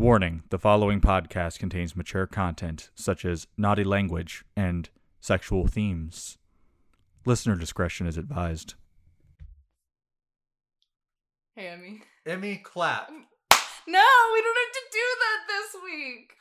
Warning 0.00 0.44
the 0.48 0.58
following 0.58 1.02
podcast 1.02 1.58
contains 1.58 1.94
mature 1.94 2.26
content 2.26 2.88
such 2.94 3.26
as 3.26 3.46
naughty 3.58 3.84
language 3.84 4.46
and 4.56 4.88
sexual 5.20 5.66
themes. 5.66 6.38
Listener 7.26 7.54
discretion 7.54 8.06
is 8.06 8.16
advised. 8.16 8.76
Hey, 11.54 11.66
Emmy. 11.66 12.00
Emmy, 12.24 12.62
clap. 12.64 13.10
No, 13.86 14.06
we 14.32 14.40
don't 14.40 14.56
have 14.56 14.72
to 14.72 14.80
do 14.90 15.06
that 15.20 15.38
this 15.48 15.82
week. 15.84 16.32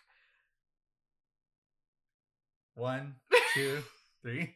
One, 2.76 3.16
two, 3.54 3.84
three. 4.22 4.56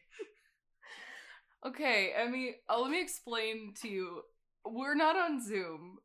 Okay, 1.66 2.12
Emmy, 2.16 2.54
uh, 2.70 2.80
let 2.80 2.90
me 2.90 3.02
explain 3.02 3.74
to 3.82 3.88
you. 3.88 4.22
We're 4.64 4.94
not 4.94 5.14
on 5.14 5.44
Zoom. 5.46 5.98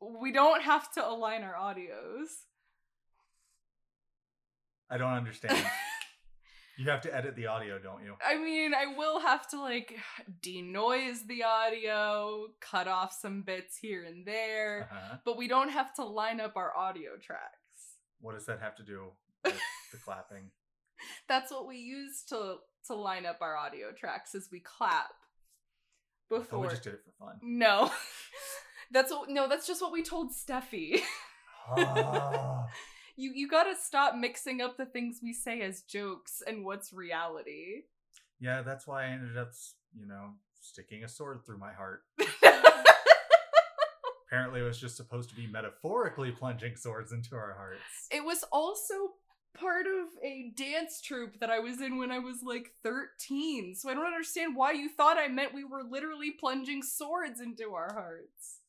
We 0.00 0.32
don't 0.32 0.62
have 0.62 0.90
to 0.92 1.06
align 1.06 1.42
our 1.42 1.54
audios. 1.54 2.28
I 4.88 4.96
don't 4.98 5.12
understand. 5.12 5.62
you 6.78 6.90
have 6.90 7.02
to 7.02 7.14
edit 7.14 7.36
the 7.36 7.46
audio, 7.46 7.78
don't 7.78 8.02
you? 8.02 8.14
I 8.26 8.36
mean, 8.38 8.72
I 8.74 8.86
will 8.96 9.20
have 9.20 9.48
to 9.50 9.60
like 9.60 9.96
denoise 10.42 11.26
the 11.26 11.44
audio, 11.44 12.46
cut 12.60 12.88
off 12.88 13.12
some 13.12 13.42
bits 13.42 13.76
here 13.76 14.04
and 14.04 14.26
there, 14.26 14.88
Uh-huh. 14.90 15.16
but 15.24 15.36
we 15.36 15.46
don't 15.48 15.68
have 15.70 15.94
to 15.96 16.04
line 16.04 16.40
up 16.40 16.56
our 16.56 16.76
audio 16.76 17.10
tracks. 17.22 17.50
What 18.20 18.34
does 18.34 18.46
that 18.46 18.60
have 18.60 18.74
to 18.76 18.82
do 18.82 19.12
with 19.44 19.54
the 19.92 19.98
clapping? 20.04 20.50
That's 21.28 21.50
what 21.52 21.66
we 21.66 21.76
use 21.78 22.24
to 22.30 22.56
to 22.86 22.94
line 22.94 23.26
up 23.26 23.38
our 23.42 23.56
audio 23.56 23.92
tracks 23.92 24.34
as 24.34 24.48
we 24.50 24.60
clap 24.60 25.10
before. 26.30 26.60
we 26.60 26.68
just 26.68 26.82
did 26.82 26.94
it 26.94 27.00
for 27.04 27.26
fun. 27.26 27.38
No. 27.42 27.90
That's 28.90 29.12
what 29.12 29.28
no, 29.28 29.48
that's 29.48 29.66
just 29.66 29.80
what 29.82 29.92
we 29.92 30.02
told 30.02 30.32
Steffi. 30.32 31.00
Ah. 31.68 32.66
you 33.16 33.32
you 33.34 33.48
gotta 33.48 33.74
stop 33.80 34.14
mixing 34.16 34.60
up 34.60 34.76
the 34.76 34.86
things 34.86 35.20
we 35.22 35.32
say 35.32 35.60
as 35.62 35.82
jokes 35.82 36.42
and 36.46 36.64
what's 36.64 36.92
reality. 36.92 37.82
yeah, 38.40 38.62
that's 38.62 38.86
why 38.86 39.04
I 39.04 39.08
ended 39.08 39.36
up, 39.36 39.52
you 39.98 40.06
know, 40.06 40.30
sticking 40.60 41.04
a 41.04 41.08
sword 41.08 41.44
through 41.44 41.58
my 41.58 41.72
heart. 41.72 42.02
Apparently, 44.26 44.60
it 44.60 44.64
was 44.64 44.80
just 44.80 44.96
supposed 44.96 45.28
to 45.30 45.34
be 45.36 45.46
metaphorically 45.48 46.30
plunging 46.30 46.76
swords 46.76 47.12
into 47.12 47.34
our 47.34 47.54
hearts. 47.54 47.80
it 48.12 48.24
was 48.24 48.44
also 48.52 48.94
part 49.54 49.86
of 49.86 50.06
a 50.24 50.52
dance 50.56 51.00
troupe 51.00 51.40
that 51.40 51.50
I 51.50 51.58
was 51.58 51.80
in 51.80 51.98
when 51.98 52.12
I 52.12 52.20
was 52.20 52.36
like 52.42 52.72
13. 52.84 53.74
So 53.74 53.90
I 53.90 53.94
don't 53.94 54.06
understand 54.06 54.54
why 54.54 54.70
you 54.72 54.88
thought 54.88 55.18
I 55.18 55.26
meant 55.26 55.52
we 55.52 55.64
were 55.64 55.82
literally 55.82 56.30
plunging 56.30 56.82
swords 56.84 57.40
into 57.40 57.72
our 57.74 57.92
hearts. 57.92 58.59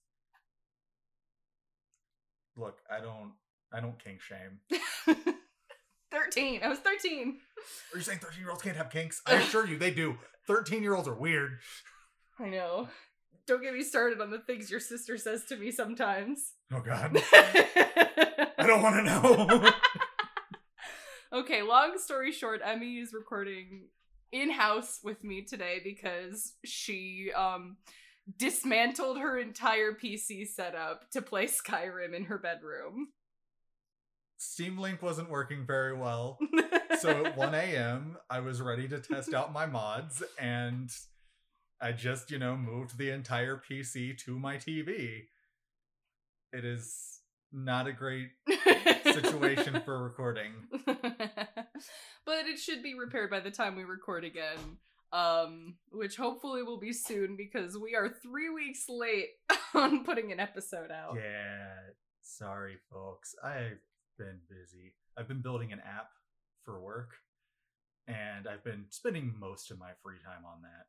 Look, 2.62 2.78
I 2.96 3.00
don't, 3.02 3.32
I 3.74 3.80
don't 3.80 3.98
kink 3.98 4.22
shame. 4.22 4.60
13. 6.12 6.62
I 6.64 6.68
was 6.68 6.78
13. 6.80 7.38
Are 7.94 7.98
you 7.98 8.04
saying 8.04 8.20
thirteen-year-olds 8.20 8.62
can't 8.62 8.76
have 8.78 8.92
kinks? 8.92 9.22
I 9.26 9.36
assure 9.36 9.66
you, 9.66 9.80
they 9.80 9.90
do. 9.92 10.18
Thirteen-year-olds 10.48 11.08
are 11.08 11.16
weird. 11.16 11.58
I 12.40 12.50
know. 12.50 12.88
Don't 13.48 13.64
get 13.64 13.74
me 13.74 13.82
started 13.84 14.22
on 14.22 14.30
the 14.30 14.38
things 14.40 14.70
your 14.70 14.80
sister 14.80 15.18
says 15.18 15.46
to 15.46 15.56
me 15.58 15.72
sometimes. 15.72 16.54
Oh 16.72 16.82
God, 16.82 17.18
I 17.34 18.64
don't 18.68 18.84
want 18.84 18.96
to 18.98 19.04
know. 21.34 21.40
okay, 21.40 21.64
long 21.64 21.98
story 21.98 22.32
short, 22.32 22.62
Emmy 22.64 23.00
is 23.00 23.12
recording 23.14 23.88
in 24.32 24.52
house 24.52 25.00
with 25.04 25.24
me 25.24 25.42
today 25.44 25.80
because 25.84 26.54
she 26.66 27.32
um 27.36 27.78
dismantled 28.38 29.20
her 29.20 29.38
entire 29.38 29.92
PC 29.92 30.48
setup 30.48 31.10
to 31.12 31.22
play 31.22 31.46
Skyrim 31.46 32.14
in 32.14 32.26
her 32.26 32.38
bedroom. 32.38 33.10
Steam 34.38 34.78
Link 34.78 35.02
wasn't 35.04 35.30
working 35.30 35.66
very 35.66 35.96
well. 35.96 36.40
So 37.00 37.26
at 37.26 37.38
1 37.38 37.54
a.m., 37.54 38.18
I 38.30 38.40
was 38.40 38.60
ready 38.62 38.88
to 38.88 39.00
test 39.00 39.34
out 39.34 39.54
my 39.54 39.68
mods, 39.68 40.24
and 40.40 40.90
I 41.80 41.92
just, 41.92 42.32
you 42.32 42.40
know, 42.40 42.58
moved 42.58 42.98
the 42.98 43.12
entire 43.12 43.62
PC 43.70 44.18
to 44.26 44.40
my 44.40 44.58
TV. 44.58 45.26
It 46.52 46.66
is 46.66 47.20
not 47.52 47.88
a 47.88 47.94
great 47.94 48.30
situation 49.04 49.82
for 49.86 50.04
recording. 50.04 50.54
but 50.86 52.48
it 52.48 52.60
should 52.60 52.82
be 52.82 52.94
repaired 52.94 53.30
by 53.30 53.40
the 53.40 53.52
time 53.52 53.76
we 53.76 53.84
record 53.84 54.24
again. 54.24 54.78
Um, 55.14 55.76
which 55.92 56.16
hopefully 56.16 56.64
will 56.64 56.80
be 56.80 56.94
soon 56.94 57.36
because 57.36 57.78
we 57.78 57.96
are 57.96 58.08
three 58.08 58.50
weeks 58.50 58.86
late 58.88 59.28
on 59.74 60.06
putting 60.06 60.32
an 60.32 60.40
episode 60.40 60.90
out. 60.90 61.16
Yeah, 61.16 61.74
sorry, 62.22 62.78
folks. 62.92 63.36
I've 63.44 63.82
been 64.18 64.40
busy. 64.50 64.94
I've 65.18 65.28
been 65.28 65.42
building 65.42 65.74
an 65.74 65.80
app 65.80 66.10
for 66.64 66.80
work, 66.80 67.10
and 68.08 68.48
I've 68.48 68.64
been 68.64 68.86
spending 68.90 69.34
most 69.38 69.70
of 69.70 69.80
my 69.80 69.92
free 70.02 70.18
time 70.24 70.46
on 70.46 70.62
that. 70.62 70.86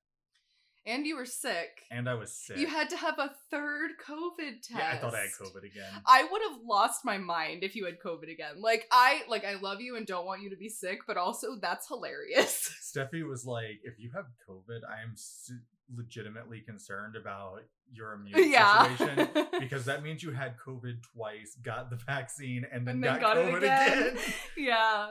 And 0.84 1.06
you 1.06 1.16
were 1.16 1.24
sick. 1.26 1.82
And 1.90 2.08
I 2.08 2.14
was 2.14 2.32
sick. 2.32 2.56
You 2.56 2.66
had 2.66 2.90
to 2.90 2.96
have 2.96 3.18
a 3.18 3.30
third 3.50 3.92
COVID 4.04 4.62
test. 4.62 4.70
yeah, 4.78 4.90
I 4.92 4.96
thought 4.98 5.14
I 5.14 5.20
had 5.20 5.30
COVID 5.40 5.64
again. 5.64 5.92
I 6.06 6.24
would 6.30 6.42
have 6.50 6.58
lost 6.66 7.04
my 7.04 7.18
mind 7.18 7.62
if 7.62 7.76
you 7.76 7.84
had 7.84 8.00
COVID 8.00 8.30
again. 8.32 8.60
Like 8.60 8.86
I 8.90 9.22
like 9.28 9.44
I 9.44 9.54
love 9.54 9.80
you 9.80 9.96
and 9.96 10.06
don't 10.06 10.26
want 10.26 10.42
you 10.42 10.50
to 10.50 10.56
be 10.56 10.68
sick, 10.68 11.00
but 11.06 11.16
also 11.16 11.56
that's 11.60 11.86
hilarious. 11.88 12.74
Steffi 12.94 13.26
was 13.26 13.46
like, 13.46 13.80
"If 13.84 13.98
you 14.00 14.10
have 14.14 14.26
COVID, 14.48 14.80
I 14.88 15.02
am 15.02 15.12
s- 15.12 15.52
legitimately 15.94 16.60
concerned 16.60 17.14
about 17.16 17.60
your 17.92 18.14
immune 18.14 18.50
yeah. 18.50 18.88
situation 18.96 19.28
because 19.60 19.84
that 19.84 20.02
means 20.02 20.22
you 20.22 20.30
had 20.32 20.54
COVID 20.66 21.02
twice, 21.14 21.56
got 21.62 21.90
the 21.90 21.96
vaccine, 21.96 22.66
and 22.72 22.86
then, 22.86 22.96
And 22.96 23.04
then 23.04 23.20
got, 23.20 23.36
got 23.36 23.38
it 23.38 23.52
COVID 23.54 23.56
again. 23.58 23.98
again. 24.08 24.16
yeah. 24.56 25.08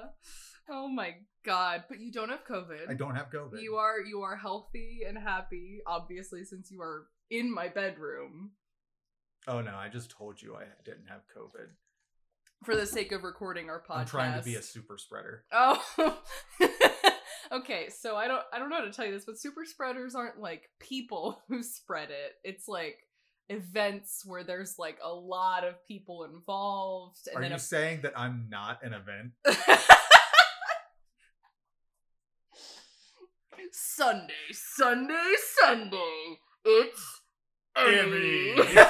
Oh 0.70 0.88
my 0.88 1.16
god. 1.46 1.86
But 1.90 2.00
you 2.00 2.12
don't 2.12 2.30
have 2.30 2.46
COVID. 2.46 2.90
I 2.90 2.94
don't 2.94 3.16
have 3.16 3.32
COVID. 3.32 3.62
You 3.62 3.76
are 3.76 4.00
you 4.00 4.22
are 4.22 4.36
healthy 4.36 5.02
and 5.08 5.18
happy, 5.18 5.82
obviously, 5.86 6.44
since 6.44 6.72
you 6.72 6.82
are 6.82 7.08
in 7.30 7.54
my 7.54 7.68
bedroom. 7.68 8.52
Oh 9.48 9.62
no, 9.62 9.76
I 9.76 9.90
just 9.90 10.12
told 10.12 10.42
you 10.42 10.56
I 10.56 10.66
didn't 10.86 11.08
have 11.08 11.22
COVID. 11.36 11.68
For 12.64 12.76
the 12.76 12.86
sake 12.86 13.12
of 13.12 13.24
recording 13.24 13.70
our 13.70 13.82
podcast. 13.82 13.98
I'm 13.98 14.06
trying 14.06 14.40
to 14.40 14.46
be 14.46 14.56
a 14.56 14.62
super 14.62 14.98
spreader. 14.98 15.46
Oh. 15.52 15.82
okay, 17.52 17.90
so 17.90 18.16
I 18.16 18.28
don't 18.28 18.44
I 18.54 18.60
don't 18.60 18.70
know 18.70 18.76
how 18.76 18.86
to 18.86 18.92
tell 18.92 19.06
you 19.06 19.12
this, 19.12 19.26
but 19.26 19.40
super 19.40 19.66
spreaders 19.66 20.14
aren't 20.14 20.40
like 20.40 20.70
people 20.80 21.42
who 21.48 21.64
spread 21.64 22.10
it. 22.10 22.34
It's 22.44 22.68
like 22.68 22.98
events 23.50 24.24
where 24.26 24.44
there's 24.44 24.76
like 24.78 24.98
a 25.04 25.14
lot 25.14 25.66
of 25.66 25.76
people 25.86 26.24
involved 26.24 27.18
and 27.34 27.44
Are 27.44 27.48
you 27.48 27.56
a 27.56 27.60
saying 27.60 28.02
that 28.04 28.14
I'm 28.18 28.48
not 28.50 28.82
an 28.84 28.94
event? 28.94 29.32
Sunday, 33.72 34.34
Sunday, 34.52 35.34
Sunday. 35.62 36.38
It's 36.66 37.22
Emmy. 37.76 38.56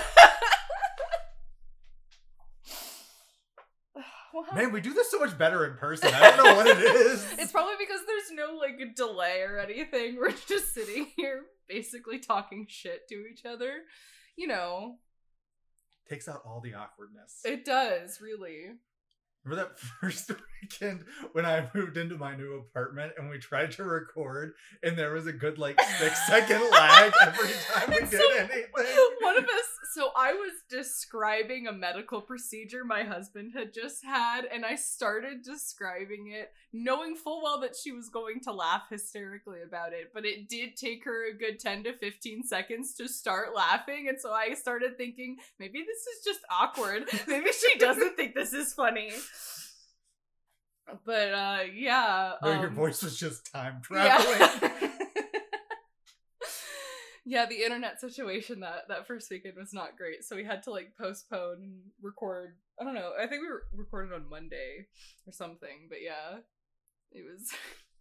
Wow. 4.34 4.46
Man, 4.56 4.72
we 4.72 4.80
do 4.80 4.94
this 4.94 5.12
so 5.12 5.20
much 5.20 5.38
better 5.38 5.66
in 5.66 5.76
person. 5.76 6.10
I 6.14 6.32
don't 6.32 6.46
know 6.46 6.56
what 6.56 6.66
it 6.66 6.78
is. 6.96 7.34
It's 7.38 7.52
probably 7.52 7.74
because 7.78 8.00
there's 8.08 8.32
no 8.32 8.56
like 8.58 8.96
delay 8.96 9.42
or 9.42 9.60
anything. 9.60 10.16
We're 10.16 10.32
just 10.32 10.74
sitting 10.74 11.08
here 11.18 11.42
basically 11.68 12.18
talking 12.20 12.66
shit 12.70 13.10
to 13.10 13.26
each 13.30 13.44
other. 13.46 13.80
You 14.38 14.48
know, 14.48 15.00
takes 16.10 16.30
out 16.30 16.44
all 16.46 16.62
the 16.62 16.76
awkwardness. 16.76 17.42
it 17.44 17.66
does 17.66 18.22
really. 18.22 18.68
Remember 19.44 19.64
that 19.70 19.80
first 20.02 20.32
weekend 20.62 21.06
when 21.34 21.46
I 21.46 21.68
moved 21.74 21.98
into 21.98 22.16
my 22.18 22.36
new 22.36 22.54
apartment 22.56 23.14
and 23.18 23.30
we 23.30 23.40
tried 23.40 23.72
to 23.74 23.84
record 23.84 24.54
and 24.84 24.98
there 24.98 25.14
was 25.14 25.26
a 25.28 25.34
good 25.34 25.58
like 25.58 25.82
six 26.00 26.28
second 26.28 26.62
lag 26.72 27.12
every 27.22 27.50
time 27.74 27.90
we 27.90 27.98
And 27.98 28.10
did 28.10 28.20
so- 28.20 28.38
anything? 28.38 28.64
One 29.22 29.38
of 29.38 29.44
us, 29.46 29.71
so 29.94 30.10
I 30.16 30.34
was 30.34 30.54
describing 30.70 31.68
a 31.68 31.74
medical 31.74 32.22
procedure 32.22 32.84
my 32.84 33.04
husband 33.04 33.52
had 33.56 33.74
just 33.74 34.04
had, 34.04 34.46
and 34.46 34.66
I 34.66 34.76
started 34.76 35.44
describing 35.44 36.32
it, 36.32 36.52
knowing 36.74 37.16
full 37.16 37.42
well 37.44 37.60
that 37.62 37.76
she 37.76 37.92
was 37.92 38.10
going 38.10 38.40
to 38.42 38.54
laugh 38.54 38.84
hysterically 38.90 39.62
about 39.66 39.94
it. 39.94 40.12
But 40.14 40.26
it 40.26 40.50
did 40.50 40.76
take 40.76 41.04
her 41.06 41.30
a 41.30 41.38
good 41.38 41.60
10 41.60 41.84
to 41.84 41.94
15 41.94 42.44
seconds 42.44 42.94
to 42.96 43.08
start 43.08 43.56
laughing, 43.56 44.08
and 44.08 44.20
so 44.20 44.32
I 44.32 44.54
started 44.54 44.98
thinking, 44.98 45.38
maybe 45.60 45.80
this 45.80 46.08
is 46.08 46.24
just 46.24 46.42
awkward. 46.50 47.04
Maybe 47.28 47.52
she 47.52 47.78
doesn't 47.78 48.16
think 48.16 48.34
this 48.36 48.54
is 48.54 48.74
funny. 48.74 49.12
But 51.06 51.34
uh 51.34 51.60
yeah. 51.74 52.34
No, 52.44 52.52
your 52.54 52.68
um, 52.68 52.76
voice 52.76 53.04
was 53.04 53.18
just 53.18 53.52
time 53.52 53.82
traveling. 53.82 54.40
yeah. 54.40 54.90
yeah, 57.32 57.46
the 57.46 57.64
internet 57.64 58.02
situation 58.02 58.60
that 58.60 58.90
that 58.90 59.08
first 59.08 59.32
weekend 59.32 59.56
was 59.56 59.74
not 59.74 59.96
great, 59.96 60.26
so 60.26 60.36
we 60.36 60.44
had 60.44 60.64
to 60.64 60.72
like 60.72 60.92
postpone 61.00 61.60
and 61.62 61.80
record. 62.02 62.58
I 62.78 62.84
don't 62.84 62.94
know. 62.94 63.14
I 63.18 63.26
think 63.26 63.42
we 63.42 63.48
were 63.48 63.64
recorded 63.74 64.14
on 64.14 64.30
Monday 64.30 64.88
or 65.26 65.32
something, 65.32 65.88
but 65.88 66.00
yeah, 66.04 66.40
it 67.14 67.24
was 67.24 67.50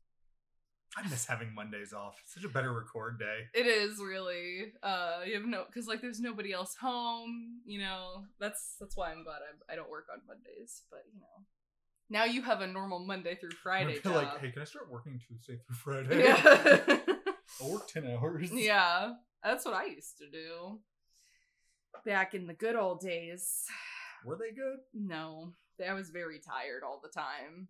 I 0.99 1.09
miss 1.09 1.27
having 1.27 1.55
Mondays 1.55 1.93
off. 1.93 2.17
Such 2.27 2.43
a 2.43 2.49
better 2.49 2.73
record 2.73 3.21
day. 3.21 3.45
It 3.55 3.69
is 3.69 4.01
really. 4.01 4.73
Uh, 4.83 5.21
you 5.25 5.35
have 5.35 5.45
no 5.45 5.63
because 5.65 5.87
like 5.87 6.01
there's 6.01 6.19
nobody 6.19 6.53
else 6.53 6.75
home. 6.75 7.61
You 7.65 7.83
know 7.83 8.25
that's 8.41 8.75
that's 8.81 8.97
why 8.97 9.13
I'm 9.13 9.23
glad 9.23 9.43
I 9.47 9.73
I 9.73 9.77
don't 9.77 9.91
work 9.91 10.07
on 10.13 10.23
Mondays. 10.27 10.83
But 10.91 11.05
you 11.15 11.21
know, 11.21 11.47
now 12.11 12.25
you 12.25 12.43
have 12.43 12.63
a 12.63 12.67
normal 12.67 12.99
Monday 12.99 13.37
through 13.37 13.51
Friday 13.63 14.01
job. 14.01 14.13
like, 14.17 14.41
hey, 14.41 14.51
can 14.51 14.63
I 14.63 14.65
start 14.65 14.91
working 14.91 15.21
Tuesday 15.25 15.61
through 15.65 15.77
Friday? 15.77 16.25
yeah. 16.25 16.99
I'll 17.61 17.79
ten 17.89 18.07
hours. 18.07 18.51
yeah, 18.53 19.13
that's 19.43 19.65
what 19.65 19.75
I 19.75 19.87
used 19.87 20.19
to 20.19 20.31
do 20.31 20.81
back 22.05 22.35
in 22.35 22.47
the 22.47 22.55
good 22.55 22.77
old 22.77 23.01
days. 23.01 23.65
Were 24.25 24.37
they 24.37 24.55
good? 24.55 24.79
No, 24.95 25.53
I 25.87 25.95
was 25.95 26.11
very 26.11 26.39
tired 26.39 26.83
all 26.85 27.01
the 27.03 27.09
time. 27.09 27.69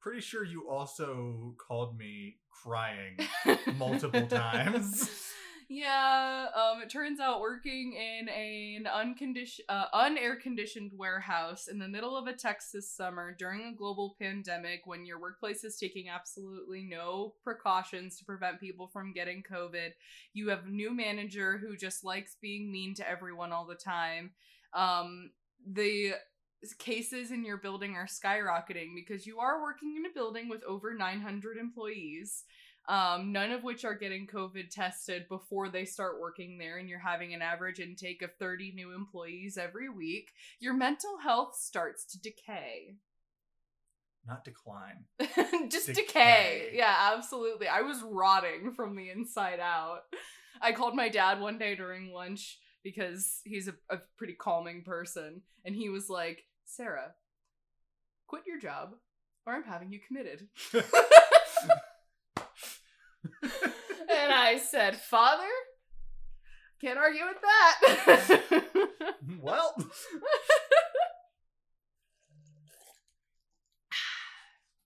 Pretty 0.00 0.20
sure 0.20 0.44
you 0.44 0.68
also 0.68 1.54
called 1.58 1.98
me 1.98 2.36
crying 2.50 3.16
multiple 3.76 4.26
times. 4.26 5.10
Yeah, 5.68 6.46
um, 6.54 6.82
it 6.82 6.90
turns 6.90 7.20
out 7.20 7.40
working 7.40 7.94
in 7.94 8.28
an 8.28 8.84
uncondition, 8.84 9.60
uh, 9.68 9.86
unair 9.94 10.38
conditioned 10.38 10.92
warehouse 10.94 11.68
in 11.68 11.78
the 11.78 11.88
middle 11.88 12.16
of 12.16 12.26
a 12.26 12.34
Texas 12.34 12.90
summer 12.90 13.34
during 13.38 13.62
a 13.62 13.74
global 13.74 14.14
pandemic, 14.20 14.82
when 14.84 15.06
your 15.06 15.18
workplace 15.18 15.64
is 15.64 15.78
taking 15.78 16.08
absolutely 16.10 16.82
no 16.82 17.34
precautions 17.42 18.18
to 18.18 18.26
prevent 18.26 18.60
people 18.60 18.88
from 18.88 19.14
getting 19.14 19.42
COVID, 19.42 19.90
you 20.34 20.50
have 20.50 20.66
a 20.66 20.70
new 20.70 20.94
manager 20.94 21.56
who 21.56 21.76
just 21.76 22.04
likes 22.04 22.36
being 22.42 22.70
mean 22.70 22.94
to 22.96 23.08
everyone 23.08 23.50
all 23.52 23.64
the 23.64 23.74
time. 23.74 24.32
Um, 24.74 25.30
the 25.66 26.14
cases 26.78 27.30
in 27.30 27.44
your 27.44 27.58
building 27.58 27.94
are 27.94 28.06
skyrocketing 28.06 28.94
because 28.94 29.26
you 29.26 29.38
are 29.38 29.62
working 29.62 29.94
in 29.96 30.06
a 30.06 30.14
building 30.14 30.48
with 30.48 30.62
over 30.64 30.94
900 30.94 31.56
employees 31.56 32.44
um, 32.88 33.32
none 33.32 33.50
of 33.50 33.64
which 33.64 33.84
are 33.84 33.94
getting 33.94 34.26
COVID 34.26 34.70
tested 34.70 35.28
before 35.28 35.68
they 35.68 35.84
start 35.84 36.20
working 36.20 36.58
there, 36.58 36.78
and 36.78 36.88
you're 36.88 36.98
having 36.98 37.34
an 37.34 37.42
average 37.42 37.80
intake 37.80 38.22
of 38.22 38.34
30 38.38 38.72
new 38.74 38.94
employees 38.94 39.56
every 39.56 39.88
week, 39.88 40.32
your 40.60 40.74
mental 40.74 41.18
health 41.22 41.56
starts 41.56 42.04
to 42.06 42.20
decay. 42.20 42.96
Not 44.26 44.44
decline. 44.44 45.04
Just 45.70 45.86
decay. 45.88 45.94
Decay. 45.94 46.70
Yeah, 46.74 47.12
absolutely. 47.14 47.68
I 47.68 47.82
was 47.82 48.02
rotting 48.02 48.72
from 48.74 48.96
the 48.96 49.10
inside 49.10 49.60
out. 49.60 50.02
I 50.60 50.72
called 50.72 50.94
my 50.94 51.08
dad 51.08 51.40
one 51.40 51.58
day 51.58 51.74
during 51.74 52.12
lunch 52.12 52.58
because 52.82 53.40
he's 53.44 53.68
a, 53.68 53.74
a 53.90 53.98
pretty 54.16 54.34
calming 54.34 54.82
person, 54.82 55.42
and 55.64 55.74
he 55.74 55.88
was 55.88 56.08
like, 56.08 56.44
Sarah, 56.64 57.12
quit 58.26 58.42
your 58.46 58.58
job 58.58 58.94
or 59.46 59.54
I'm 59.54 59.64
having 59.64 59.92
you 59.92 60.00
committed. 60.06 60.48
and 63.42 64.32
I 64.32 64.58
said, 64.58 64.96
Father, 64.96 65.48
can't 66.80 66.98
argue 66.98 67.22
with 67.24 67.38
that. 67.40 68.42
well, 69.40 69.74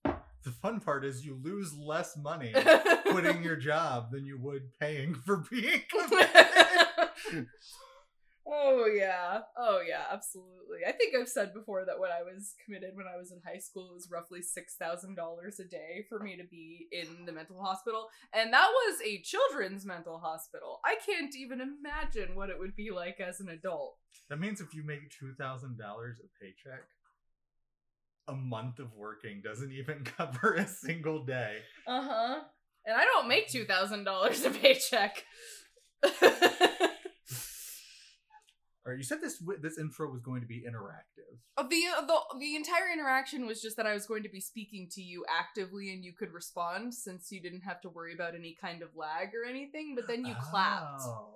the 0.43 0.51
fun 0.61 0.79
part 0.79 1.03
is 1.03 1.25
you 1.25 1.37
lose 1.41 1.73
less 1.77 2.15
money 2.17 2.53
quitting 3.07 3.43
your 3.43 3.57
job 3.57 4.11
than 4.11 4.25
you 4.25 4.37
would 4.39 4.71
paying 4.79 5.13
for 5.13 5.43
being. 5.51 5.81
oh 8.51 8.85
yeah. 8.85 9.41
Oh 9.57 9.81
yeah, 9.87 10.03
absolutely. 10.11 10.79
I 10.87 10.91
think 10.91 11.15
I've 11.15 11.29
said 11.29 11.53
before 11.53 11.85
that 11.85 11.99
when 11.99 12.11
I 12.11 12.23
was 12.23 12.55
committed 12.63 12.91
when 12.95 13.05
I 13.07 13.17
was 13.17 13.31
in 13.31 13.39
high 13.45 13.59
school 13.59 13.89
it 13.91 13.93
was 13.93 14.09
roughly 14.11 14.41
six 14.41 14.75
thousand 14.75 15.15
dollars 15.15 15.59
a 15.59 15.65
day 15.65 16.05
for 16.09 16.19
me 16.19 16.37
to 16.37 16.43
be 16.43 16.87
in 16.91 17.25
the 17.25 17.31
mental 17.31 17.61
hospital. 17.61 18.07
And 18.33 18.51
that 18.53 18.69
was 18.69 18.99
a 19.05 19.21
children's 19.21 19.85
mental 19.85 20.19
hospital. 20.19 20.79
I 20.85 20.95
can't 21.05 21.35
even 21.35 21.61
imagine 21.61 22.35
what 22.35 22.49
it 22.49 22.59
would 22.59 22.75
be 22.75 22.91
like 22.91 23.19
as 23.19 23.39
an 23.39 23.49
adult. 23.49 23.97
That 24.29 24.39
means 24.39 24.61
if 24.61 24.73
you 24.73 24.83
make 24.83 25.11
two 25.11 25.33
thousand 25.39 25.77
dollars 25.77 26.17
a 26.19 26.43
paycheck, 26.43 26.83
a 28.27 28.33
month 28.33 28.79
of 28.79 28.93
working 28.95 29.41
doesn't 29.43 29.71
even 29.71 30.03
cover 30.17 30.55
a 30.55 30.67
single 30.67 31.25
day. 31.25 31.57
Uh-huh. 31.87 32.39
And 32.85 32.97
I 32.97 33.05
don't 33.05 33.27
make 33.27 33.49
two 33.49 33.65
thousand 33.65 34.03
dollars 34.03 34.43
a 34.45 34.51
paycheck. 34.51 35.23
Right, 38.85 38.97
you 38.97 39.03
said 39.03 39.19
this 39.21 39.43
this 39.61 39.77
intro 39.77 40.09
was 40.09 40.21
going 40.21 40.41
to 40.41 40.47
be 40.47 40.65
interactive. 40.67 41.37
Uh, 41.57 41.63
the, 41.63 41.83
uh, 41.97 42.05
the 42.05 42.17
the 42.39 42.55
entire 42.55 42.91
interaction 42.91 43.45
was 43.45 43.61
just 43.61 43.77
that 43.77 43.85
I 43.85 43.93
was 43.93 44.07
going 44.07 44.23
to 44.23 44.29
be 44.29 44.39
speaking 44.39 44.87
to 44.93 45.01
you 45.01 45.25
actively 45.29 45.93
and 45.93 46.03
you 46.03 46.13
could 46.13 46.31
respond 46.31 46.93
since 46.93 47.31
you 47.31 47.41
didn't 47.41 47.61
have 47.61 47.81
to 47.81 47.89
worry 47.89 48.13
about 48.13 48.35
any 48.35 48.57
kind 48.59 48.81
of 48.81 48.89
lag 48.95 49.29
or 49.35 49.47
anything, 49.47 49.95
but 49.95 50.07
then 50.07 50.25
you 50.25 50.33
clapped. 50.49 51.01
Oh. 51.03 51.35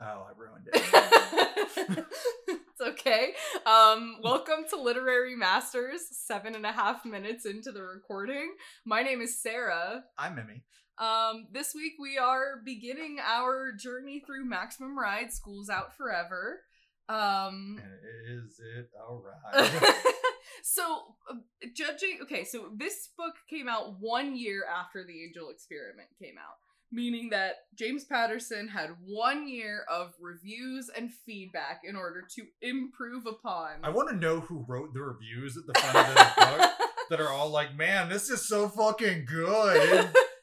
Oh, 0.00 0.26
I 0.28 0.32
ruined 0.36 0.68
it. 0.72 2.04
it's 2.48 2.80
okay. 2.80 3.32
Um, 3.64 4.16
welcome 4.22 4.64
to 4.70 4.76
Literary 4.76 5.36
Masters, 5.36 6.00
seven 6.10 6.56
and 6.56 6.66
a 6.66 6.72
half 6.72 7.04
minutes 7.04 7.46
into 7.46 7.70
the 7.70 7.82
recording. 7.82 8.54
My 8.84 9.02
name 9.02 9.20
is 9.20 9.40
Sarah. 9.40 10.02
I'm 10.18 10.34
Mimi. 10.34 10.64
Um, 10.98 11.48
this 11.52 11.74
week 11.74 11.94
we 12.00 12.18
are 12.18 12.60
beginning 12.64 13.18
our 13.24 13.72
journey 13.72 14.22
through 14.24 14.44
Maximum 14.44 14.96
Ride 14.98 15.32
School's 15.32 15.68
Out 15.68 15.96
Forever. 15.96 16.60
Um, 17.08 17.80
is 18.28 18.60
it 18.76 18.90
alright? 18.98 19.94
so 20.62 20.82
uh, 21.30 21.34
judging 21.74 22.18
okay 22.22 22.44
so 22.44 22.70
this 22.76 23.10
book 23.18 23.34
came 23.50 23.68
out 23.68 23.96
one 24.00 24.36
year 24.36 24.64
after 24.64 25.04
the 25.04 25.22
angel 25.22 25.50
experiment 25.50 26.08
came 26.22 26.36
out 26.38 26.56
meaning 26.90 27.28
that 27.30 27.56
james 27.74 28.04
patterson 28.04 28.68
had 28.68 28.90
one 29.04 29.46
year 29.46 29.84
of 29.90 30.12
reviews 30.20 30.90
and 30.96 31.12
feedback 31.26 31.80
in 31.84 31.96
order 31.96 32.22
to 32.22 32.44
improve 32.62 33.26
upon 33.26 33.72
I 33.82 33.90
want 33.90 34.08
to 34.10 34.16
know 34.16 34.40
who 34.40 34.64
wrote 34.66 34.94
the 34.94 35.02
reviews 35.02 35.58
at 35.58 35.66
the 35.66 35.78
front 35.78 36.08
of 36.08 36.14
this 36.14 36.34
book 36.58 36.70
that 37.10 37.20
are 37.20 37.28
all 37.28 37.50
like, 37.50 37.74
"Man, 37.76 38.08
this 38.08 38.30
is 38.30 38.48
so 38.48 38.68
fucking 38.68 39.26
good." 39.26 40.10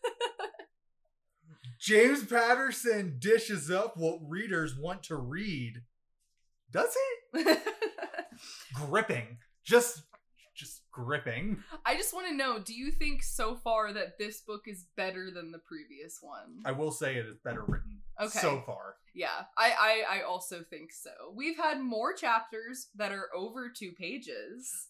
James 1.81 2.23
Patterson 2.25 3.17
dishes 3.19 3.71
up 3.71 3.97
what 3.97 4.19
readers 4.27 4.77
want 4.77 5.01
to 5.03 5.15
read. 5.15 5.81
Does 6.71 6.95
he? 7.33 7.43
Gripping. 8.73 9.37
Just 9.63 10.03
just 10.53 10.81
gripping. 10.91 11.57
i 11.85 11.95
just 11.95 12.13
want 12.13 12.27
to 12.27 12.35
know 12.35 12.59
do 12.59 12.73
you 12.73 12.91
think 12.91 13.23
so 13.23 13.55
far 13.55 13.93
that 13.93 14.19
this 14.19 14.41
book 14.41 14.63
is 14.67 14.85
better 14.97 15.31
than 15.31 15.49
the 15.51 15.57
previous 15.59 16.19
one 16.21 16.59
I 16.65 16.73
will 16.73 16.91
say 16.91 17.15
it 17.15 17.25
is 17.25 17.37
better 17.43 17.63
written 17.65 17.99
Okay. 18.19 18.37
so 18.37 18.61
far. 18.65 18.95
yeah 19.15 19.45
I, 19.57 20.03
I 20.11 20.17
i 20.17 20.21
also 20.23 20.61
think 20.69 20.91
so 20.91 21.09
we've 21.33 21.55
had 21.57 21.79
more 21.79 22.13
chapters 22.13 22.89
that 22.95 23.13
are 23.13 23.29
over 23.35 23.69
two 23.75 23.93
pages 23.93 24.89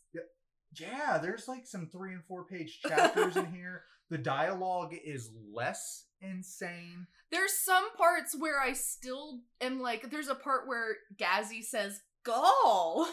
Yeah, 0.78 1.20
there's 1.20 1.48
like 1.48 1.68
some 1.68 1.88
three 1.88 2.14
and 2.14 2.26
four 2.26 2.46
page 2.46 2.80
chapters 2.86 3.38
in 3.38 3.46
here. 3.54 3.84
The 4.12 4.18
dialogue 4.18 4.94
is 5.06 5.32
less 5.54 6.04
insane. 6.22 7.08
There's 7.32 7.54
some 7.58 7.96
parts 7.96 8.36
where 8.38 8.60
I 8.60 8.74
still 8.74 9.40
am 9.62 9.80
like, 9.80 10.12
there's 10.12 10.28
a 10.28 10.36
part 10.36 10.68
where 10.68 10.98
Gazzy 11.18 11.64
says, 11.64 12.02
Gall! 12.24 13.08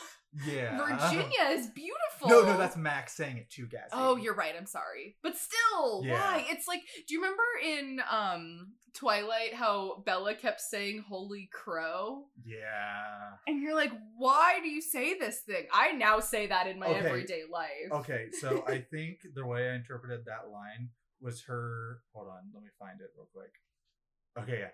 Yeah. 0.47 0.77
Virginia 0.77 1.53
is 1.53 1.69
beautiful! 1.69 2.29
No, 2.29 2.43
no, 2.43 2.59
that's 2.59 2.77
Max 2.77 3.15
saying 3.15 3.39
it 3.39 3.49
to 3.53 3.67
Gazzy. 3.67 3.89
Oh, 3.93 4.17
you're 4.17 4.35
right, 4.35 4.55
I'm 4.59 4.67
sorry. 4.67 5.17
But 5.23 5.37
still, 5.39 6.03
Yeah. 6.05 6.13
why? 6.15 6.45
It's 6.51 6.69
like, 6.69 6.83
do 7.07 7.15
you 7.15 7.23
remember 7.23 7.43
in 7.65 8.01
um 8.11 8.73
Twilight 8.95 9.55
how 9.55 10.03
Bella 10.07 10.35
kept 10.35 10.61
saying 10.61 11.05
Holy 11.09 11.49
Crow? 11.53 12.25
Yeah. 12.45 13.37
And 13.47 13.63
you're 13.63 13.75
like, 13.75 13.93
why 14.17 14.59
do 14.63 14.69
you 14.69 14.81
say 14.81 15.19
this 15.19 15.41
thing? 15.41 15.67
I 15.73 15.93
now 15.93 16.21
say 16.21 16.47
that 16.47 16.67
in 16.67 16.79
my 16.79 16.87
Okay. 16.87 17.07
everyday 17.07 17.43
life. 17.51 17.91
Okay, 17.93 18.27
so 18.41 18.65
I 18.69 18.81
think 18.81 19.21
the 19.35 19.47
way 19.47 19.71
I 19.71 19.75
interpreted 19.75 20.25
that 20.27 20.51
line 20.51 20.91
was 21.21 21.43
her. 21.45 21.99
Hold 22.15 22.29
on, 22.29 22.51
let 22.55 22.63
me 22.63 22.71
find 22.79 23.01
it 23.01 23.09
real 23.17 23.29
quick. 23.33 23.53
Okay, 24.39 24.61
yeah. 24.61 24.69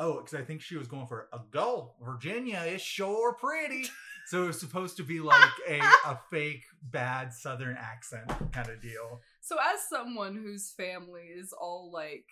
Oh, 0.00 0.18
because 0.20 0.34
I 0.34 0.44
think 0.44 0.60
she 0.62 0.76
was 0.76 0.86
going 0.86 1.08
for 1.08 1.28
a 1.32 1.40
goal. 1.50 1.96
Virginia 2.00 2.60
is 2.60 2.80
sure 2.80 3.34
pretty. 3.34 3.84
So 4.28 4.44
it 4.44 4.46
was 4.48 4.60
supposed 4.60 4.96
to 4.98 5.02
be 5.02 5.18
like 5.18 5.50
a, 5.68 5.80
a 6.06 6.20
fake 6.30 6.62
bad 6.82 7.32
Southern 7.32 7.76
accent 7.76 8.28
kind 8.52 8.68
of 8.68 8.80
deal. 8.80 9.20
So, 9.40 9.56
as 9.56 9.80
someone 9.88 10.36
whose 10.36 10.70
family 10.70 11.22
is 11.36 11.52
all 11.58 11.90
like, 11.92 12.26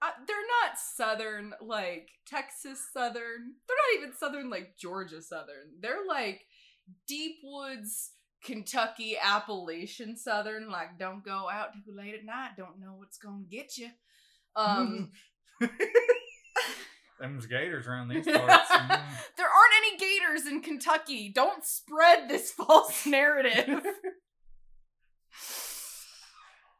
uh, 0.00 0.10
they're 0.26 0.36
not 0.36 0.78
Southern, 0.78 1.54
like 1.60 2.10
Texas 2.26 2.80
Southern. 2.92 3.54
They're 3.66 3.76
not 3.76 4.00
even 4.00 4.14
Southern, 4.16 4.50
like 4.50 4.76
Georgia 4.78 5.22
Southern. 5.22 5.72
They're 5.80 6.06
like 6.06 6.42
deep 7.06 7.36
woods, 7.42 8.12
Kentucky, 8.44 9.16
Appalachian 9.20 10.16
Southern. 10.16 10.70
Like, 10.70 10.98
don't 10.98 11.24
go 11.24 11.48
out 11.50 11.72
too 11.72 11.92
late 11.94 12.14
at 12.14 12.24
night. 12.24 12.50
Don't 12.56 12.80
know 12.80 12.94
what's 12.96 13.18
gonna 13.18 13.44
get 13.50 13.76
you. 13.76 13.88
Um, 14.54 15.10
Them's 17.20 17.46
gators 17.46 17.86
around 17.86 18.08
these 18.08 18.24
parts. 18.32 18.70
Mm. 18.70 19.00
there 19.36 19.46
aren't 19.46 19.74
any 19.78 19.98
gators 19.98 20.46
in 20.46 20.60
Kentucky. 20.60 21.30
Don't 21.34 21.64
spread 21.64 22.28
this 22.28 22.50
false 22.56 23.06
narrative. 23.06 23.84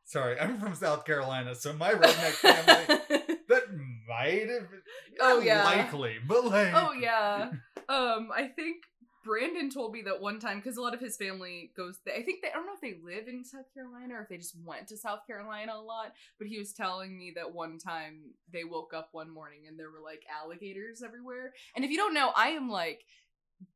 Sorry, 0.09 0.41
I'm 0.41 0.59
from 0.59 0.75
South 0.75 1.05
Carolina, 1.05 1.55
so 1.55 1.75
my 1.75 1.91
redneck 1.93 2.33
family 2.33 2.99
that 3.49 3.65
might 4.09 4.49
have 4.49 4.71
been 4.71 4.81
Oh, 5.21 5.41
yeah. 5.41 5.65
likely, 5.65 6.17
but 6.27 6.47
like 6.47 6.73
oh 6.75 6.93
yeah. 6.93 7.50
Um, 7.91 8.31
I 8.35 8.49
think 8.57 8.85
Brandon 9.23 9.69
told 9.69 9.93
me 9.93 10.00
that 10.07 10.23
one 10.23 10.41
time 10.41 10.61
because 10.61 10.79
a 10.79 10.81
lot 10.81 10.95
of 10.95 11.00
his 11.00 11.19
family 11.19 11.73
goes. 11.77 11.99
I 12.07 12.23
think 12.23 12.41
they. 12.41 12.49
I 12.49 12.53
don't 12.55 12.65
know 12.65 12.73
if 12.73 12.81
they 12.81 12.95
live 13.05 13.29
in 13.29 13.45
South 13.45 13.67
Carolina 13.75 14.15
or 14.15 14.23
if 14.23 14.31
they 14.31 14.38
just 14.38 14.57
went 14.65 14.88
to 14.88 14.97
South 14.97 15.27
Carolina 15.27 15.73
a 15.75 15.83
lot. 15.83 16.15
But 16.38 16.49
he 16.49 16.59
was 16.59 16.73
telling 16.73 17.15
me 17.19 17.33
that 17.37 17.53
one 17.53 17.77
time 17.79 18.31
they 18.50 18.65
woke 18.65 18.95
up 18.95 19.11
one 19.12 19.29
morning 19.31 19.67
and 19.69 19.79
there 19.79 19.91
were 19.91 20.00
like 20.03 20.23
alligators 20.43 21.03
everywhere. 21.03 21.53
And 21.77 21.85
if 21.85 21.91
you 21.91 21.99
don't 21.99 22.15
know, 22.15 22.31
I 22.35 22.49
am 22.50 22.71
like 22.71 23.05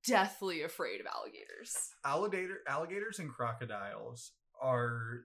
deathly 0.06 0.62
afraid 0.62 1.00
of 1.00 1.06
alligators. 1.06 1.76
alligator 2.04 2.60
alligators 2.66 3.18
and 3.18 3.28
crocodiles 3.30 4.30
are 4.60 5.24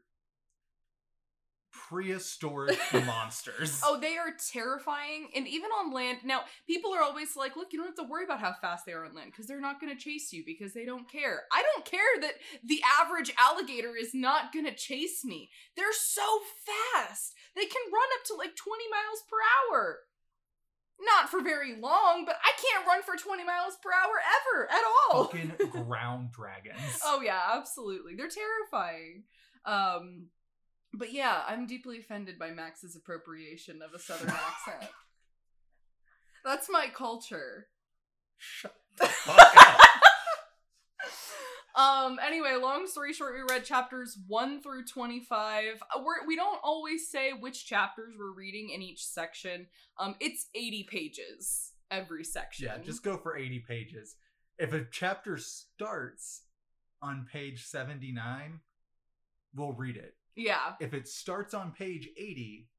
prehistoric 1.87 2.77
monsters. 3.05 3.81
Oh, 3.83 3.99
they 3.99 4.17
are 4.17 4.33
terrifying. 4.51 5.29
And 5.35 5.47
even 5.47 5.69
on 5.71 5.93
land, 5.93 6.19
now 6.23 6.41
people 6.65 6.93
are 6.93 7.01
always 7.01 7.35
like, 7.35 7.55
look, 7.55 7.71
you 7.71 7.79
don't 7.79 7.87
have 7.87 8.05
to 8.05 8.09
worry 8.09 8.25
about 8.25 8.39
how 8.39 8.53
fast 8.61 8.85
they 8.85 8.91
are 8.91 9.05
on 9.05 9.15
land 9.15 9.31
because 9.31 9.47
they're 9.47 9.61
not 9.61 9.79
going 9.79 9.95
to 9.95 10.01
chase 10.01 10.33
you 10.33 10.43
because 10.45 10.73
they 10.73 10.85
don't 10.85 11.09
care. 11.09 11.43
I 11.51 11.63
don't 11.63 11.85
care 11.85 12.21
that 12.21 12.33
the 12.63 12.81
average 12.99 13.33
alligator 13.37 13.95
is 13.95 14.13
not 14.13 14.51
going 14.51 14.65
to 14.65 14.75
chase 14.75 15.23
me. 15.23 15.49
They're 15.75 15.85
so 15.93 16.23
fast. 16.65 17.33
They 17.55 17.65
can 17.65 17.81
run 17.91 18.09
up 18.19 18.25
to 18.27 18.35
like 18.35 18.55
20 18.55 18.83
miles 18.91 19.23
per 19.29 19.37
hour. 19.75 19.99
Not 20.99 21.29
for 21.29 21.43
very 21.43 21.79
long, 21.79 22.25
but 22.25 22.37
I 22.43 22.51
can't 22.59 22.87
run 22.87 23.03
for 23.03 23.15
20 23.15 23.43
miles 23.43 23.77
per 23.83 23.91
hour 23.93 24.15
ever 24.41 24.69
at 24.71 24.81
all. 25.13 25.25
Fucking 25.25 25.69
ground 25.85 26.31
dragons. 26.31 26.99
Oh 27.05 27.21
yeah, 27.21 27.39
absolutely. 27.53 28.15
They're 28.15 28.27
terrifying. 28.27 29.23
Um 29.63 30.27
but 30.93 31.13
yeah, 31.13 31.41
I'm 31.47 31.67
deeply 31.67 31.99
offended 31.99 32.39
by 32.39 32.51
Max's 32.51 32.95
appropriation 32.95 33.81
of 33.81 33.93
a 33.93 33.99
southern 33.99 34.29
accent. 34.29 34.91
That's 36.45 36.69
my 36.69 36.87
culture. 36.93 37.67
Shut 38.37 38.75
the 38.97 39.07
fuck 39.07 39.57
up. 39.57 39.81
Um 41.75 42.19
anyway, 42.25 42.55
long 42.59 42.87
story 42.87 43.13
short, 43.13 43.35
we 43.35 43.53
read 43.53 43.63
chapters 43.63 44.17
1 44.27 44.61
through 44.61 44.85
25. 44.85 45.83
Uh, 45.95 45.99
We're, 46.03 46.25
we 46.25 46.35
don't 46.35 46.59
always 46.63 47.07
say 47.07 47.33
which 47.33 47.67
chapters 47.67 48.15
we're 48.17 48.33
reading 48.33 48.71
in 48.73 48.81
each 48.81 49.05
section. 49.05 49.67
Um 49.99 50.15
it's 50.19 50.47
80 50.55 50.87
pages 50.89 51.73
every 51.91 52.23
section. 52.23 52.65
Yeah, 52.65 52.79
just 52.83 53.03
go 53.03 53.17
for 53.17 53.37
80 53.37 53.59
pages. 53.67 54.15
If 54.57 54.73
a 54.73 54.85
chapter 54.91 55.37
starts 55.37 56.41
on 57.01 57.27
page 57.31 57.63
79, 57.65 58.59
we'll 59.55 59.73
read 59.73 59.97
it. 59.97 60.15
Yeah. 60.37 60.75
If 60.79 60.93
it 60.93 61.07
starts 61.07 61.53
on 61.53 61.71
page 61.71 62.07
80, 62.15 62.69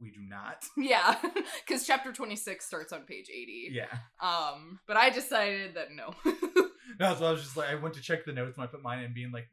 we 0.00 0.10
do 0.10 0.20
not. 0.20 0.64
Yeah, 0.76 1.16
cuz 1.68 1.86
chapter 1.86 2.12
26 2.12 2.66
starts 2.66 2.92
on 2.92 3.02
page 3.04 3.30
80. 3.32 3.70
Yeah. 3.72 3.86
Um 4.20 4.80
but 4.86 4.96
I 4.96 5.10
decided 5.10 5.74
that 5.74 5.88
no. 5.92 6.14
No, 7.00 7.14
so 7.16 7.26
I 7.26 7.32
was 7.32 7.42
just 7.42 7.56
like, 7.56 7.70
I 7.70 7.74
went 7.74 7.94
to 7.94 8.00
check 8.00 8.24
the 8.24 8.32
notes 8.32 8.56
when 8.56 8.66
I 8.68 8.70
put 8.70 8.82
mine 8.82 9.02
in, 9.02 9.12
being 9.14 9.32
like, 9.32 9.48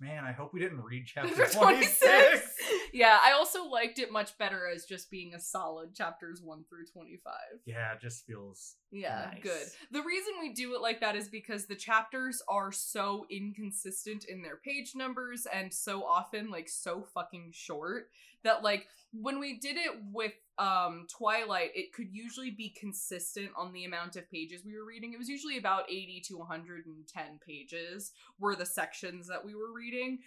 man, 0.00 0.24
I 0.24 0.32
hope 0.32 0.54
we 0.54 0.60
didn't 0.60 0.80
read 0.82 1.04
chapter 1.06 1.34
Chapter 1.36 1.58
26. 1.58 2.54
26. 2.96 3.00
yeah, 3.00 3.18
I 3.22 3.32
also 3.32 3.64
liked 3.66 3.98
it 3.98 4.10
much 4.12 4.36
better 4.38 4.68
as 4.72 4.84
just 4.84 5.10
being 5.10 5.34
a 5.34 5.40
solid 5.40 5.94
chapters 5.94 6.40
1 6.42 6.64
through 6.68 6.86
25. 6.92 7.32
Yeah, 7.64 7.92
it 7.92 8.00
just 8.00 8.26
feels. 8.26 8.76
Yeah, 8.90 9.30
Nice. 9.32 9.42
good. 9.42 9.66
The 9.92 10.02
reason 10.02 10.34
we 10.40 10.52
do 10.52 10.74
it 10.74 10.80
like 10.80 11.00
that 11.00 11.16
is 11.16 11.28
because 11.28 11.66
the 11.66 11.74
chapters 11.76 12.42
are 12.48 12.72
so 12.72 13.26
inconsistent 13.30 14.24
in 14.24 14.42
their 14.42 14.56
page 14.56 14.92
numbers 14.94 15.46
and 15.52 15.72
so 15.72 16.04
often 16.04 16.50
like 16.50 16.68
so 16.68 17.06
fucking 17.14 17.50
short 17.52 18.08
that 18.44 18.62
like 18.62 18.86
when 19.12 19.38
we 19.40 19.58
did 19.58 19.76
it 19.76 19.92
with 20.12 20.32
um 20.58 21.06
Twilight, 21.10 21.70
it 21.74 21.92
could 21.92 22.08
usually 22.12 22.50
be 22.50 22.70
consistent 22.70 23.50
on 23.56 23.72
the 23.72 23.84
amount 23.84 24.16
of 24.16 24.30
pages 24.30 24.62
we 24.64 24.76
were 24.76 24.84
reading. 24.86 25.12
It 25.12 25.18
was 25.18 25.28
usually 25.28 25.58
about 25.58 25.90
80 25.90 26.22
to 26.28 26.38
110 26.38 27.24
pages 27.46 28.12
were 28.38 28.56
the 28.56 28.64
sections 28.66 29.26
that 29.28 29.44
we 29.44 29.54
were 29.54 29.72
reading. 29.74 30.20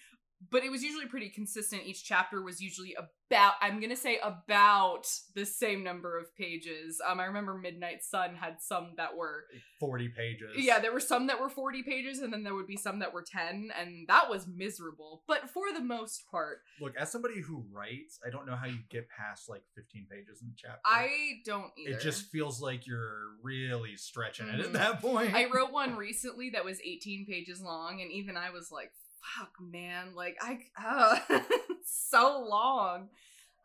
But 0.51 0.63
it 0.63 0.71
was 0.71 0.81
usually 0.83 1.05
pretty 1.05 1.29
consistent. 1.29 1.81
Each 1.85 2.03
chapter 2.03 2.41
was 2.41 2.61
usually 2.61 2.95
about, 2.95 3.53
I'm 3.61 3.81
gonna 3.81 3.95
say 3.97 4.19
about 4.23 5.05
the 5.35 5.45
same 5.45 5.83
number 5.83 6.17
of 6.17 6.33
pages. 6.35 7.01
Um, 7.05 7.19
I 7.19 7.25
remember 7.25 7.55
Midnight 7.55 8.03
Sun 8.03 8.35
had 8.35 8.61
some 8.61 8.93
that 8.95 9.17
were, 9.17 9.45
40 9.81 10.07
pages. 10.09 10.51
yeah, 10.55 10.79
there 10.79 10.93
were 10.93 11.01
some 11.01 11.27
that 11.27 11.39
were 11.41 11.49
40 11.49 11.83
pages, 11.83 12.19
and 12.19 12.31
then 12.31 12.43
there 12.43 12.55
would 12.55 12.67
be 12.67 12.77
some 12.77 12.99
that 12.99 13.13
were 13.13 13.21
10, 13.21 13.71
and 13.77 14.07
that 14.07 14.29
was 14.29 14.47
miserable. 14.47 15.23
But 15.27 15.49
for 15.49 15.73
the 15.73 15.81
most 15.81 16.23
part, 16.31 16.61
Look, 16.79 16.95
as 16.95 17.11
somebody 17.11 17.41
who 17.41 17.65
writes, 17.71 18.17
I 18.25 18.29
don't 18.29 18.47
know 18.47 18.55
how 18.55 18.65
you 18.67 18.79
get 18.89 19.09
past 19.09 19.49
like 19.49 19.63
15 19.75 20.07
pages 20.09 20.41
in 20.41 20.47
a 20.47 20.55
chapter. 20.55 20.79
I 20.85 21.41
don't 21.45 21.71
either. 21.77 21.97
It 21.97 22.01
just 22.01 22.31
feels 22.31 22.61
like 22.61 22.87
you're 22.87 23.35
really 23.43 23.97
stretching 23.97 24.47
it 24.47 24.55
Mhm. 24.61 24.65
at 24.65 24.73
that 24.73 25.01
point. 25.01 25.33
I 25.35 25.45
wrote 25.53 25.73
one 25.73 25.97
recently 25.97 26.51
that 26.51 26.63
was 26.63 26.79
18 26.81 27.25
pages 27.25 27.61
long, 27.61 28.01
and 28.01 28.09
even 28.11 28.37
I 28.37 28.51
was 28.51 28.71
like, 28.71 28.91
"Fuck, 29.21 29.55
man! 29.59 30.15
Like 30.15 30.37
I, 30.41 30.59
uh, 30.83 31.39
so 31.85 32.45
long." 32.49 33.09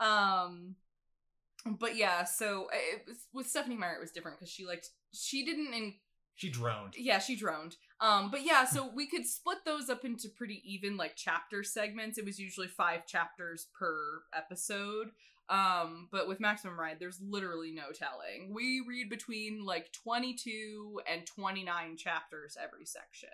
Um, 0.00 0.76
but 1.66 1.96
yeah, 1.96 2.24
so 2.24 2.68
it 2.72 3.04
was, 3.06 3.26
with 3.32 3.46
Stephenie 3.46 3.76
Meyer, 3.76 3.94
it 3.94 4.00
was 4.00 4.10
different 4.10 4.38
because 4.38 4.50
she 4.50 4.66
liked 4.66 4.90
she 5.12 5.44
didn't 5.44 5.72
in 5.72 5.94
She 6.34 6.50
droned. 6.50 6.94
yeah 6.96 7.18
she 7.18 7.36
droned. 7.36 7.76
Um, 8.00 8.30
but 8.30 8.44
yeah, 8.44 8.64
so 8.64 8.90
we 8.94 9.06
could 9.06 9.26
split 9.26 9.58
those 9.64 9.88
up 9.88 10.04
into 10.04 10.28
pretty 10.28 10.62
even 10.64 10.96
like 10.96 11.12
chapter 11.16 11.62
segments. 11.62 12.18
It 12.18 12.24
was 12.24 12.38
usually 12.38 12.68
five 12.68 13.06
chapters 13.06 13.68
per 13.78 14.22
episode. 14.34 15.08
Um, 15.48 16.08
but 16.10 16.26
with 16.26 16.40
Maximum 16.40 16.78
Ride, 16.78 16.96
there's 16.98 17.20
literally 17.20 17.70
no 17.70 17.92
telling. 17.92 18.52
We 18.52 18.82
read 18.86 19.10
between 19.10 19.64
like 19.64 19.92
22 19.92 21.00
and 21.10 21.26
29 21.26 21.96
chapters 21.96 22.56
every 22.62 22.86
section. 22.86 23.28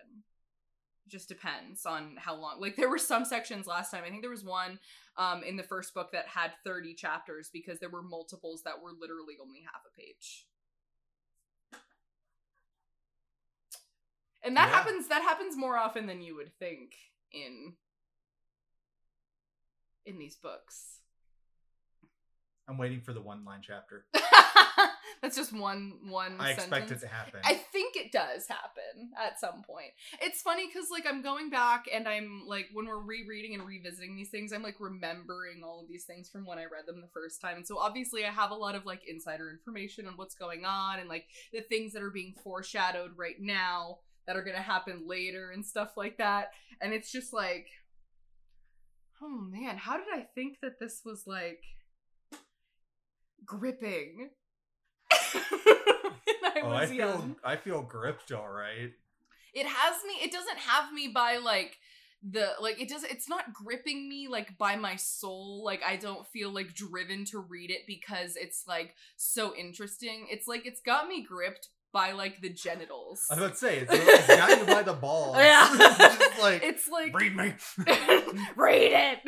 Just 1.11 1.29
depends 1.29 1.87
on 1.87 2.17
how 2.17 2.35
long. 2.37 2.61
Like 2.61 2.77
there 2.77 2.89
were 2.89 2.99
some 2.99 3.25
sections 3.25 3.67
last 3.67 3.91
time. 3.91 4.05
I 4.07 4.11
think 4.11 4.23
there 4.23 4.31
was 4.31 4.45
one 4.45 4.79
um 5.17 5.43
in 5.43 5.57
the 5.57 5.63
first 5.63 5.93
book 5.95 6.13
that 6.13 6.27
had 6.29 6.53
30 6.65 6.95
chapters 6.95 7.51
because 7.53 7.81
there 7.81 7.91
were 7.91 8.03
multiples 8.03 8.63
that 8.63 8.81
were 8.81 8.93
literally 8.93 9.35
only 9.43 9.61
half 9.63 9.83
a 9.87 10.01
page. 10.01 10.47
And 14.43 14.57
that 14.57 14.69
Yeah. 14.69 14.75
happens 14.77 15.09
that 15.09 15.23
happens 15.23 15.57
more 15.57 15.77
often 15.77 16.07
than 16.07 16.23
you 16.23 16.37
would 16.37 16.57
think 16.59 16.95
in 17.33 17.77
in 20.07 20.19
these 20.19 20.37
books. 20.37 21.00
I'm 22.71 22.79
waiting 22.79 23.01
for 23.01 23.13
the 23.13 23.21
one 23.21 23.45
line 23.45 23.61
chapter. 23.63 24.05
That's 25.23 25.37
just 25.37 25.53
one 25.53 25.99
one 26.09 26.37
I 26.39 26.53
expect 26.53 26.71
sentence. 26.71 27.03
it 27.03 27.07
to 27.07 27.13
happen. 27.13 27.41
I 27.45 27.55
think 27.55 27.97
it 27.97 28.11
does 28.11 28.47
happen 28.47 29.11
at 29.23 29.39
some 29.39 29.63
point. 29.65 29.91
It's 30.23 30.41
funny 30.41 30.67
because 30.67 30.89
like 30.91 31.05
I'm 31.07 31.21
going 31.21 31.51
back 31.51 31.87
and 31.93 32.09
I'm 32.09 32.45
like 32.47 32.69
when 32.73 32.87
we're 32.87 33.01
rereading 33.01 33.55
and 33.55 33.67
revisiting 33.67 34.17
these 34.17 34.31
things, 34.31 34.53
I'm 34.53 34.63
like 34.63 34.77
remembering 34.79 35.63
all 35.65 35.81
of 35.81 35.89
these 35.89 36.05
things 36.05 36.31
from 36.31 36.47
when 36.47 36.59
I 36.59 36.63
read 36.63 36.87
them 36.87 37.01
the 37.03 37.11
first 37.13 37.41
time. 37.41 37.57
And 37.57 37.67
so 37.67 37.77
obviously 37.77 38.25
I 38.25 38.31
have 38.31 38.51
a 38.51 38.55
lot 38.55 38.77
of 38.77 38.87
like 38.87 39.03
insider 39.07 39.51
information 39.51 40.07
on 40.07 40.15
what's 40.15 40.37
going 40.37 40.65
on 40.65 41.01
and 41.01 41.09
like 41.09 41.27
the 41.53 41.61
things 41.61 41.93
that 41.93 42.03
are 42.03 42.11
being 42.11 42.35
foreshadowed 42.43 43.11
right 43.17 43.41
now 43.41 43.99
that 44.27 44.37
are 44.37 44.45
gonna 44.45 44.63
happen 44.63 45.07
later 45.07 45.51
and 45.51 45.67
stuff 45.67 45.97
like 45.97 46.17
that. 46.19 46.53
And 46.81 46.95
it's 46.95 47.11
just 47.13 47.33
like 47.33 47.67
oh 49.23 49.29
man, 49.29 49.77
how 49.77 49.99
did 49.99 50.07
I 50.15 50.27
think 50.35 50.61
that 50.63 50.79
this 50.81 51.03
was 51.05 51.27
like 51.27 51.63
gripping? 53.59 54.31
I 55.13 56.61
oh, 56.63 56.71
I 56.71 56.85
young 56.85 56.89
feel 56.89 57.37
I 57.45 57.57
feel 57.57 57.83
gripped 57.83 58.33
all 58.33 58.49
right. 58.49 58.93
it 59.55 59.67
has 59.67 59.97
me 60.07 60.15
it 60.23 60.33
doesn't 60.33 60.59
have 60.59 60.93
me 60.93 61.09
by 61.09 61.39
like 61.39 61.79
the 62.29 62.51
like 62.61 62.81
it 62.81 62.89
does 62.89 63.03
it's 63.05 63.29
not 63.29 63.53
gripping 63.53 64.09
me 64.09 64.29
like 64.29 64.59
by 64.59 64.77
my 64.77 64.95
soul 64.97 65.63
like 65.65 65.81
i 65.87 65.97
don't 65.97 66.27
feel 66.27 66.53
like 66.53 66.75
driven 66.75 67.25
to 67.25 67.39
read 67.39 67.71
it 67.71 67.81
because 67.87 68.37
it's 68.37 68.65
like 68.69 68.95
so 69.17 69.57
interesting 69.57 70.27
it's 70.31 70.47
like 70.47 70.67
it's 70.67 70.83
got 70.83 71.09
me 71.09 71.23
gripped 71.23 71.69
by 71.93 72.13
like 72.13 72.41
the 72.41 72.51
genitals 72.51 73.27
I 73.31 73.35
was 73.35 73.43
about 73.43 73.53
to 73.53 73.59
say 73.59 73.79
it's, 73.79 73.93
it's 73.93 74.27
got 74.27 74.59
you 74.59 74.67
by 74.67 74.83
the 74.83 74.93
balls. 75.01 75.37
Yeah. 75.37 75.69
It's 75.73 76.41
like 76.41 76.63
it's 76.63 76.89
like 76.89 77.13
read 77.19 77.35
me. 77.35 77.55
read 78.55 78.93
it 78.93 79.19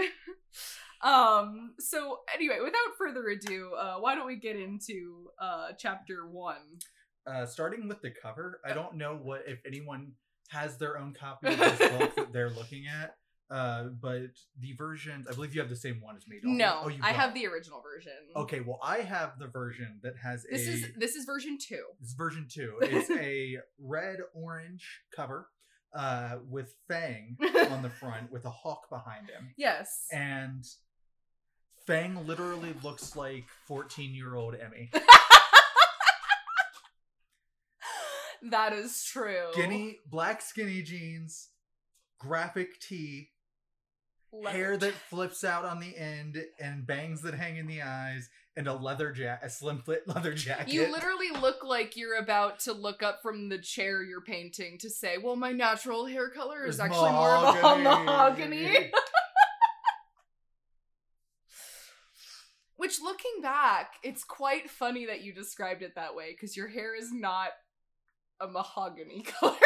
um 1.03 1.75
so 1.79 2.21
anyway 2.35 2.59
without 2.63 2.97
further 2.97 3.29
ado 3.29 3.73
uh 3.79 3.97
why 3.97 4.15
don't 4.15 4.27
we 4.27 4.37
get 4.37 4.57
into 4.57 5.29
uh 5.41 5.69
chapter 5.79 6.29
one 6.29 6.79
uh, 7.27 7.47
starting 7.47 7.89
with 7.89 8.01
the 8.03 8.11
cover, 8.11 8.61
I 8.65 8.73
don't 8.73 8.97
know 8.97 9.19
what 9.23 9.45
if 9.47 9.61
anyone 9.67 10.13
has 10.51 10.77
their 10.77 10.99
own 10.99 11.15
copy 11.15 11.49
of 11.49 11.59
this 11.59 11.79
book 11.79 12.15
that 12.17 12.33
they're 12.33 12.51
looking 12.51 12.87
at. 12.87 13.15
Uh, 13.51 13.85
but 14.01 14.31
the 14.61 14.73
versions, 14.79 15.29
I 15.29 15.35
believe 15.35 15.55
you 15.55 15.61
have 15.61 15.69
the 15.69 15.77
same 15.77 16.01
one 16.01 16.17
as 16.17 16.27
me. 16.27 16.39
don't 16.43 16.53
you? 16.53 16.59
no 16.59 16.81
oh, 16.85 16.89
you 16.89 16.99
i 17.03 17.13
have 17.13 17.35
the 17.35 17.47
original 17.47 17.83
version 17.83 18.13
Okay, 18.35 18.61
well, 18.61 18.79
I 18.83 18.99
have 18.99 19.39
the 19.39 19.47
version 19.47 20.01
that 20.03 20.15
has 20.23 20.45
this 20.51 20.67
a. 20.67 20.71
is 20.71 20.87
this 20.97 21.15
is 21.17 21.27
version 21.27 21.59
two 21.61 21.85
This 22.01 22.11
is 22.11 22.15
version 22.15 22.47
two. 22.51 22.79
It's 22.83 23.11
a 23.11 23.59
red 23.79 24.19
orange 24.35 25.03
cover, 25.15 25.49
uh, 25.95 26.39
with 26.49 26.75
Fang 26.89 27.37
on 27.71 27.83
the 27.83 27.91
front 27.91 28.33
with 28.33 28.47
a 28.47 28.51
hawk 28.51 28.89
behind 28.89 29.29
him, 29.29 29.53
yes 29.59 30.07
and 30.11 30.65
Fang 31.87 32.27
literally 32.27 32.75
looks 32.83 33.17
like 33.17 33.47
14 33.67 34.15
year 34.15 34.35
old 34.35 34.55
Emmy. 34.55 34.91
that 38.51 38.73
is 38.73 39.05
true. 39.05 39.49
Skinny, 39.53 39.99
black 40.07 40.41
skinny 40.43 40.83
jeans, 40.83 41.49
graphic 42.19 42.81
tee, 42.81 43.31
Leather 44.33 44.57
hair 44.57 44.77
that 44.79 44.93
flips 45.11 45.45
out 45.45 45.65
on 45.65 45.81
the 45.81 45.97
end, 45.97 46.43
and 46.59 46.87
bangs 46.87 47.23
that 47.23 47.35
hang 47.35 47.57
in 47.57 47.67
the 47.67 47.83
eyes, 47.83 48.31
and 48.57 48.67
a 48.67 48.73
leather 48.73 49.13
jacket, 49.13 49.47
a 49.47 49.51
slim 49.51 49.81
fit 49.81 50.09
leather 50.09 50.33
jacket. 50.33 50.73
You 50.73 50.91
literally 50.91 51.31
look 51.41 51.65
like 51.65 51.97
you're 51.97 52.17
about 52.17 52.61
to 52.61 52.73
look 52.73 53.03
up 53.03 53.21
from 53.23 53.49
the 53.49 53.59
chair 53.59 54.03
you're 54.03 54.23
painting 54.23 54.79
to 54.79 54.89
say, 54.89 55.19
"Well, 55.19 55.37
my 55.37 55.53
natural 55.53 56.07
hair 56.07 56.31
color 56.31 56.65
is 56.65 56.77
Is 56.77 56.81
actually 56.81 57.13
more 57.13 57.29
of 57.29 57.57
a 57.57 57.79
mahogany." 57.79 58.05
mahogany." 58.05 58.93
Which, 62.93 63.01
looking 63.01 63.41
back, 63.41 63.95
it's 64.03 64.23
quite 64.23 64.69
funny 64.69 65.07
that 65.07 65.23
you 65.23 65.33
described 65.33 65.83
it 65.83 65.95
that 65.95 66.15
way 66.15 66.33
because 66.33 66.59
your 66.59 66.69
hair 66.69 66.95
is 66.95 67.11
not 67.11 67.49
a 68.39 68.47
mahogany 68.47 69.23
color. 69.41 69.57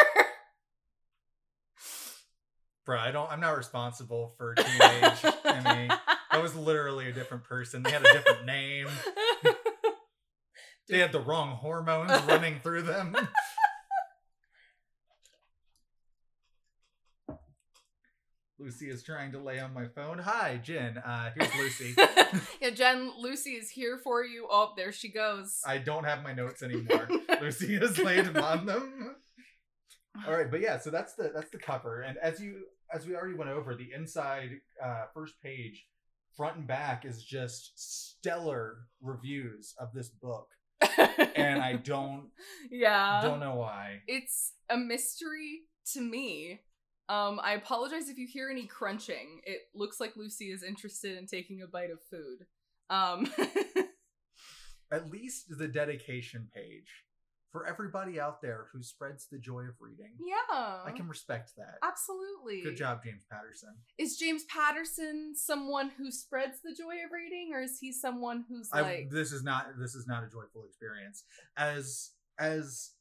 Bruh, 2.87 2.99
I 2.99 3.11
don't. 3.11 3.29
I'm 3.29 3.41
not 3.41 3.57
responsible 3.57 4.33
for 4.37 4.55
teenage 4.57 5.25
Emmy. 5.43 5.89
That 6.31 6.41
was 6.41 6.55
literally 6.55 7.09
a 7.09 7.11
different 7.11 7.43
person. 7.43 7.83
They 7.83 7.91
had 7.91 8.05
a 8.05 8.13
different 8.13 8.45
name. 8.45 8.87
They 10.89 10.99
had 10.99 11.11
the 11.11 11.19
wrong 11.19 11.57
hormones 11.57 12.13
running 12.29 12.61
through 12.61 12.83
them. 12.83 13.13
Lucy 18.59 18.89
is 18.89 19.03
trying 19.03 19.31
to 19.31 19.39
lay 19.39 19.59
on 19.59 19.73
my 19.73 19.87
phone. 19.87 20.17
Hi, 20.17 20.59
Jen. 20.63 20.97
Uh, 20.97 21.29
here's 21.35 21.55
Lucy. 21.55 21.93
yeah, 22.61 22.71
Jen, 22.71 23.11
Lucy 23.19 23.51
is 23.51 23.69
here 23.69 23.99
for 24.03 24.23
you. 24.23 24.47
Oh, 24.49 24.73
there 24.75 24.91
she 24.91 25.09
goes. 25.09 25.61
I 25.65 25.77
don't 25.77 26.05
have 26.05 26.23
my 26.23 26.33
notes 26.33 26.63
anymore. 26.63 27.07
Lucy 27.41 27.75
has 27.77 27.99
laid 27.99 28.25
them 28.25 28.43
on 28.43 28.65
them. 28.65 29.15
All 30.25 30.33
right, 30.33 30.49
but 30.49 30.61
yeah, 30.61 30.79
so 30.79 30.89
that's 30.89 31.13
the 31.13 31.31
that's 31.33 31.51
the 31.51 31.59
cover, 31.59 32.01
and 32.01 32.17
as 32.17 32.39
you 32.41 32.63
as 32.91 33.05
we 33.05 33.15
already 33.15 33.35
went 33.35 33.51
over, 33.51 33.75
the 33.75 33.89
inside 33.95 34.49
uh, 34.83 35.03
first 35.13 35.35
page, 35.43 35.85
front 36.35 36.57
and 36.57 36.67
back 36.67 37.05
is 37.05 37.23
just 37.23 37.73
stellar 37.75 38.77
reviews 38.99 39.75
of 39.79 39.93
this 39.93 40.09
book, 40.09 40.47
and 41.35 41.61
I 41.61 41.73
don't 41.83 42.29
yeah. 42.71 43.21
don't 43.21 43.39
know 43.39 43.55
why. 43.55 44.01
it's 44.07 44.53
a 44.71 44.77
mystery 44.77 45.61
to 45.93 46.01
me. 46.01 46.61
Um, 47.09 47.39
I 47.41 47.53
apologize 47.53 48.09
if 48.09 48.17
you 48.17 48.27
hear 48.27 48.49
any 48.49 48.65
crunching. 48.65 49.41
It 49.45 49.61
looks 49.73 49.99
like 49.99 50.17
Lucy 50.17 50.51
is 50.51 50.63
interested 50.63 51.17
in 51.17 51.25
taking 51.25 51.61
a 51.61 51.67
bite 51.67 51.91
of 51.91 51.99
food. 52.09 52.45
Um, 52.89 53.31
At 54.91 55.09
least 55.09 55.45
the 55.57 55.67
dedication 55.67 56.47
page 56.53 57.03
for 57.51 57.65
everybody 57.65 58.19
out 58.19 58.41
there 58.41 58.67
who 58.71 58.83
spreads 58.83 59.27
the 59.31 59.37
joy 59.37 59.61
of 59.61 59.75
reading. 59.79 60.11
yeah, 60.19 60.79
I 60.85 60.91
can 60.95 61.07
respect 61.07 61.51
that. 61.57 61.75
absolutely. 61.83 62.61
Good 62.61 62.77
job, 62.77 63.03
James 63.03 63.23
Patterson. 63.31 63.75
Is 63.97 64.17
James 64.17 64.43
Patterson 64.45 65.33
someone 65.35 65.91
who 65.97 66.11
spreads 66.11 66.59
the 66.63 66.71
joy 66.71 67.03
of 67.05 67.11
reading, 67.11 67.51
or 67.53 67.61
is 67.61 67.79
he 67.79 67.91
someone 67.91 68.45
who's 68.47 68.69
I, 68.71 68.81
like, 68.81 69.09
this 69.11 69.31
is 69.31 69.43
not 69.43 69.67
this 69.79 69.95
is 69.95 70.07
not 70.07 70.23
a 70.23 70.27
joyful 70.27 70.65
experience. 70.65 71.23
As 71.57 72.11
as 72.37 72.91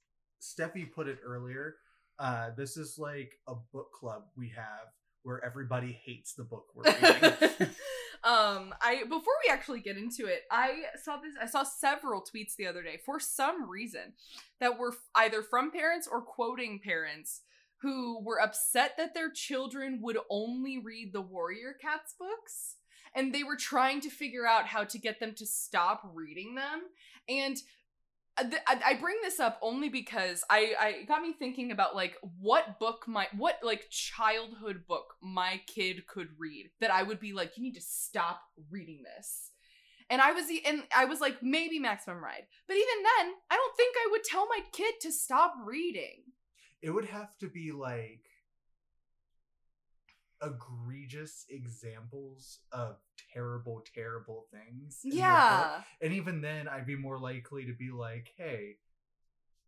Steffi 0.41 0.91
put 0.91 1.09
it 1.09 1.19
earlier, 1.25 1.77
uh, 2.19 2.51
this 2.57 2.77
is 2.77 2.99
like 2.99 3.33
a 3.47 3.55
book 3.73 3.93
club 3.93 4.23
we 4.37 4.49
have 4.49 4.89
where 5.23 5.45
everybody 5.45 5.99
hates 6.05 6.35
the 6.35 6.45
book 6.45 6.67
we're 6.75 6.85
reading. 6.85 7.69
um 8.25 8.75
i 8.81 9.03
before 9.05 9.35
we 9.45 9.53
actually 9.53 9.81
get 9.81 9.97
into 9.97 10.27
it 10.27 10.43
i 10.51 10.83
saw 11.03 11.17
this 11.17 11.35
i 11.41 11.47
saw 11.47 11.63
several 11.63 12.23
tweets 12.23 12.57
the 12.57 12.67
other 12.67 12.83
day 12.83 12.99
for 13.05 13.21
some 13.21 13.69
reason 13.69 14.13
that 14.59 14.79
were 14.79 14.95
either 15.17 15.43
from 15.43 15.71
parents 15.71 16.09
or 16.11 16.23
quoting 16.23 16.81
parents 16.83 17.43
who 17.83 18.23
were 18.25 18.41
upset 18.41 18.93
that 18.97 19.15
their 19.15 19.31
children 19.31 20.01
would 20.01 20.17
only 20.31 20.79
read 20.79 21.13
the 21.13 21.21
warrior 21.21 21.75
cats 21.81 22.15
books 22.19 22.77
and 23.15 23.35
they 23.35 23.45
were 23.45 23.57
trying 23.57 24.01
to 24.01 24.11
figure 24.11 24.47
out 24.47 24.67
how 24.67 24.85
to 24.85 24.99
get 24.99 25.21
them 25.21 25.35
to 25.35 25.47
stop 25.47 26.03
reading 26.15 26.55
them 26.55 26.83
and 27.29 27.59
Uh, 28.39 28.45
I 28.67 28.81
I 28.87 28.95
bring 28.95 29.17
this 29.23 29.41
up 29.41 29.59
only 29.63 29.89
because 29.89 30.45
I, 30.51 30.75
I 30.79 31.05
got 31.05 31.23
me 31.23 31.33
thinking 31.33 31.73
about 31.73 31.97
like 31.97 32.17
what 32.41 32.79
book 32.79 33.05
my 33.07 33.29
what 33.37 33.59
like 33.63 33.87
childhood 33.91 34.87
book 34.87 35.15
my 35.23 35.61
kid 35.67 36.07
could 36.07 36.29
read 36.39 36.71
that 36.81 36.91
I 36.91 37.03
would 37.03 37.21
be 37.21 37.33
like 37.33 37.57
you 37.57 37.63
need 37.63 37.75
to 37.77 37.81
stop 37.81 38.41
reading 38.71 39.03
this. 39.05 39.51
And 40.09 40.21
I 40.23 40.33
was 40.33 40.45
and 40.65 40.85
I 40.97 41.07
was 41.07 41.21
like 41.21 41.43
maybe 41.43 41.79
Maximum 41.79 42.23
Ride. 42.23 42.47
But 42.69 42.77
even 42.77 43.03
then, 43.03 43.35
I 43.51 43.57
don't 43.57 43.77
think 43.77 43.97
I 43.97 44.09
would 44.13 44.25
tell 44.25 44.47
my 44.49 44.61
kid 44.73 44.95
to 45.03 45.13
stop 45.13 45.55
reading. 45.65 46.23
it 46.83 46.91
would 46.91 47.07
have 47.07 47.37
to 47.39 47.49
be 47.49 47.73
like 47.73 48.25
egregious 50.43 51.45
examples 51.49 52.61
of 52.73 52.97
terrible, 53.33 53.83
terrible 53.95 54.47
things. 54.51 55.01
in 55.05 55.11
the 55.11 55.17
book. 55.17 55.25
Yeah. 55.25 55.83
And 56.03 56.13
even 56.13 56.41
then, 56.41 56.69
I'd 56.69 56.87
be 56.87 56.97
more 56.97 57.19
likely 57.19 57.67
to 57.67 57.73
be 57.73 57.91
like, 57.91 58.33
hey, 58.37 58.77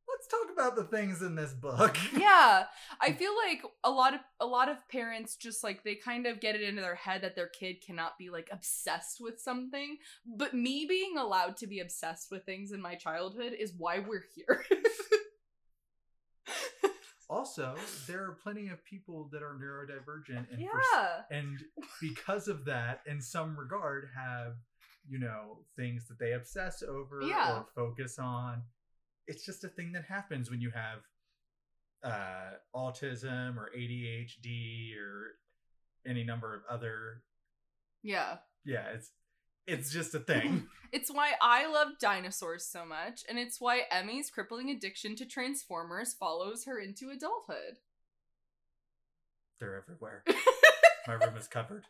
let's 0.08 0.26
talk 0.26 0.52
about 0.52 0.74
the 0.74 0.84
things 0.84 1.22
in 1.22 1.34
this 1.34 1.52
book. 1.52 1.96
yeah 2.18 2.64
i 3.00 3.12
feel 3.18 3.32
like 3.36 3.62
a 3.84 3.90
lot 3.90 4.14
of 4.14 4.20
a 4.40 4.46
lot 4.46 4.68
of 4.68 4.76
parents 4.88 5.36
just 5.36 5.62
like 5.62 5.84
they 5.84 5.94
kind 5.94 6.26
of 6.26 6.40
get 6.40 6.54
it 6.54 6.62
into 6.62 6.80
their 6.80 6.94
head 6.94 7.22
that 7.22 7.36
their 7.36 7.48
kid 7.48 7.80
cannot 7.84 8.18
be 8.18 8.30
like 8.30 8.48
obsessed 8.50 9.18
with 9.20 9.40
something 9.40 9.96
but 10.26 10.54
me 10.54 10.86
being 10.88 11.16
allowed 11.16 11.56
to 11.56 11.66
be 11.66 11.80
obsessed 11.80 12.30
with 12.30 12.44
things 12.44 12.72
in 12.72 12.80
my 12.80 12.94
childhood 12.94 13.52
is 13.58 13.72
why 13.76 13.98
we're 13.98 14.24
here 14.34 14.64
also, 17.30 17.74
there 18.06 18.24
are 18.24 18.38
plenty 18.42 18.68
of 18.68 18.84
people 18.84 19.28
that 19.32 19.42
are 19.42 19.54
neurodivergent 19.60 20.46
and 20.52 20.60
for 20.70 20.80
yeah. 20.94 21.20
and 21.30 21.58
because 22.00 22.48
of 22.48 22.64
that 22.64 23.00
in 23.06 23.20
some 23.20 23.58
regard 23.58 24.08
have 24.16 24.54
you 25.08 25.18
know 25.18 25.58
things 25.76 26.06
that 26.08 26.18
they 26.18 26.32
obsess 26.32 26.82
over 26.82 27.20
Yeah. 27.22 27.58
or 27.58 27.66
focus 27.74 28.18
on. 28.18 28.62
It's 29.26 29.44
just 29.44 29.64
a 29.64 29.68
thing 29.68 29.92
that 29.92 30.04
happens 30.04 30.50
when 30.50 30.60
you 30.60 30.70
have 30.70 31.00
uh 32.04 32.52
autism 32.76 33.56
or 33.56 33.70
adhd 33.76 34.96
or 34.96 35.38
any 36.06 36.22
number 36.22 36.54
of 36.54 36.62
other 36.70 37.22
yeah. 38.04 38.36
Yeah 38.64 38.84
it's 38.94 39.10
it's 39.68 39.90
just 39.90 40.14
a 40.14 40.20
thing. 40.20 40.66
It's 40.90 41.10
why 41.12 41.32
i 41.42 41.70
love 41.70 41.98
dinosaurs 42.00 42.64
so 42.64 42.86
much 42.86 43.22
and 43.28 43.38
it's 43.38 43.60
why 43.60 43.82
emmy's 43.90 44.30
crippling 44.30 44.70
addiction 44.70 45.16
to 45.16 45.26
transformers 45.26 46.14
follows 46.14 46.64
her 46.64 46.78
into 46.78 47.10
adulthood. 47.10 47.76
They're 49.60 49.76
everywhere. 49.76 50.24
My 51.06 51.12
room 51.12 51.36
is 51.36 51.46
covered. 51.46 51.84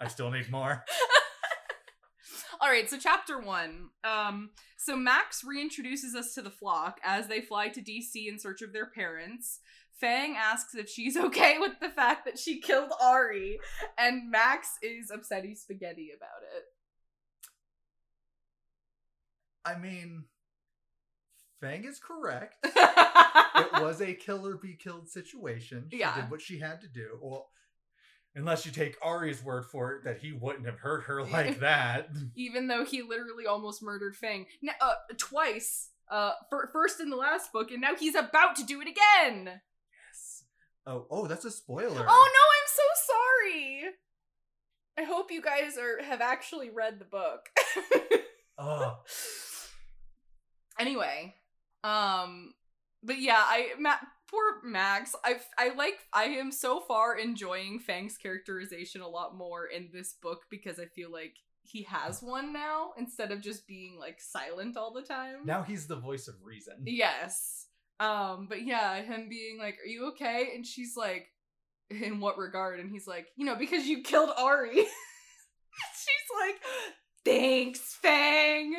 I 0.00 0.08
still 0.08 0.30
need 0.30 0.50
more. 0.50 0.86
All 2.62 2.68
right, 2.68 2.88
so 2.88 2.96
chapter 2.98 3.38
one. 3.38 3.90
Um, 4.04 4.50
so 4.78 4.96
Max 4.96 5.44
reintroduces 5.44 6.14
us 6.14 6.34
to 6.34 6.42
the 6.42 6.50
flock 6.50 6.98
as 7.04 7.26
they 7.26 7.42
fly 7.42 7.68
to 7.68 7.82
DC 7.82 8.26
in 8.26 8.38
search 8.38 8.62
of 8.62 8.72
their 8.72 8.86
parents. 8.86 9.60
Fang 10.00 10.34
asks 10.36 10.74
if 10.74 10.88
she's 10.88 11.16
okay 11.26 11.58
with 11.58 11.72
the 11.80 11.88
fact 11.90 12.24
that 12.24 12.38
she 12.38 12.60
killed 12.60 12.90
Ari, 13.02 13.58
and 13.98 14.30
Max 14.30 14.70
is 14.82 15.10
upsetty 15.10 15.56
spaghetti 15.56 16.10
about 16.16 16.42
it. 16.56 16.64
i 19.64 19.76
mean 19.78 20.24
fang 21.60 21.84
is 21.84 21.98
correct 22.00 22.54
it 22.64 23.72
was 23.82 24.00
a 24.00 24.14
kill 24.14 24.46
or 24.46 24.56
be 24.56 24.72
killed 24.74 25.08
situation. 25.08 25.86
She 25.90 25.98
Yeah. 25.98 26.14
did 26.14 26.30
what 26.30 26.40
she 26.40 26.58
had 26.58 26.80
to 26.80 26.88
do. 26.88 27.18
Well, 27.20 27.50
unless 28.34 28.64
you 28.64 28.72
take 28.72 28.96
Ari's 29.02 29.42
word 29.44 29.66
for 29.66 29.92
it 29.96 30.04
that 30.04 30.18
he 30.18 30.32
wouldn't 30.32 30.64
have 30.64 30.78
hurt 30.78 31.02
her 31.04 31.22
like 31.22 31.60
that. 31.60 32.08
even 32.34 32.68
though 32.68 32.84
he 32.86 33.02
literally 33.02 33.44
almost 33.46 33.82
murdered 33.82 34.16
Fang 34.16 34.46
N- 34.62 34.74
uh, 34.80 34.94
twice. 35.18 35.90
Uh, 36.10 36.32
fir- 36.48 36.70
first 36.72 36.98
in 37.00 37.08
the 37.10 37.16
last 37.16 37.52
book, 37.52 37.70
and 37.70 37.80
now 37.82 37.94
he's 37.94 38.14
about 38.16 38.56
to 38.56 38.64
do 38.64 38.80
it 38.80 38.88
again. 38.88 39.60
Oh, 40.90 41.06
oh, 41.10 41.26
that's 41.28 41.44
a 41.44 41.50
spoiler. 41.50 42.04
Oh 42.08 42.28
no, 42.34 42.44
I'm 42.56 42.66
so 42.66 42.82
sorry. 43.12 43.84
I 44.98 45.04
hope 45.04 45.30
you 45.30 45.40
guys 45.40 45.78
are 45.78 46.02
have 46.02 46.20
actually 46.20 46.68
read 46.70 46.98
the 46.98 47.04
book. 47.04 47.48
Oh, 48.62 48.98
anyway, 50.78 51.34
um, 51.82 52.52
but 53.02 53.18
yeah, 53.18 53.38
I 53.42 53.68
Ma- 53.78 53.94
poor 54.30 54.42
Max. 54.62 55.14
I 55.24 55.36
I 55.56 55.72
like 55.74 55.98
I 56.12 56.24
am 56.24 56.52
so 56.52 56.80
far 56.80 57.16
enjoying 57.16 57.78
Fang's 57.78 58.18
characterization 58.18 59.00
a 59.00 59.08
lot 59.08 59.34
more 59.34 59.64
in 59.66 59.88
this 59.94 60.12
book 60.12 60.42
because 60.50 60.78
I 60.78 60.84
feel 60.86 61.10
like 61.10 61.36
he 61.62 61.84
has 61.84 62.20
one 62.22 62.52
now 62.52 62.90
instead 62.98 63.32
of 63.32 63.40
just 63.40 63.66
being 63.66 63.96
like 63.98 64.20
silent 64.20 64.76
all 64.76 64.92
the 64.92 65.00
time. 65.02 65.46
now 65.46 65.62
he's 65.62 65.86
the 65.86 65.96
voice 65.96 66.28
of 66.28 66.34
reason. 66.44 66.74
Yes. 66.84 67.66
Um, 68.00 68.46
but 68.48 68.66
yeah, 68.66 69.00
him 69.02 69.28
being 69.28 69.58
like, 69.58 69.76
Are 69.84 69.88
you 69.88 70.08
okay? 70.08 70.48
And 70.54 70.66
she's 70.66 70.96
like, 70.96 71.28
In 71.90 72.18
what 72.18 72.38
regard? 72.38 72.80
And 72.80 72.90
he's 72.90 73.06
like, 73.06 73.28
You 73.36 73.44
know, 73.46 73.56
because 73.56 73.86
you 73.86 74.02
killed 74.02 74.30
Ari. 74.36 74.74
she's 75.94 76.30
like, 76.40 76.60
thanks, 77.24 77.96
Fang. 78.00 78.74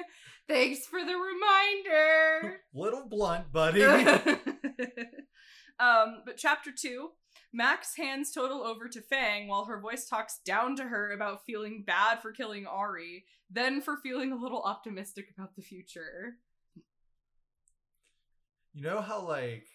Thanks 0.47 0.85
for 0.85 0.99
the 0.99 1.15
reminder. 1.15 2.61
Little 2.73 3.07
blunt, 3.07 3.51
buddy. 3.51 3.83
um, 5.79 6.23
but 6.25 6.37
chapter 6.37 6.71
two, 6.77 7.09
Max 7.53 7.95
hands 7.95 8.31
Total 8.31 8.61
over 8.63 8.87
to 8.89 9.01
Fang 9.01 9.47
while 9.47 9.65
her 9.65 9.79
voice 9.79 10.07
talks 10.07 10.39
down 10.45 10.75
to 10.77 10.83
her 10.83 11.11
about 11.11 11.45
feeling 11.45 11.83
bad 11.85 12.21
for 12.21 12.31
killing 12.31 12.65
Ari, 12.65 13.25
then 13.49 13.81
for 13.81 13.97
feeling 13.97 14.31
a 14.31 14.41
little 14.41 14.61
optimistic 14.61 15.27
about 15.35 15.55
the 15.55 15.61
future. 15.61 16.37
You 18.73 18.81
know 18.81 19.01
how 19.01 19.27
like 19.27 19.65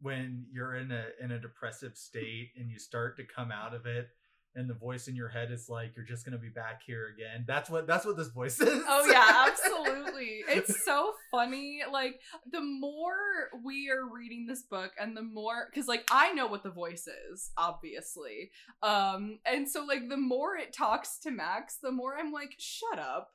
when 0.00 0.46
you're 0.52 0.76
in 0.76 0.90
a 0.90 1.04
in 1.22 1.32
a 1.32 1.38
depressive 1.38 1.96
state 1.96 2.50
and 2.56 2.70
you 2.70 2.78
start 2.78 3.16
to 3.16 3.24
come 3.24 3.50
out 3.50 3.74
of 3.74 3.86
it 3.86 4.08
and 4.54 4.68
the 4.68 4.74
voice 4.74 5.08
in 5.08 5.14
your 5.14 5.28
head 5.28 5.50
is 5.50 5.68
like 5.68 5.92
you're 5.96 6.04
just 6.04 6.24
gonna 6.24 6.38
be 6.38 6.48
back 6.48 6.82
here 6.86 7.08
again 7.14 7.44
that's 7.46 7.68
what 7.68 7.86
that's 7.86 8.06
what 8.06 8.16
this 8.16 8.28
voice 8.28 8.60
is 8.60 8.82
Oh 8.88 9.06
yeah, 9.10 9.46
absolutely. 9.48 10.04
It's 10.48 10.82
so 10.84 11.12
funny. 11.30 11.82
Like 11.92 12.20
the 12.50 12.60
more 12.60 13.50
we 13.64 13.90
are 13.90 14.08
reading 14.10 14.46
this 14.46 14.62
book 14.62 14.92
and 14.98 15.16
the 15.16 15.22
more 15.22 15.68
cuz 15.74 15.86
like 15.86 16.08
I 16.10 16.32
know 16.32 16.46
what 16.46 16.62
the 16.62 16.70
voice 16.70 17.06
is, 17.30 17.50
obviously. 17.56 18.50
Um 18.82 19.38
and 19.44 19.68
so 19.68 19.84
like 19.84 20.08
the 20.08 20.16
more 20.16 20.56
it 20.56 20.72
talks 20.72 21.18
to 21.20 21.30
Max, 21.30 21.76
the 21.76 21.92
more 21.92 22.16
I'm 22.16 22.32
like 22.32 22.54
shut 22.58 22.98
up. 22.98 23.30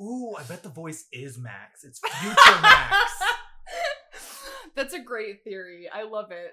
Ooh 0.00 0.34
i 0.38 0.42
bet 0.44 0.62
the 0.62 0.68
voice 0.68 1.06
is 1.12 1.38
max 1.38 1.84
it's 1.84 1.98
future 2.00 2.60
max 2.62 3.12
That's 4.76 4.92
a 4.92 5.00
great 5.00 5.42
theory. 5.42 5.88
I 5.92 6.02
love 6.02 6.30
it. 6.30 6.52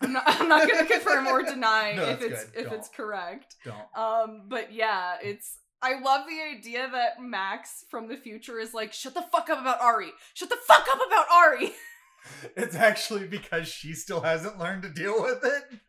I'm 0.00 0.12
not, 0.12 0.22
I'm 0.26 0.48
not 0.48 0.68
going 0.68 0.86
to 0.86 0.92
confirm 0.92 1.26
or 1.26 1.42
deny 1.42 1.92
No, 1.96 2.04
if 2.04 2.22
it's 2.22 2.44
good. 2.44 2.66
if 2.66 2.72
it's 2.72 2.88
correct. 2.88 3.56
don't 3.64 3.76
Um, 3.96 4.42
but 4.48 4.72
yeah, 4.72 5.16
it's 5.22 5.58
I 5.82 5.98
love 6.00 6.26
the 6.28 6.40
idea 6.56 6.88
that 6.92 7.20
Max 7.20 7.84
from 7.90 8.08
the 8.08 8.16
future 8.16 8.58
is 8.60 8.72
like, 8.72 8.92
shut 8.92 9.14
the 9.14 9.22
fuck 9.22 9.50
up 9.50 9.60
about 9.60 9.80
Ari. 9.80 10.12
Shut 10.34 10.48
the 10.48 10.56
fuck 10.66 10.86
up 10.90 11.00
about 11.06 11.26
Ari. 11.32 11.72
it's 12.56 12.76
actually 12.76 13.26
because 13.26 13.66
she 13.66 13.92
still 13.92 14.20
hasn't 14.20 14.58
learned 14.58 14.82
to 14.84 14.90
deal 14.90 15.20
with 15.20 15.44
it 15.44 15.80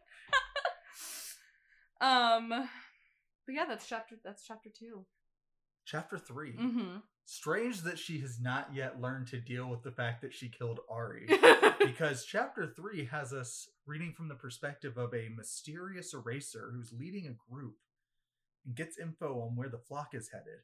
Um, 2.02 2.50
but 2.50 3.54
yeah, 3.56 3.66
that's 3.68 3.88
chapter 3.88 4.16
that's 4.24 4.44
chapter 4.46 4.70
2 4.78 5.06
chapter 5.86 6.18
3 6.18 6.54
Mm-hmm. 6.54 6.98
strange 7.26 7.82
that 7.82 7.98
she 8.00 8.20
has 8.20 8.40
not 8.40 8.70
yet 8.74 9.00
learned 9.02 9.28
to 9.28 9.40
deal 9.40 9.68
with 9.70 9.84
the 9.84 9.92
fact 9.92 10.22
that 10.22 10.34
she 10.34 10.50
killed 10.50 10.80
ari 10.90 11.28
because 11.80 12.26
chapter 12.26 12.68
3 12.76 13.06
has 13.06 13.34
us 13.34 13.70
reading 13.86 14.14
from 14.14 14.28
the 14.28 14.36
perspective 14.36 14.98
of 14.98 15.14
a 15.14 15.30
mysterious 15.36 16.14
eraser 16.14 16.72
who's 16.74 16.92
leading 16.94 17.28
a 17.28 17.52
group 17.54 17.76
and 18.66 18.76
gets 18.76 18.98
info 19.00 19.42
on 19.42 19.56
where 19.56 19.70
the 19.70 19.78
flock 19.78 20.10
is 20.14 20.30
headed. 20.32 20.60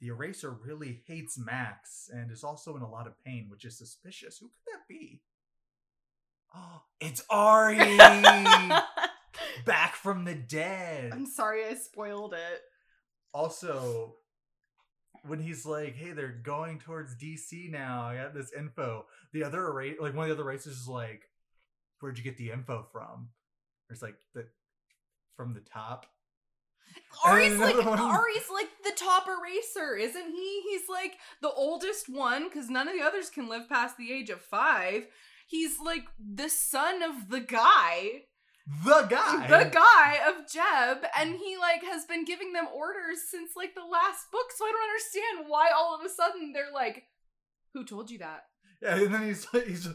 The 0.00 0.08
eraser 0.08 0.50
really 0.50 1.02
hates 1.06 1.38
Max 1.38 2.08
and 2.12 2.30
is 2.32 2.42
also 2.42 2.74
in 2.76 2.82
a 2.82 2.90
lot 2.90 3.06
of 3.06 3.22
pain, 3.24 3.46
which 3.48 3.64
is 3.64 3.76
suspicious. 3.78 4.38
Who 4.38 4.46
could 4.48 4.72
that 4.72 4.88
be? 4.88 5.20
Oh, 6.54 6.82
it's 7.00 7.22
Ari! 7.30 7.76
Back 9.64 9.94
from 9.94 10.24
the 10.24 10.34
dead. 10.34 11.12
I'm 11.12 11.26
sorry 11.26 11.64
I 11.66 11.74
spoiled 11.74 12.34
it. 12.34 12.60
Also, 13.32 14.16
when 15.24 15.40
he's 15.40 15.64
like, 15.66 15.94
"Hey, 15.94 16.12
they're 16.12 16.28
going 16.42 16.78
towards 16.78 17.16
DC 17.16 17.70
now. 17.70 18.02
I 18.02 18.16
got 18.16 18.34
this 18.34 18.52
info." 18.52 19.06
The 19.32 19.44
other 19.44 19.66
erase, 19.66 19.96
like 20.00 20.14
one 20.14 20.24
of 20.30 20.36
the 20.36 20.42
other 20.42 20.48
racers, 20.48 20.74
is 20.78 20.88
like, 20.88 21.28
"Where'd 22.00 22.18
you 22.18 22.24
get 22.24 22.36
the 22.36 22.50
info 22.50 22.86
from?" 22.92 23.30
It's 23.90 24.02
like 24.02 24.16
the 24.34 24.46
from 25.36 25.54
the 25.54 25.60
top. 25.60 26.06
Ari's 27.24 27.58
like 27.58 27.76
one- 27.76 27.98
Ari's 27.98 28.50
like 28.52 28.68
the 28.84 28.92
top 28.96 29.26
eraser, 29.28 29.96
isn't 29.96 30.30
he? 30.34 30.62
He's 30.62 30.88
like 30.88 31.14
the 31.40 31.50
oldest 31.50 32.08
one 32.08 32.44
because 32.48 32.68
none 32.68 32.88
of 32.88 32.94
the 32.94 33.02
others 33.02 33.30
can 33.30 33.48
live 33.48 33.68
past 33.68 33.96
the 33.96 34.12
age 34.12 34.30
of 34.30 34.40
five. 34.40 35.04
He's 35.46 35.78
like 35.78 36.04
the 36.18 36.48
son 36.48 37.02
of 37.02 37.28
the 37.28 37.40
guy, 37.40 38.22
The 38.84 39.06
guy. 39.10 39.46
the 39.48 39.70
guy 39.70 40.18
of 40.28 40.48
Jeb, 40.50 41.04
and 41.18 41.34
he 41.34 41.56
like 41.56 41.82
has 41.84 42.04
been 42.04 42.24
giving 42.24 42.52
them 42.52 42.66
orders 42.72 43.18
since 43.28 43.52
like 43.56 43.74
the 43.74 43.84
last 43.84 44.30
book. 44.30 44.52
So 44.56 44.64
I 44.64 44.72
don't 44.72 44.82
understand 44.82 45.50
why 45.50 45.70
all 45.76 45.94
of 45.98 46.04
a 46.04 46.08
sudden 46.08 46.52
they're 46.52 46.72
like, 46.72 47.04
"Who 47.74 47.84
told 47.84 48.10
you 48.10 48.18
that?" 48.18 48.44
Yeah, 48.80 48.96
and 48.96 49.12
then 49.14 49.22
he's 49.26 49.46
like, 49.52 49.66
he's. 49.66 49.88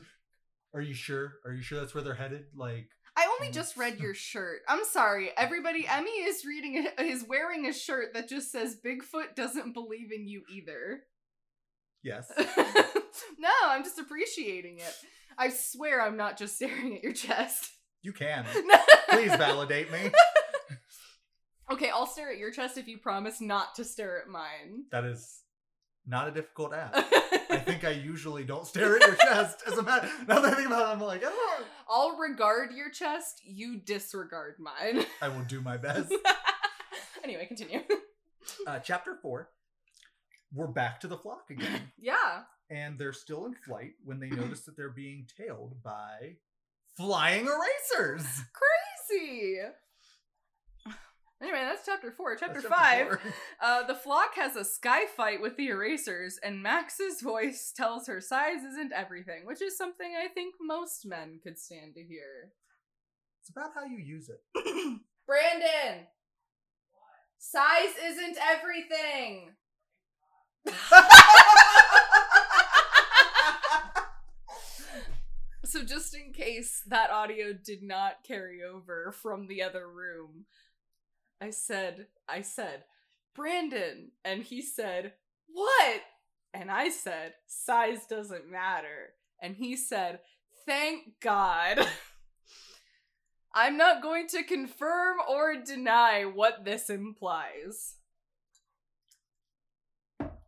Are 0.73 0.81
you 0.81 0.93
sure? 0.93 1.35
Are 1.45 1.53
you 1.53 1.61
sure 1.61 1.79
that's 1.79 1.95
where 1.95 2.03
they're 2.03 2.13
headed? 2.13 2.45
Like, 2.55 2.89
I 3.15 3.25
only 3.39 3.51
just 3.51 3.77
read 3.77 3.99
your 3.99 4.13
shirt. 4.13 4.59
I'm 4.67 4.83
sorry, 4.85 5.29
everybody. 5.37 5.87
Emmy 5.87 6.11
is 6.11 6.45
reading, 6.45 6.87
a, 6.99 7.01
is 7.01 7.25
wearing 7.27 7.65
a 7.65 7.73
shirt 7.73 8.13
that 8.13 8.29
just 8.29 8.51
says 8.51 8.77
"Bigfoot 8.85 9.35
doesn't 9.35 9.73
believe 9.73 10.11
in 10.11 10.27
you 10.27 10.43
either." 10.53 11.03
yes. 12.03 12.31
no, 13.39 13.49
I'm 13.65 13.83
just 13.83 13.99
appreciating 13.99 14.79
it. 14.79 14.95
I 15.37 15.49
swear 15.49 16.01
I'm 16.01 16.17
not 16.17 16.37
just 16.37 16.55
staring 16.57 16.95
at 16.95 17.03
your 17.03 17.13
chest. 17.13 17.71
You 18.01 18.13
can. 18.13 18.45
Please 19.09 19.35
validate 19.35 19.91
me. 19.91 20.11
okay, 21.71 21.89
I'll 21.89 22.07
stare 22.07 22.31
at 22.31 22.37
your 22.37 22.51
chest 22.51 22.77
if 22.77 22.87
you 22.87 22.97
promise 22.97 23.41
not 23.41 23.75
to 23.75 23.83
stare 23.83 24.21
at 24.21 24.27
mine. 24.27 24.85
That 24.91 25.05
is 25.05 25.41
not 26.05 26.27
a 26.27 26.31
difficult 26.31 26.73
ask. 26.73 26.93
I 27.49 27.57
think 27.57 27.83
I 27.83 27.91
usually 27.91 28.43
don't 28.43 28.67
stare 28.67 28.95
at 28.95 29.01
your 29.01 29.15
chest. 29.15 29.63
As 29.67 29.77
a 29.77 29.83
matter, 29.83 30.09
now 30.27 30.39
that 30.39 30.53
I 30.53 30.55
think 30.55 30.67
about 30.67 30.81
it, 30.81 30.93
I'm 30.93 31.01
like, 31.01 31.23
oh, 31.25 31.63
I'll 31.89 32.17
regard 32.17 32.71
your 32.73 32.89
chest, 32.89 33.41
you 33.43 33.77
disregard 33.77 34.55
mine. 34.59 35.05
I 35.21 35.29
will 35.29 35.43
do 35.45 35.61
my 35.61 35.77
best. 35.77 36.13
anyway, 37.23 37.45
continue. 37.45 37.81
Uh, 38.65 38.79
chapter 38.79 39.17
four. 39.21 39.49
We're 40.53 40.67
back 40.67 41.01
to 41.01 41.07
the 41.07 41.17
flock 41.17 41.49
again, 41.49 41.91
yeah. 41.99 42.43
and 42.69 42.97
they're 42.97 43.11
still 43.11 43.45
in 43.45 43.53
flight 43.53 43.95
when 44.05 44.19
they 44.19 44.29
notice 44.29 44.61
that 44.65 44.77
they're 44.77 44.89
being 44.89 45.27
tailed 45.37 45.83
by 45.83 46.37
flying 46.97 47.45
erasers. 47.45 48.25
Crazy. 49.09 49.59
Anyway, 51.39 51.59
that's 51.61 51.85
chapter 51.85 52.11
four. 52.11 52.35
Chapter, 52.35 52.61
That's 52.61 52.73
five. 52.73 53.07
four. 53.07 53.21
Uh, 53.61 53.85
the 53.85 53.93
flock 53.93 54.33
has 54.35 54.55
a 54.55 54.65
sky 54.65 55.05
fight 55.05 55.39
with 55.41 55.55
the 55.55 55.67
erasers, 55.67 56.39
and 56.43 56.63
Max's 56.63 57.21
voice 57.21 57.71
tells 57.75 58.07
her 58.07 58.19
size 58.21 58.63
isn't 58.63 58.91
everything, 58.91 59.45
which 59.45 59.61
is 59.61 59.77
something 59.77 60.13
I 60.15 60.27
think 60.29 60.55
most 60.59 61.05
men 61.05 61.39
could 61.43 61.59
stand 61.59 61.93
to 61.95 62.03
hear. 62.03 62.51
It's 63.41 63.49
about 63.49 63.71
how 63.75 63.85
you 63.85 63.97
use 63.97 64.29
it. 64.29 64.41
Brandon! 65.27 66.07
Size 67.37 67.93
isn't 68.03 68.37
everything! 68.41 69.51
So, 75.67 75.83
just 75.83 76.15
in 76.15 76.31
case 76.31 76.81
that 76.87 77.11
audio 77.11 77.51
did 77.51 77.83
not 77.83 78.23
carry 78.25 78.63
over 78.63 79.11
from 79.11 79.47
the 79.47 79.61
other 79.61 79.85
room, 79.85 80.45
I 81.41 81.49
said, 81.49 82.07
I 82.25 82.41
said, 82.41 82.85
Brandon. 83.35 84.11
And 84.23 84.43
he 84.43 84.61
said, 84.61 85.11
What? 85.45 86.01
And 86.53 86.71
I 86.71 86.87
said, 86.87 87.33
Size 87.47 88.05
doesn't 88.05 88.49
matter. 88.49 89.09
And 89.41 89.57
he 89.57 89.75
said, 89.75 90.19
Thank 90.65 91.19
God. 91.19 91.85
I'm 93.53 93.75
not 93.75 94.01
going 94.01 94.27
to 94.29 94.43
confirm 94.43 95.17
or 95.29 95.61
deny 95.61 96.23
what 96.23 96.63
this 96.63 96.89
implies. 96.89 97.95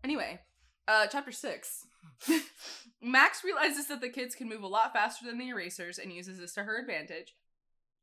Anyway, 0.01 0.39
uh, 0.87 1.07
chapter 1.07 1.33
six. 1.33 1.85
Max 3.01 3.43
realizes 3.43 3.87
that 3.87 4.01
the 4.01 4.09
kids 4.09 4.35
can 4.35 4.49
move 4.49 4.63
a 4.63 4.67
lot 4.67 4.93
faster 4.93 5.25
than 5.25 5.37
the 5.37 5.49
erasers 5.49 5.97
and 5.99 6.11
uses 6.11 6.37
this 6.39 6.53
to 6.53 6.63
her 6.63 6.77
advantage. 6.79 7.35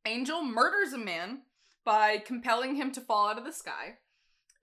Angel 0.06 0.42
murders 0.42 0.92
a 0.92 0.98
man 0.98 1.42
by 1.84 2.18
compelling 2.18 2.76
him 2.76 2.92
to 2.92 3.00
fall 3.00 3.28
out 3.28 3.38
of 3.38 3.44
the 3.44 3.52
sky. 3.52 3.98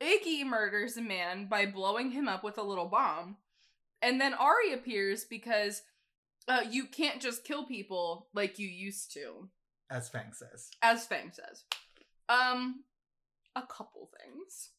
Iggy 0.01 0.45
murders 0.45 0.97
a 0.97 1.01
man 1.01 1.47
by 1.47 1.65
blowing 1.65 2.11
him 2.11 2.27
up 2.27 2.43
with 2.43 2.57
a 2.57 2.63
little 2.63 2.87
bomb. 2.87 3.37
And 4.01 4.19
then 4.19 4.33
Ari 4.33 4.73
appears 4.73 5.23
because 5.23 5.83
uh, 6.47 6.61
you 6.69 6.85
can't 6.85 7.21
just 7.21 7.45
kill 7.45 7.65
people 7.65 8.27
like 8.33 8.59
you 8.59 8.67
used 8.67 9.13
to, 9.13 9.49
As 9.89 10.09
Fang 10.09 10.33
says. 10.33 10.69
as 10.81 11.05
Fang 11.07 11.31
says. 11.31 11.63
Um, 12.27 12.83
a 13.55 13.61
couple 13.61 14.09
things. 14.19 14.71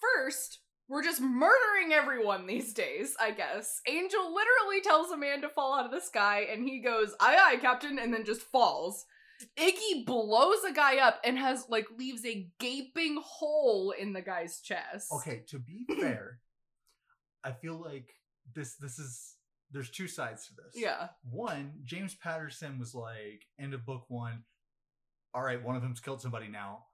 First, 0.00 0.60
we're 0.88 1.02
just 1.02 1.20
murdering 1.20 1.92
everyone 1.92 2.46
these 2.46 2.74
days, 2.74 3.14
I 3.20 3.30
guess. 3.30 3.80
Angel 3.88 4.34
literally 4.34 4.80
tells 4.82 5.10
a 5.10 5.16
man 5.16 5.40
to 5.42 5.48
fall 5.48 5.78
out 5.78 5.86
of 5.86 5.90
the 5.90 6.00
sky, 6.00 6.46
and 6.52 6.68
he 6.68 6.80
goes, 6.80 7.14
aye 7.20 7.36
aye, 7.38 7.56
Captain, 7.56 7.98
and 7.98 8.12
then 8.12 8.24
just 8.24 8.42
falls. 8.42 9.04
Iggy 9.58 10.04
blows 10.06 10.62
a 10.68 10.72
guy 10.72 10.98
up 10.98 11.20
and 11.24 11.38
has, 11.38 11.66
like, 11.68 11.86
leaves 11.98 12.24
a 12.24 12.48
gaping 12.60 13.18
hole 13.24 13.92
in 13.98 14.12
the 14.12 14.22
guy's 14.22 14.60
chest. 14.60 15.08
Okay, 15.12 15.42
to 15.48 15.58
be 15.58 15.86
fair, 16.00 16.40
I 17.42 17.52
feel 17.52 17.80
like 17.80 18.08
this 18.54 18.74
this 18.74 18.98
is 18.98 19.36
there's 19.72 19.90
two 19.90 20.06
sides 20.06 20.46
to 20.46 20.54
this. 20.54 20.80
Yeah. 20.80 21.08
One, 21.30 21.72
James 21.84 22.14
Patterson 22.14 22.78
was 22.78 22.94
like, 22.94 23.46
end 23.58 23.74
of 23.74 23.86
book 23.86 24.04
one, 24.08 24.44
all 25.34 25.42
right, 25.42 25.62
one 25.62 25.76
of 25.76 25.82
them's 25.82 26.00
killed 26.00 26.20
somebody 26.20 26.48
now. 26.48 26.84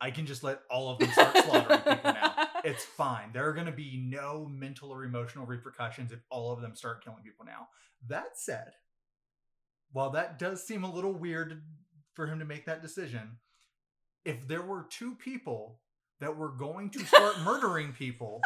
I 0.00 0.10
can 0.10 0.24
just 0.26 0.42
let 0.42 0.60
all 0.70 0.90
of 0.90 0.98
them 0.98 1.10
start 1.10 1.36
slaughtering 1.36 1.80
people 1.80 2.12
now. 2.12 2.34
It's 2.64 2.84
fine. 2.84 3.30
There 3.32 3.48
are 3.48 3.52
going 3.52 3.66
to 3.66 3.72
be 3.72 4.02
no 4.02 4.46
mental 4.50 4.90
or 4.90 5.04
emotional 5.04 5.46
repercussions 5.46 6.12
if 6.12 6.20
all 6.30 6.52
of 6.52 6.60
them 6.60 6.74
start 6.74 7.04
killing 7.04 7.22
people 7.22 7.44
now. 7.44 7.68
That 8.08 8.38
said, 8.38 8.72
while 9.92 10.10
that 10.10 10.38
does 10.38 10.66
seem 10.66 10.84
a 10.84 10.92
little 10.92 11.12
weird 11.12 11.62
for 12.14 12.26
him 12.26 12.38
to 12.38 12.44
make 12.44 12.66
that 12.66 12.82
decision, 12.82 13.38
if 14.24 14.46
there 14.46 14.62
were 14.62 14.86
two 14.90 15.14
people 15.14 15.80
that 16.20 16.36
were 16.36 16.50
going 16.50 16.90
to 16.90 17.04
start 17.04 17.40
murdering 17.44 17.92
people 17.92 18.40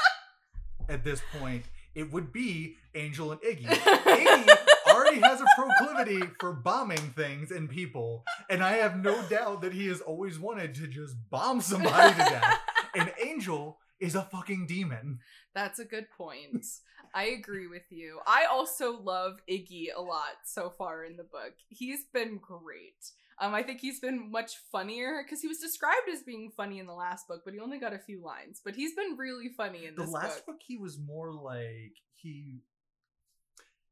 at 0.88 1.04
this 1.04 1.20
point, 1.38 1.64
it 1.94 2.12
would 2.12 2.32
be 2.32 2.76
Angel 2.94 3.32
and 3.32 3.40
Iggy. 3.40 3.64
Iggy 3.66 4.56
already 4.88 5.20
has 5.20 5.40
a 5.40 5.46
proclivity 5.56 6.22
for 6.40 6.52
bombing 6.52 7.12
things 7.16 7.50
and 7.50 7.68
people, 7.68 8.24
and 8.50 8.62
I 8.62 8.74
have 8.74 9.02
no 9.02 9.20
doubt 9.28 9.62
that 9.62 9.72
he 9.72 9.86
has 9.88 10.00
always 10.00 10.38
wanted 10.38 10.74
to 10.76 10.86
just 10.86 11.16
bomb 11.30 11.60
somebody 11.60 12.12
to 12.12 12.18
death. 12.18 12.60
And 12.94 13.12
Angel 13.24 13.78
is 14.04 14.14
a 14.14 14.22
fucking 14.22 14.66
demon. 14.66 15.20
That's 15.54 15.78
a 15.78 15.84
good 15.84 16.06
point. 16.16 16.64
I 17.14 17.24
agree 17.26 17.68
with 17.68 17.90
you. 17.90 18.18
I 18.26 18.46
also 18.46 19.00
love 19.00 19.38
Iggy 19.48 19.86
a 19.96 20.02
lot 20.02 20.34
so 20.44 20.70
far 20.70 21.04
in 21.04 21.16
the 21.16 21.22
book. 21.22 21.54
He's 21.68 22.04
been 22.12 22.38
great. 22.38 23.12
Um, 23.40 23.54
I 23.54 23.62
think 23.62 23.80
he's 23.80 24.00
been 24.00 24.30
much 24.30 24.52
funnier 24.70 25.22
because 25.24 25.40
he 25.40 25.48
was 25.48 25.58
described 25.58 26.08
as 26.12 26.22
being 26.22 26.50
funny 26.56 26.78
in 26.78 26.86
the 26.86 26.92
last 26.92 27.26
book, 27.28 27.42
but 27.44 27.54
he 27.54 27.60
only 27.60 27.78
got 27.78 27.92
a 27.92 27.98
few 27.98 28.22
lines. 28.22 28.60
But 28.64 28.74
he's 28.76 28.94
been 28.94 29.16
really 29.16 29.48
funny 29.48 29.86
in 29.86 29.94
The 29.96 30.04
last 30.04 30.46
book. 30.46 30.56
book, 30.56 30.62
he 30.66 30.76
was 30.76 30.98
more 30.98 31.32
like 31.32 31.96
he. 32.14 32.62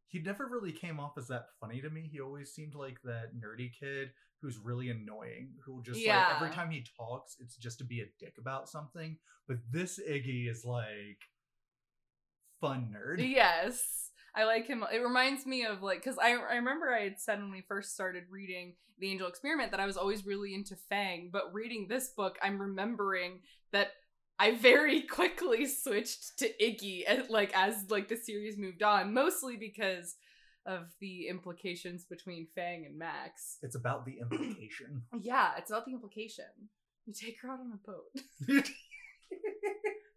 He 0.08 0.20
never 0.20 0.46
really 0.46 0.72
came 0.72 1.00
off 1.00 1.16
as 1.16 1.28
that 1.28 1.46
funny 1.58 1.80
to 1.80 1.88
me. 1.90 2.08
He 2.12 2.20
always 2.20 2.52
seemed 2.52 2.74
like 2.74 3.00
that 3.04 3.34
nerdy 3.34 3.70
kid 3.72 4.10
who's 4.42 4.58
really 4.58 4.90
annoying, 4.90 5.50
who 5.64 5.82
just 5.82 6.04
like 6.04 6.36
every 6.36 6.50
time 6.50 6.70
he 6.70 6.84
talks, 6.98 7.36
it's 7.40 7.56
just 7.56 7.78
to 7.78 7.84
be 7.84 8.00
a 8.00 8.06
dick 8.18 8.34
about 8.38 8.68
something. 8.68 9.16
But 9.46 9.58
this 9.70 9.98
Iggy 9.98 10.50
is 10.50 10.64
like 10.64 11.20
fun 12.60 12.94
nerd. 12.94 13.26
Yes. 13.26 14.10
I 14.34 14.44
like 14.44 14.66
him. 14.66 14.84
It 14.92 14.98
reminds 14.98 15.46
me 15.46 15.64
of 15.64 15.82
like 15.82 16.02
because 16.02 16.18
I 16.18 16.30
I 16.32 16.56
remember 16.56 16.92
I 16.92 17.04
had 17.04 17.20
said 17.20 17.38
when 17.38 17.52
we 17.52 17.62
first 17.62 17.94
started 17.94 18.24
reading 18.30 18.74
the 18.98 19.10
Angel 19.10 19.28
Experiment 19.28 19.70
that 19.70 19.80
I 19.80 19.86
was 19.86 19.96
always 19.96 20.26
really 20.26 20.54
into 20.54 20.74
Fang, 20.74 21.30
but 21.32 21.52
reading 21.52 21.86
this 21.88 22.10
book, 22.10 22.38
I'm 22.42 22.60
remembering 22.60 23.40
that 23.72 23.88
I 24.38 24.56
very 24.56 25.02
quickly 25.10 25.66
switched 25.66 26.38
to 26.38 26.50
Iggy 26.60 27.04
as, 27.04 27.28
like 27.28 27.52
as 27.54 27.90
like 27.90 28.08
the 28.08 28.16
series 28.16 28.56
moved 28.56 28.82
on, 28.82 29.12
mostly 29.12 29.56
because 29.56 30.16
of 30.66 30.92
the 31.00 31.28
implications 31.28 32.04
between 32.04 32.46
Fang 32.54 32.84
and 32.86 32.98
Max. 32.98 33.58
It's 33.62 33.76
about 33.76 34.04
the 34.04 34.18
implication. 34.22 35.02
Yeah, 35.20 35.52
it's 35.58 35.70
about 35.70 35.86
the 35.86 35.92
implication. 35.92 36.44
You 37.06 37.14
take 37.14 37.36
her 37.42 37.50
out 37.50 37.60
on 37.60 37.72
a 37.72 38.56
boat. 38.56 38.64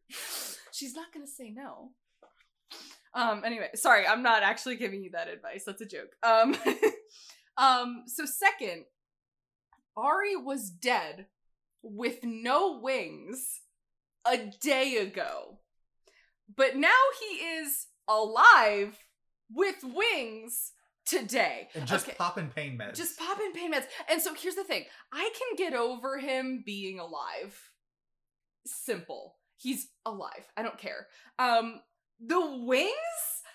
She's 0.72 0.94
not 0.94 1.14
gonna 1.14 1.28
say 1.28 1.50
no. 1.50 1.92
Um, 3.16 3.44
anyway, 3.46 3.70
sorry, 3.76 4.06
I'm 4.06 4.22
not 4.22 4.44
actually 4.44 4.76
giving 4.76 5.02
you 5.02 5.12
that 5.12 5.30
advice. 5.30 5.64
That's 5.66 5.82
a 5.82 5.86
joke. 5.86 6.16
Um, 6.22 6.56
um, 7.58 8.04
so 8.08 8.26
second, 8.26 8.84
Ari 9.96 10.36
was 10.36 10.70
dead 10.70 11.28
with 11.82 12.20
no 12.24 12.80
wings 12.82 13.62
a 14.28 14.38
day 14.62 14.98
ago. 14.98 15.60
But 16.54 16.76
now 16.76 16.90
he 17.20 17.38
is 17.38 17.88
alive 18.08 18.98
with 19.52 19.84
wings 19.84 20.72
today. 21.06 21.70
and 21.76 21.86
just 21.88 22.08
Okay. 22.08 22.16
popping 22.18 22.50
pain 22.50 22.78
meds. 22.78 22.96
Just 22.96 23.18
pop 23.20 23.40
in 23.40 23.52
pain 23.54 23.72
meds. 23.74 23.86
And 24.10 24.22
so 24.22 24.34
here's 24.34 24.56
the 24.56 24.64
thing 24.64 24.86
I 25.12 25.30
can 25.38 25.56
get 25.56 25.74
over 25.74 26.18
him 26.18 26.64
being 26.66 27.00
alive. 27.00 27.72
Simple. 28.66 29.36
He's 29.58 29.88
alive. 30.06 30.46
I 30.58 30.64
don't 30.64 30.78
care. 30.78 31.08
Um, 31.40 31.82
the 32.20 32.40
wings? 32.66 32.92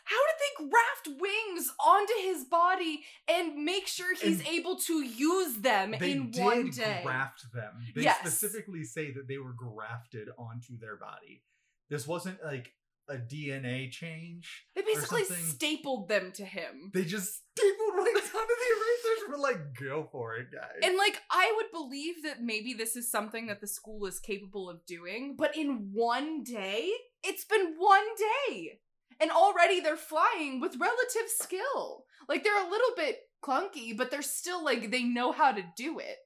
How 0.05 0.17
did 0.27 0.37
they 0.41 0.69
graft 0.71 1.21
wings 1.21 1.73
onto 1.85 2.13
his 2.23 2.45
body 2.45 3.05
and 3.29 3.65
make 3.65 3.87
sure 3.87 4.15
he's 4.15 4.41
And 4.41 4.49
able 4.49 4.77
to 4.77 5.03
use 5.05 5.57
them 5.57 5.95
in 5.95 6.33
one 6.33 6.71
day? 6.71 7.01
graft 7.05 7.45
them. 7.53 7.81
They 7.95 8.03
Yes. 8.03 8.19
specifically 8.21 8.83
say 8.85 9.13
that 9.13 9.29
they 9.29 9.39
were 9.39 9.53
grafted 9.53 10.29
onto 10.37 10.77
their 10.79 10.97
body. 10.97 11.45
This 11.89 12.07
wasn't 12.09 12.43
like 12.43 12.73
a 13.11 13.17
DNA 13.17 13.91
change. 13.91 14.65
they 14.75 14.83
basically 14.83 15.25
stapled 15.25 16.09
them 16.09 16.33
to 16.33 16.45
him. 16.45 16.91
They 16.95 17.05
just 17.05 17.43
stapled 17.57 17.95
wings 17.97 18.31
onto 18.35 18.55
the 18.55 18.71
erasers. 18.77 19.29
We're 19.29 19.37
like, 19.37 19.75
go 19.79 20.09
for 20.11 20.37
it, 20.37 20.49
guys. 20.53 20.81
And 20.83 20.97
like 20.97 21.21
I 21.31 21.53
would 21.57 21.71
believe 21.73 22.23
that 22.25 22.43
maybe 22.43 22.73
this 22.75 22.97
is 22.97 23.11
something 23.11 23.47
that 23.49 23.61
the 23.61 23.67
school 23.67 24.07
is 24.07 24.21
capable 24.21 24.71
of 24.71 24.87
doing, 24.87 25.35
but 25.37 25.57
in 25.57 25.91
one 25.93 26.45
day, 26.45 26.91
it's 27.23 27.45
been 27.45 27.75
one 27.77 28.07
day. 28.49 28.81
And 29.21 29.31
already 29.31 29.81
they're 29.81 29.97
flying 29.97 30.61
with 30.61 30.81
relative 30.81 31.29
skill. 31.29 32.05
Like 32.29 32.45
they're 32.45 32.67
a 32.67 32.71
little 32.71 32.95
bit 32.97 33.19
clunky, 33.45 33.97
but 33.97 34.11
they're 34.11 34.23
still 34.23 34.65
like 34.65 34.91
they 34.91 35.03
know 35.03 35.33
how 35.33 35.53
to 35.53 35.63
do 35.77 35.99
it. 35.99 36.17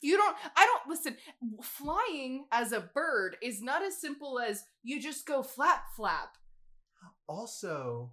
You 0.00 0.16
don't 0.16 0.36
I 0.56 0.66
don't 0.66 0.88
listen, 0.88 1.16
flying 1.62 2.46
as 2.52 2.72
a 2.72 2.80
bird 2.80 3.36
is 3.42 3.60
not 3.62 3.82
as 3.82 4.00
simple 4.00 4.38
as 4.38 4.62
you 4.82 5.00
just 5.00 5.26
go 5.26 5.42
flap 5.42 5.84
flap. 5.96 6.36
also, 7.28 8.12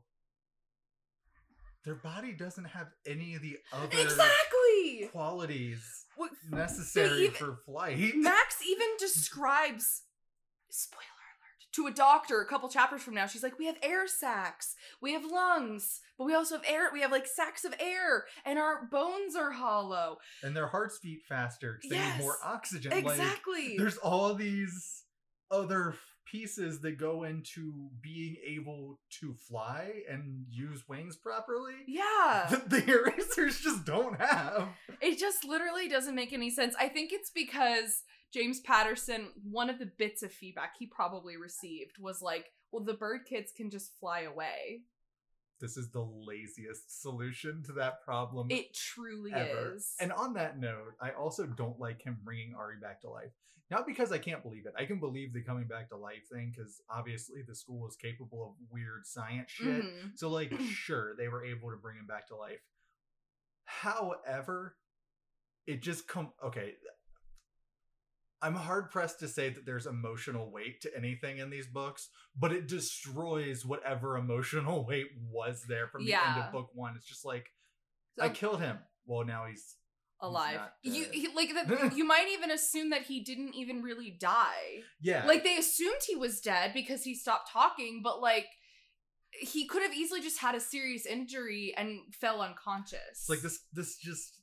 their 1.83 1.95
body 1.95 2.33
doesn't 2.33 2.65
have 2.65 2.87
any 3.05 3.35
of 3.35 3.41
the 3.41 3.57
other 3.71 3.97
Exactly. 3.99 5.09
qualities 5.11 6.05
What- 6.15 6.31
necessary 6.49 7.25
even- 7.25 7.35
for 7.35 7.57
flight. 7.65 8.15
Max 8.15 8.61
even 8.65 8.87
describes 8.99 10.03
spoiler 10.69 11.03
to 11.75 11.87
a 11.87 11.91
doctor 11.91 12.41
a 12.41 12.45
couple 12.45 12.69
chapters 12.69 13.01
from 13.01 13.13
now. 13.13 13.25
She's 13.27 13.43
like, 13.43 13.57
"We 13.59 13.65
have 13.67 13.77
air 13.81 14.07
sacs, 14.07 14.75
we 15.01 15.13
have 15.13 15.25
lungs, 15.25 16.01
but 16.17 16.25
we 16.25 16.33
also 16.33 16.55
have 16.55 16.65
air. 16.67 16.89
We 16.93 17.01
have 17.01 17.11
like 17.11 17.27
sacs 17.27 17.65
of 17.65 17.73
air, 17.79 18.25
and 18.45 18.57
our 18.59 18.85
bones 18.85 19.35
are 19.35 19.51
hollow." 19.51 20.17
and 20.43 20.55
their 20.55 20.67
hearts 20.67 20.99
beat 20.99 21.23
faster 21.27 21.79
because 21.81 21.89
they 21.89 22.03
need 22.03 22.19
more 22.23 22.37
Yes, 22.41 22.49
oxygen. 22.53 22.91
Like, 22.91 23.05
Exactly. 23.05 23.77
there's 23.77 23.97
all 23.97 24.33
these 24.35 25.03
other 25.51 25.95
pieces 26.25 26.81
that 26.81 26.97
go 26.97 27.23
into 27.23 27.89
being 28.01 28.35
able 28.45 28.99
to 29.21 29.33
fly 29.47 29.91
and 30.09 30.45
use 30.49 30.83
wings 30.89 31.15
properly 31.15 31.75
yeah. 31.87 32.47
that 32.49 32.69
the 32.69 32.83
erasers 32.91 33.59
just 33.59 33.85
don't 33.85 34.19
have. 34.19 34.69
It 35.01 35.19
just 35.19 35.45
literally 35.45 35.87
doesn't 35.87 36.15
make 36.15 36.33
any 36.33 36.49
sense. 36.49 36.75
I 36.79 36.89
think 36.89 37.11
it's 37.13 37.29
because 37.29 38.03
James 38.33 38.59
Patterson, 38.59 39.29
one 39.49 39.69
of 39.69 39.79
the 39.79 39.85
bits 39.97 40.23
of 40.23 40.31
feedback 40.31 40.75
he 40.77 40.85
probably 40.87 41.37
received 41.37 41.97
was 41.99 42.21
like, 42.21 42.51
well, 42.71 42.83
the 42.83 42.93
bird 42.93 43.21
kids 43.29 43.51
can 43.55 43.69
just 43.69 43.97
fly 43.99 44.21
away. 44.21 44.81
This 45.61 45.77
is 45.77 45.89
the 45.91 46.01
laziest 46.03 47.01
solution 47.01 47.63
to 47.67 47.71
that 47.73 48.03
problem 48.03 48.47
It 48.51 48.73
truly 48.73 49.31
ever. 49.31 49.75
is. 49.75 49.93
And 50.01 50.11
on 50.11 50.33
that 50.33 50.59
note, 50.59 50.95
I 50.99 51.11
also 51.11 51.45
don't 51.45 51.79
like 51.79 52.01
him 52.01 52.17
bringing 52.25 52.53
Ari 52.55 52.75
back 52.81 52.99
to 53.01 53.09
life. 53.09 53.31
Not 53.71 53.87
because 53.87 54.11
I 54.11 54.17
can't 54.17 54.43
believe 54.43 54.65
it. 54.65 54.73
I 54.77 54.85
can 54.85 54.99
believe 54.99 55.33
the 55.33 55.41
coming 55.41 55.65
back 55.65 55.89
to 55.89 55.95
life 55.97 56.27
thing 56.31 56.51
because 56.55 56.81
obviously 56.89 57.41
the 57.47 57.55
school 57.55 57.87
is 57.87 57.95
capable 57.95 58.43
of 58.49 58.53
weird 58.69 59.05
science 59.07 59.49
shit. 59.49 59.83
Mhm. 59.85 60.11
So, 60.17 60.29
like, 60.29 60.51
sure, 60.69 61.15
they 61.15 61.29
were 61.29 61.43
able 61.45 61.71
to 61.71 61.77
bring 61.77 61.97
him 61.97 62.05
back 62.05 62.27
to 62.27 62.35
life. 62.35 62.59
However, 63.63 64.75
it 65.65 65.81
just 65.81 66.07
come 66.07 66.31
okay. 66.43 66.73
I'm 68.45 68.53
hard 68.55 68.91
pressed 68.91 69.19
to 69.21 69.27
say 69.27 69.49
that 69.49 69.65
there's 69.65 69.87
emotional 69.87 70.51
weight 70.51 70.81
to 70.81 70.95
anything 70.95 71.39
in 71.39 71.49
these 71.49 71.65
books, 71.67 72.09
but 72.39 72.51
it 72.51 72.67
destroys 72.67 73.65
whatever 73.65 74.17
emotional 74.17 74.85
weight 74.89 75.07
was 75.31 75.63
there 75.67 75.87
from 75.87 76.05
the 76.05 76.13
end 76.13 76.37
of 76.43 76.51
book 76.51 76.69
one. 76.73 76.93
It's 76.95 77.07
just 77.07 77.25
like 77.25 77.47
So- 78.19 78.25
I 78.25 78.29
killed 78.29 78.61
him. 78.61 78.77
Well, 79.07 79.25
now 79.25 79.45
he's 79.49 79.75
alive. 80.21 80.55
not 80.55 80.73
You 80.83 81.05
he, 81.11 81.27
like 81.35 81.53
that, 81.53 81.95
you 81.95 82.05
might 82.05 82.27
even 82.31 82.51
assume 82.51 82.91
that 82.91 83.03
he 83.03 83.23
didn't 83.23 83.55
even 83.55 83.81
really 83.81 84.11
die. 84.19 84.83
yeah. 85.01 85.25
Like 85.25 85.43
they 85.43 85.57
assumed 85.57 86.01
he 86.07 86.15
was 86.15 86.39
dead 86.39 86.71
because 86.73 87.03
he 87.03 87.15
stopped 87.15 87.51
talking, 87.51 88.01
but 88.03 88.21
like 88.21 88.45
he 89.39 89.67
could 89.67 89.81
have 89.83 89.93
easily 89.93 90.21
just 90.21 90.39
had 90.39 90.55
a 90.55 90.59
serious 90.59 91.05
injury 91.05 91.73
and 91.77 91.99
fell 92.13 92.41
unconscious. 92.41 93.27
Like 93.27 93.41
this. 93.41 93.59
This 93.73 93.97
just 93.97 94.34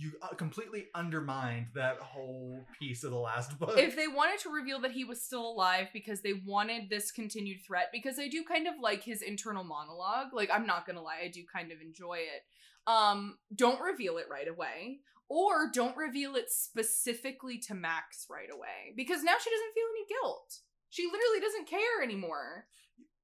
you 0.00 0.12
uh, 0.22 0.28
completely 0.34 0.86
undermined 0.94 1.66
that 1.74 1.98
whole 1.98 2.64
piece 2.78 3.04
of 3.04 3.10
the 3.10 3.18
last 3.18 3.58
book. 3.58 3.76
if 3.76 3.94
they 3.96 4.08
wanted 4.08 4.38
to 4.40 4.50
reveal 4.50 4.80
that 4.80 4.92
he 4.92 5.04
was 5.04 5.22
still 5.22 5.46
alive 5.46 5.88
because 5.92 6.22
they 6.22 6.34
wanted 6.46 6.88
this 6.88 7.12
continued 7.12 7.58
threat 7.66 7.90
because 7.92 8.18
I 8.18 8.28
do 8.28 8.42
kind 8.42 8.66
of 8.66 8.74
like 8.80 9.02
his 9.02 9.22
internal 9.22 9.64
monologue. 9.64 10.28
Like 10.32 10.50
I'm 10.52 10.66
not 10.66 10.86
to 10.86 11.00
lie, 11.00 11.20
I 11.24 11.28
do 11.28 11.42
kind 11.52 11.70
of 11.70 11.80
enjoy 11.80 12.18
it. 12.18 12.42
Um 12.90 13.36
don't 13.54 13.80
reveal 13.80 14.16
it 14.16 14.26
right 14.30 14.48
away 14.48 15.00
or 15.28 15.70
don't 15.72 15.96
reveal 15.96 16.34
it 16.34 16.50
specifically 16.50 17.58
to 17.58 17.74
Max 17.74 18.26
right 18.30 18.48
away 18.52 18.94
because 18.96 19.22
now 19.22 19.34
she 19.42 19.50
doesn't 19.50 19.74
feel 19.74 19.84
any 19.94 20.06
guilt. 20.08 20.60
She 20.88 21.04
literally 21.04 21.40
doesn't 21.40 21.68
care 21.68 22.02
anymore. 22.02 22.66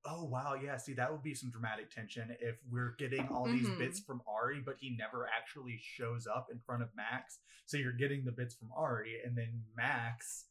Oh 0.08 0.24
wow, 0.24 0.54
yeah, 0.54 0.76
see 0.76 0.94
that 0.94 1.10
would 1.12 1.22
be 1.22 1.34
some 1.34 1.50
dramatic 1.50 1.90
tension 1.90 2.36
if 2.40 2.56
we're 2.70 2.94
getting 2.98 3.28
all 3.28 3.46
these 3.46 3.66
Mhm. 3.68 3.78
bits 3.78 4.00
from 4.00 4.22
Ari, 4.26 4.60
but 4.60 4.76
he 4.78 4.90
never 4.96 5.26
actually 5.28 5.78
shows 5.78 6.26
up 6.26 6.48
in 6.50 6.60
front 6.60 6.82
of 6.82 6.94
Max. 6.94 7.38
So 7.66 7.76
you're 7.76 7.92
getting 7.92 8.24
the 8.24 8.32
bits 8.32 8.54
from 8.54 8.70
Ari, 8.72 9.20
and 9.24 9.36
then 9.36 9.64
Max 9.76 10.46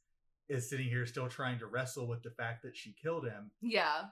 is 0.47 0.69
sitting 0.69 0.87
here 0.87 1.05
still 1.05 1.27
trying 1.29 1.59
to 1.59 1.65
wrestle 1.67 2.07
with 2.07 2.21
the 2.23 2.31
fact 2.31 2.61
that 2.63 2.75
she 2.77 2.93
killed 2.93 3.25
him. 3.27 3.51
Yeah. 3.61 4.09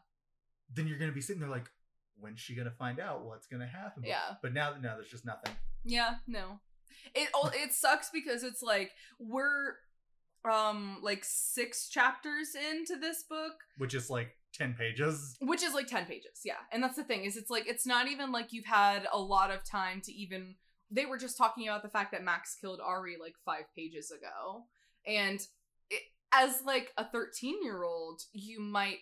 Then 0.69 0.88
you're 0.88 0.97
gonna 0.97 1.12
be 1.12 1.21
sitting 1.21 1.39
there 1.41 1.49
like, 1.49 1.69
when's 2.15 2.39
she 2.39 2.56
gonna 2.56 2.71
find 2.71 2.99
out 2.99 3.25
what's 3.25 3.47
gonna 3.47 3.67
happen? 3.67 4.03
Yeah. 4.03 4.36
But 4.41 4.53
now, 4.53 4.73
no, 4.77 4.95
there's 4.95 5.10
just 5.10 5.25
nothing. 5.25 5.56
Yeah, 5.84 6.19
no. 6.27 6.60
It 7.13 7.29
all 7.34 7.49
it 7.53 7.73
sucks 7.73 8.10
because 8.10 8.43
it's 8.43 8.62
like 8.63 8.91
we're 9.19 9.75
um 10.45 10.99
like 11.01 11.23
6 11.23 11.89
chapters 11.89 12.56
into 12.56 12.97
this 12.97 13.23
book, 13.23 13.53
Which 13.77 13.93
is 13.93 14.10
like 14.10 14.38
ten 14.54 14.76
pages. 14.78 15.36
which 15.42 15.63
is 15.63 15.74
like 15.74 15.88
10 15.88 16.06
pages. 16.06 16.42
Yeah. 16.46 16.54
And 16.72 16.84
that's 16.84 16.96
the 16.96 17.04
thing 17.04 17.26
is 17.26 17.38
it's 17.38 17.50
like 17.50 17.68
it's 17.68 17.86
not 17.86 18.08
even 18.08 18.32
like 18.32 18.54
you've 18.54 18.66
had 18.66 19.08
a 19.12 19.20
lot 19.20 19.52
of 19.52 19.63
time 19.63 20.02
to 20.02 20.12
even 20.13 20.56
they 20.92 21.06
were 21.06 21.18
just 21.18 21.38
talking 21.38 21.68
about 21.68 21.82
the 21.82 21.89
fact 21.89 22.12
that 22.12 22.24
Max 22.24 22.56
killed 22.60 22.80
Ari 22.80 23.18
like 23.20 23.34
5 23.46 23.63
pages 23.76 24.12
ago. 24.12 24.66
And 25.08 25.39
it, 25.89 26.04
as 26.32 26.62
like 26.66 26.92
a 26.98 27.04
13-year-old, 27.04 28.22
you 28.32 28.62
might 28.62 29.00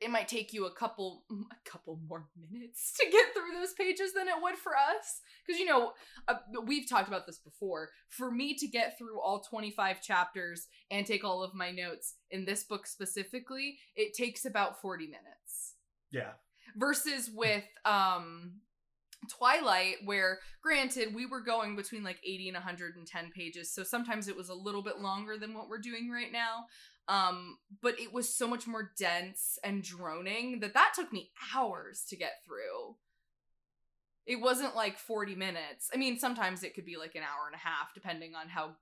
it 0.00 0.10
might 0.10 0.28
take 0.28 0.52
you 0.52 0.66
a 0.66 0.74
couple 0.74 1.24
a 1.30 1.70
couple 1.70 1.98
more 2.08 2.26
minutes 2.50 2.92
to 2.98 3.06
get 3.10 3.32
through 3.32 3.58
those 3.58 3.72
pages 3.74 4.12
than 4.12 4.28
it 4.28 4.34
would 4.42 4.56
for 4.56 4.72
us. 4.76 5.20
Because 5.46 5.58
you 5.60 5.66
know 5.66 5.92
uh, 6.28 6.34
we've 6.64 6.88
talked 6.88 7.08
about 7.08 7.26
this 7.26 7.38
before. 7.38 7.90
For 8.08 8.30
me 8.30 8.54
to 8.56 8.66
get 8.66 8.98
through 8.98 9.20
all 9.20 9.40
25 9.40 10.02
chapters 10.02 10.66
and 10.90 11.06
take 11.06 11.24
all 11.24 11.42
of 11.42 11.54
my 11.54 11.70
notes 11.70 12.14
in 12.30 12.44
this 12.44 12.64
book 12.64 12.86
specifically 12.86 13.78
it 13.96 14.14
takes 14.14 14.44
about 14.44 14.80
40 14.80 15.06
minutes. 15.06 15.74
Yeah. 16.10 16.32
versus 16.76 17.30
with 17.32 17.64
um 17.84 18.60
Twilight 19.30 19.96
where 20.04 20.38
granted 20.62 21.14
we 21.14 21.24
were 21.24 21.40
going 21.40 21.76
between 21.76 22.04
like 22.04 22.18
80 22.22 22.48
and 22.48 22.54
110 22.56 23.30
pages 23.34 23.72
so 23.72 23.82
sometimes 23.82 24.28
it 24.28 24.36
was 24.36 24.50
a 24.50 24.54
little 24.54 24.82
bit 24.82 25.00
longer 25.00 25.38
than 25.38 25.54
what 25.54 25.68
we're 25.68 25.78
doing 25.78 26.10
right 26.10 26.30
now 26.30 26.66
um 27.08 27.58
but 27.82 28.00
it 28.00 28.12
was 28.12 28.34
so 28.34 28.48
much 28.48 28.66
more 28.66 28.92
dense 28.98 29.58
and 29.62 29.82
droning 29.82 30.60
that 30.60 30.74
that 30.74 30.92
took 30.94 31.12
me 31.12 31.30
hours 31.54 32.04
to 32.08 32.16
get 32.16 32.32
through. 32.46 32.96
It 34.26 34.40
wasn't 34.40 34.74
like 34.74 34.98
40 34.98 35.34
minutes. 35.34 35.90
I 35.92 35.98
mean 35.98 36.18
sometimes 36.18 36.62
it 36.62 36.74
could 36.74 36.86
be 36.86 36.96
like 36.96 37.14
an 37.14 37.22
hour 37.22 37.46
and 37.46 37.54
a 37.54 37.58
half 37.58 37.92
depending 37.94 38.34
on 38.34 38.48
how 38.48 38.76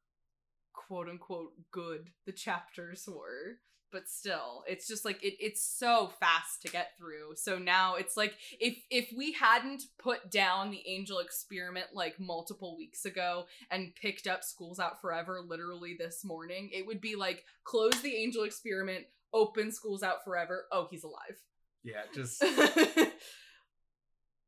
quote 0.72 1.08
unquote 1.08 1.52
good 1.70 2.10
the 2.26 2.32
chapters 2.32 3.08
were 3.08 3.58
but 3.92 4.08
still 4.08 4.64
it's 4.66 4.88
just 4.88 5.04
like 5.04 5.22
it, 5.22 5.34
it's 5.38 5.62
so 5.62 6.10
fast 6.18 6.62
to 6.62 6.68
get 6.68 6.88
through 6.98 7.32
so 7.36 7.58
now 7.58 7.94
it's 7.94 8.16
like 8.16 8.34
if 8.58 8.76
if 8.90 9.12
we 9.16 9.32
hadn't 9.32 9.84
put 9.98 10.30
down 10.30 10.70
the 10.70 10.82
angel 10.86 11.18
experiment 11.18 11.86
like 11.92 12.18
multiple 12.18 12.76
weeks 12.76 13.04
ago 13.04 13.44
and 13.70 13.94
picked 13.94 14.26
up 14.26 14.42
schools 14.42 14.78
out 14.80 15.00
forever 15.00 15.40
literally 15.46 15.94
this 15.98 16.24
morning 16.24 16.70
it 16.72 16.86
would 16.86 17.00
be 17.00 17.14
like 17.14 17.44
close 17.64 18.00
the 18.02 18.16
angel 18.16 18.44
experiment 18.44 19.04
open 19.34 19.70
schools 19.70 20.02
out 20.02 20.24
forever 20.24 20.64
oh 20.72 20.88
he's 20.90 21.04
alive 21.04 21.38
Yeah. 21.84 22.02
Just 22.14 22.42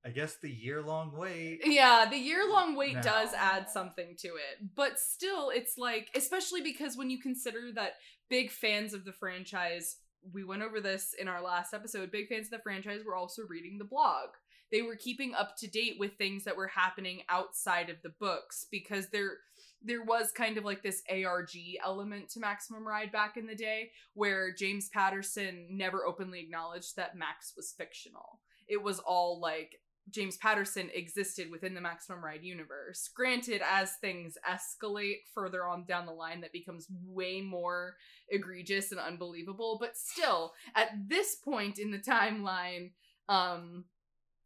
I 0.07 0.11
guess 0.11 0.37
the 0.37 0.51
year 0.51 0.83
long 0.83 1.13
wait. 1.17 1.63
Yeah, 1.65 2.07
the 2.09 2.19
year 2.19 2.49
long 2.49 2.77
wait 2.77 3.01
does 3.01 3.33
add 3.33 3.71
something 3.71 4.15
to 4.19 4.29
it. 4.29 4.75
But 4.75 4.99
still, 4.99 5.51
it's 5.51 5.79
like, 5.79 6.11
especially 6.15 6.61
because 6.61 6.97
when 6.97 7.09
you 7.09 7.19
consider 7.19 7.73
that 7.75 7.95
big 8.29 8.51
fans 8.51 8.93
of 8.93 9.07
the 9.07 9.13
franchise, 9.13 9.97
we 10.33 10.45
went 10.45 10.63
over 10.63 10.81
this 10.81 11.15
in 11.19 11.27
our 11.27 11.43
last 11.43 11.73
episode, 11.73 12.11
big 12.11 12.29
fans 12.29 12.49
of 12.49 12.51
the 12.53 12.63
franchise 12.63 13.01
were 13.07 13.17
also 13.17 13.43
reading 13.49 13.79
the 13.79 13.85
blog. 13.85 14.29
They 14.71 14.83
were 14.83 14.97
keeping 14.97 15.35
up 15.35 15.57
to 15.59 15.69
date 15.69 15.97
with 15.99 16.15
things 16.15 16.45
that 16.45 16.57
were 16.57 16.69
happening 16.69 17.23
outside 17.31 17.89
of 17.89 17.97
the 18.03 18.13
books 18.21 18.67
because 18.71 19.09
there 19.09 19.39
there 19.87 20.03
was 20.03 20.33
kind 20.33 20.57
of 20.57 20.65
like 20.65 20.83
this 20.83 21.03
ARG 21.11 21.51
element 21.85 22.31
to 22.31 22.41
Maximum 22.41 22.87
Ride 22.87 23.13
back 23.13 23.37
in 23.37 23.47
the 23.47 23.55
day 23.55 23.91
where 24.15 24.53
James 24.53 24.89
Patterson 24.89 25.67
never 25.71 26.07
openly 26.07 26.41
acknowledged 26.41 26.97
that 26.97 27.17
Max 27.17 27.53
was 27.55 27.75
fictional. 27.77 28.41
It 28.67 28.83
was 28.83 28.99
all 28.99 29.39
like 29.41 29.81
James 30.11 30.37
Patterson 30.37 30.91
existed 30.95 31.51
within 31.51 31.75
the 31.75 31.81
Maximum 31.81 32.25
Ride 32.25 32.43
universe. 32.43 33.09
Granted, 33.15 33.63
as 33.69 33.93
things 34.01 34.37
escalate 34.49 35.21
further 35.35 35.67
on 35.67 35.85
down 35.85 36.07
the 36.07 36.13
line, 36.13 36.41
that 36.43 36.53
becomes 36.53 36.87
way 37.07 37.41
more 37.41 37.97
egregious 38.29 38.93
and 38.93 39.01
unbelievable. 39.01 39.79
But 39.81 39.97
still, 39.97 40.53
at 40.75 40.91
this 41.09 41.37
point 41.37 41.79
in 41.79 41.91
the 41.91 41.99
timeline, 41.99 42.91
um, 43.29 43.85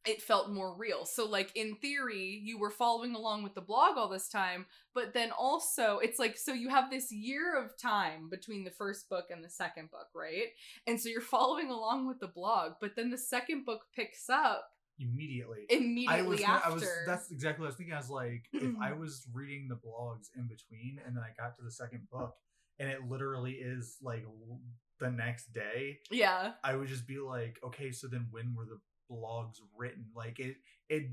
it 0.06 0.22
felt 0.22 0.50
more 0.50 0.74
real. 0.74 1.04
So, 1.04 1.26
like 1.26 1.54
in 1.54 1.74
theory, 1.76 2.40
you 2.42 2.58
were 2.58 2.70
following 2.70 3.14
along 3.14 3.42
with 3.42 3.54
the 3.54 3.60
blog 3.60 3.96
all 3.96 4.08
this 4.08 4.28
time, 4.28 4.66
but 4.94 5.12
then 5.12 5.30
also 5.32 5.98
it's 5.98 6.18
like 6.18 6.38
so 6.38 6.52
you 6.52 6.70
have 6.70 6.90
this 6.90 7.12
year 7.12 7.62
of 7.62 7.76
time 7.76 8.30
between 8.30 8.64
the 8.64 8.70
first 8.70 9.08
book 9.08 9.26
and 9.30 9.44
the 9.44 9.50
second 9.50 9.90
book, 9.90 10.08
right? 10.14 10.48
And 10.86 11.00
so 11.00 11.08
you're 11.08 11.20
following 11.20 11.70
along 11.70 12.06
with 12.06 12.20
the 12.20 12.28
blog, 12.28 12.74
but 12.80 12.96
then 12.96 13.10
the 13.10 13.18
second 13.18 13.66
book 13.66 13.82
picks 13.94 14.30
up 14.30 14.70
Immediately. 14.98 15.66
immediately 15.70 16.08
I 16.08 16.22
was, 16.22 16.42
after. 16.42 16.68
I 16.68 16.72
was. 16.74 16.88
That's 17.06 17.30
exactly 17.30 17.62
what 17.62 17.66
I 17.66 17.68
was 17.70 17.76
thinking. 17.76 17.94
I 17.94 17.98
was 17.98 18.10
like, 18.10 18.44
if 18.52 18.74
I 18.82 18.92
was 18.92 19.26
reading 19.32 19.68
the 19.68 19.76
blogs 19.76 20.28
in 20.36 20.48
between, 20.48 21.00
and 21.06 21.16
then 21.16 21.22
I 21.22 21.30
got 21.40 21.56
to 21.56 21.62
the 21.62 21.70
second 21.70 22.08
book, 22.10 22.34
and 22.78 22.88
it 22.90 23.08
literally 23.08 23.52
is 23.52 23.96
like 24.02 24.24
the 24.98 25.10
next 25.10 25.52
day, 25.52 25.98
yeah. 26.10 26.52
I 26.64 26.74
would 26.74 26.88
just 26.88 27.06
be 27.06 27.18
like, 27.18 27.58
okay, 27.64 27.92
so 27.92 28.08
then 28.08 28.26
when 28.30 28.54
were 28.54 28.66
the 28.66 28.80
blogs 29.10 29.58
written? 29.76 30.06
Like 30.14 30.38
it, 30.40 30.56
it 30.88 31.10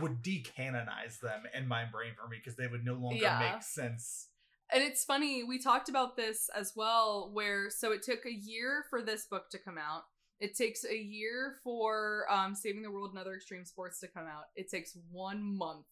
would 0.00 0.22
decanonize 0.22 1.20
them 1.20 1.42
in 1.54 1.68
my 1.68 1.84
brain 1.84 2.12
for 2.20 2.28
me 2.28 2.38
because 2.38 2.56
they 2.56 2.66
would 2.66 2.84
no 2.84 2.94
longer 2.94 3.16
Yeah. 3.16 3.38
make 3.38 3.62
sense. 3.62 4.28
And 4.70 4.82
it's 4.82 5.04
funny, 5.04 5.44
we 5.44 5.58
talked 5.58 5.88
about 5.88 6.16
this 6.16 6.50
as 6.54 6.72
well, 6.76 7.30
where 7.32 7.70
so 7.70 7.92
it 7.92 8.02
took 8.02 8.26
a 8.26 8.32
year 8.32 8.84
for 8.90 9.00
this 9.02 9.24
book 9.26 9.48
to 9.50 9.58
come 9.58 9.78
out. 9.78 10.02
It 10.40 10.56
takes 10.56 10.84
a 10.84 10.96
year 10.96 11.56
for 11.64 12.26
um, 12.30 12.54
Saving 12.54 12.82
the 12.82 12.90
World 12.90 13.10
and 13.10 13.18
Other 13.18 13.34
Extreme 13.34 13.64
Sports 13.64 14.00
to 14.00 14.08
come 14.08 14.26
out. 14.26 14.44
It 14.54 14.70
takes 14.70 14.96
one 15.10 15.42
month 15.42 15.86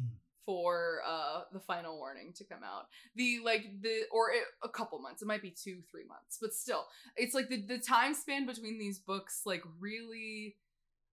for 0.45 1.03
uh 1.07 1.43
the 1.53 1.61
final 1.61 1.97
warning 1.99 2.33
to 2.35 2.45
come 2.45 2.65
out 2.65 2.87
the 3.15 3.41
like 3.45 3.65
the 3.81 4.03
or 4.11 4.31
it, 4.31 4.43
a 4.65 4.69
couple 4.69 4.99
months 4.99 5.23
it 5.23 5.29
might 5.29 5.43
be 5.43 5.51
two 5.51 5.79
three 5.91 6.05
months 6.05 6.39
but 6.41 6.53
still 6.53 6.87
it's 7.17 7.35
like 7.35 7.49
the 7.49 7.63
the 7.63 7.79
time 7.79 8.13
span 8.13 8.45
between 8.45 8.79
these 8.79 8.99
books 8.99 9.43
like 9.47 9.63
really 9.79 10.57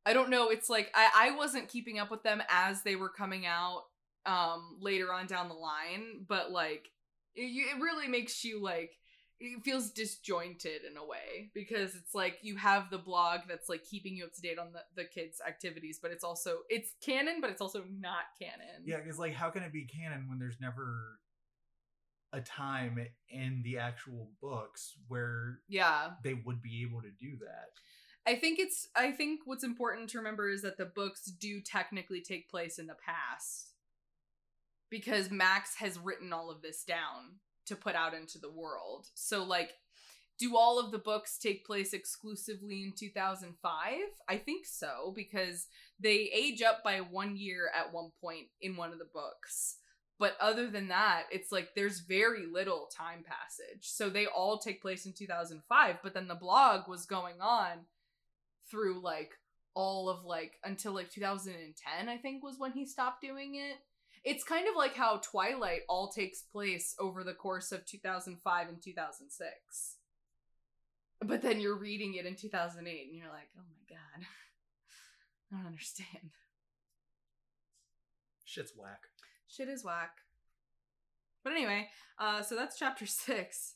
i 0.05 0.13
don't 0.13 0.31
know 0.31 0.49
it's 0.49 0.69
like 0.69 0.91
i 0.95 1.09
i 1.15 1.35
wasn't 1.35 1.67
keeping 1.67 1.99
up 1.99 2.09
with 2.09 2.23
them 2.23 2.41
as 2.49 2.81
they 2.81 2.95
were 2.95 3.09
coming 3.09 3.45
out 3.45 3.83
um 4.25 4.77
later 4.81 5.13
on 5.13 5.27
down 5.27 5.47
the 5.47 5.53
line 5.53 6.25
but 6.27 6.51
like 6.51 6.89
it, 7.35 7.41
it 7.41 7.79
really 7.79 8.07
makes 8.07 8.43
you 8.43 8.61
like 8.61 8.97
it 9.39 9.63
feels 9.63 9.91
disjointed 9.91 10.81
in 10.89 10.97
a 10.97 11.05
way 11.05 11.49
because 11.53 11.95
it's 11.95 12.13
like 12.13 12.39
you 12.41 12.57
have 12.57 12.89
the 12.89 12.97
blog 12.97 13.41
that's 13.47 13.69
like 13.69 13.83
keeping 13.85 14.15
you 14.15 14.25
up 14.25 14.33
to 14.33 14.41
date 14.41 14.59
on 14.59 14.73
the, 14.73 14.81
the 15.01 15.07
kids 15.07 15.41
activities 15.47 15.99
but 16.01 16.11
it's 16.11 16.23
also 16.23 16.57
it's 16.69 16.91
canon 17.01 17.39
but 17.39 17.49
it's 17.49 17.61
also 17.61 17.83
not 17.99 18.25
canon. 18.41 18.83
Yeah, 18.85 18.97
because 18.97 19.17
like, 19.17 19.33
how 19.33 19.49
can 19.49 19.63
it 19.63 19.71
be 19.71 19.85
canon 19.85 20.27
when 20.27 20.39
there's 20.39 20.59
never 20.59 21.19
a 22.31 22.41
time 22.41 22.99
in 23.29 23.61
the 23.63 23.77
actual 23.77 24.29
books 24.41 24.93
where 25.07 25.59
yeah. 25.67 26.11
they 26.23 26.35
would 26.45 26.61
be 26.61 26.83
able 26.87 27.01
to 27.01 27.09
do 27.09 27.37
that? 27.39 27.69
i 28.27 28.35
think 28.35 28.59
it's 28.59 28.89
i 28.97 29.11
think 29.11 29.39
what's 29.45 29.63
important 29.63 30.09
to 30.09 30.17
remember 30.17 30.49
is 30.49 30.61
that 30.61 30.77
the 30.77 30.85
books 30.85 31.23
do 31.25 31.61
technically 31.61 32.21
take 32.21 32.49
place 32.49 32.77
in 32.77 32.85
the 32.85 32.95
past 32.95 33.71
because 34.89 35.31
max 35.31 35.75
has 35.75 35.97
written 35.97 36.33
all 36.33 36.51
of 36.51 36.61
this 36.61 36.83
down 36.83 37.39
to 37.69 37.75
put 37.75 37.95
out 37.95 38.13
into 38.13 38.37
the 38.37 38.51
world. 38.51 39.07
So 39.13 39.43
like 39.43 39.71
do 40.37 40.55
all 40.55 40.79
of 40.79 40.91
the 40.91 40.97
books 40.97 41.37
take 41.37 41.65
place 41.65 41.93
exclusively 41.93 42.81
in 42.81 42.93
2005 42.97 43.93
i 44.29 44.37
think 44.37 44.65
so 44.65 45.11
because 45.13 45.67
they 45.99 46.31
age 46.33 46.61
up 46.61 46.81
by 46.81 46.99
one 46.99 47.35
year 47.35 47.69
at 47.77 47.93
one 47.93 48.09
point 48.21 48.47
in 48.61 48.77
one 48.77 48.93
of 48.93 48.99
the 48.99 49.09
books. 49.13 49.75
But 50.17 50.37
other 50.39 50.67
than 50.67 50.87
that 50.87 51.23
it's 51.31 51.51
like 51.51 51.69
there's 51.75 51.99
very 51.99 52.45
little 52.45 52.89
time 52.95 53.23
passage. 53.23 53.83
So 53.89 54.09
they 54.09 54.25
all 54.25 54.57
take 54.57 54.81
place 54.81 55.05
in 55.05 55.13
2005 55.13 55.97
but 56.01 56.13
then 56.13 56.27
the 56.27 56.35
blog 56.35 56.87
was 56.87 57.05
going 57.05 57.41
on 57.41 57.85
through 58.71 59.01
like 59.01 59.33
all 59.75 60.09
of 60.09 60.23
like 60.25 60.53
until 60.63 60.93
like 60.93 61.11
2010 61.11 62.09
i 62.09 62.17
think 62.17 62.43
was 62.43 62.57
when 62.57 62.71
he 62.71 62.85
stopped 62.85 63.21
doing 63.21 63.55
it 63.55 63.77
it's 64.23 64.43
kind 64.43 64.67
of 64.67 64.75
like 64.75 64.95
how 64.95 65.17
twilight 65.23 65.81
all 65.87 66.09
takes 66.09 66.41
place 66.41 66.95
over 66.99 67.23
the 67.23 67.33
course 67.33 67.71
of 67.71 67.85
2005 67.85 68.69
and 68.69 68.81
2006 68.81 69.95
but 71.25 71.41
then 71.41 71.59
you're 71.59 71.77
reading 71.77 72.15
it 72.15 72.25
in 72.25 72.35
2008 72.35 73.07
and 73.09 73.17
you're 73.17 73.27
like 73.27 73.49
oh 73.57 73.63
my 73.69 73.95
god. 73.95 74.25
I 75.51 75.57
don't 75.57 75.65
understand. 75.65 76.31
Shit's 78.45 78.73
whack. 78.75 79.01
shit 79.47 79.67
is 79.67 79.83
whack. 79.83 80.11
But 81.43 81.53
anyway 81.53 81.87
uh 82.19 82.41
so 82.41 82.55
that's 82.55 82.77
chapter 82.77 83.05
six. 83.05 83.75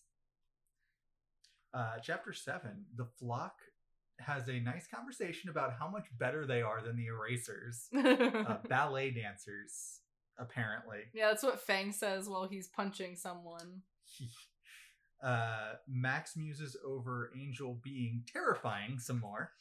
Uh, 1.74 1.98
chapter 2.04 2.34
seven, 2.34 2.86
the 2.96 3.08
flock 3.20 3.56
has 4.20 4.48
a 4.48 4.60
nice 4.60 4.88
conversation 4.88 5.50
about 5.50 5.74
how 5.80 5.90
much 5.90 6.06
better 6.20 6.46
they 6.46 6.62
are 6.62 6.82
than 6.82 6.96
the 6.96 7.08
erasers, 7.08 7.88
uh, 7.98 8.58
ballet 8.70 9.10
dancers, 9.10 10.02
apparently. 10.38 11.00
yeah, 11.14 11.30
that's 11.30 11.44
what 11.44 11.62
Fang 11.62 11.92
says 11.92 12.28
while 12.28 12.48
he's 12.48 12.68
punching 12.68 13.16
someone. 13.16 13.82
uh, 15.24 15.74
Max 15.88 16.36
muses 16.36 16.78
over 16.86 17.32
Angel 17.38 17.80
being 17.84 18.24
terrifying 18.32 19.00
some 19.00 19.20
more. 19.20 19.52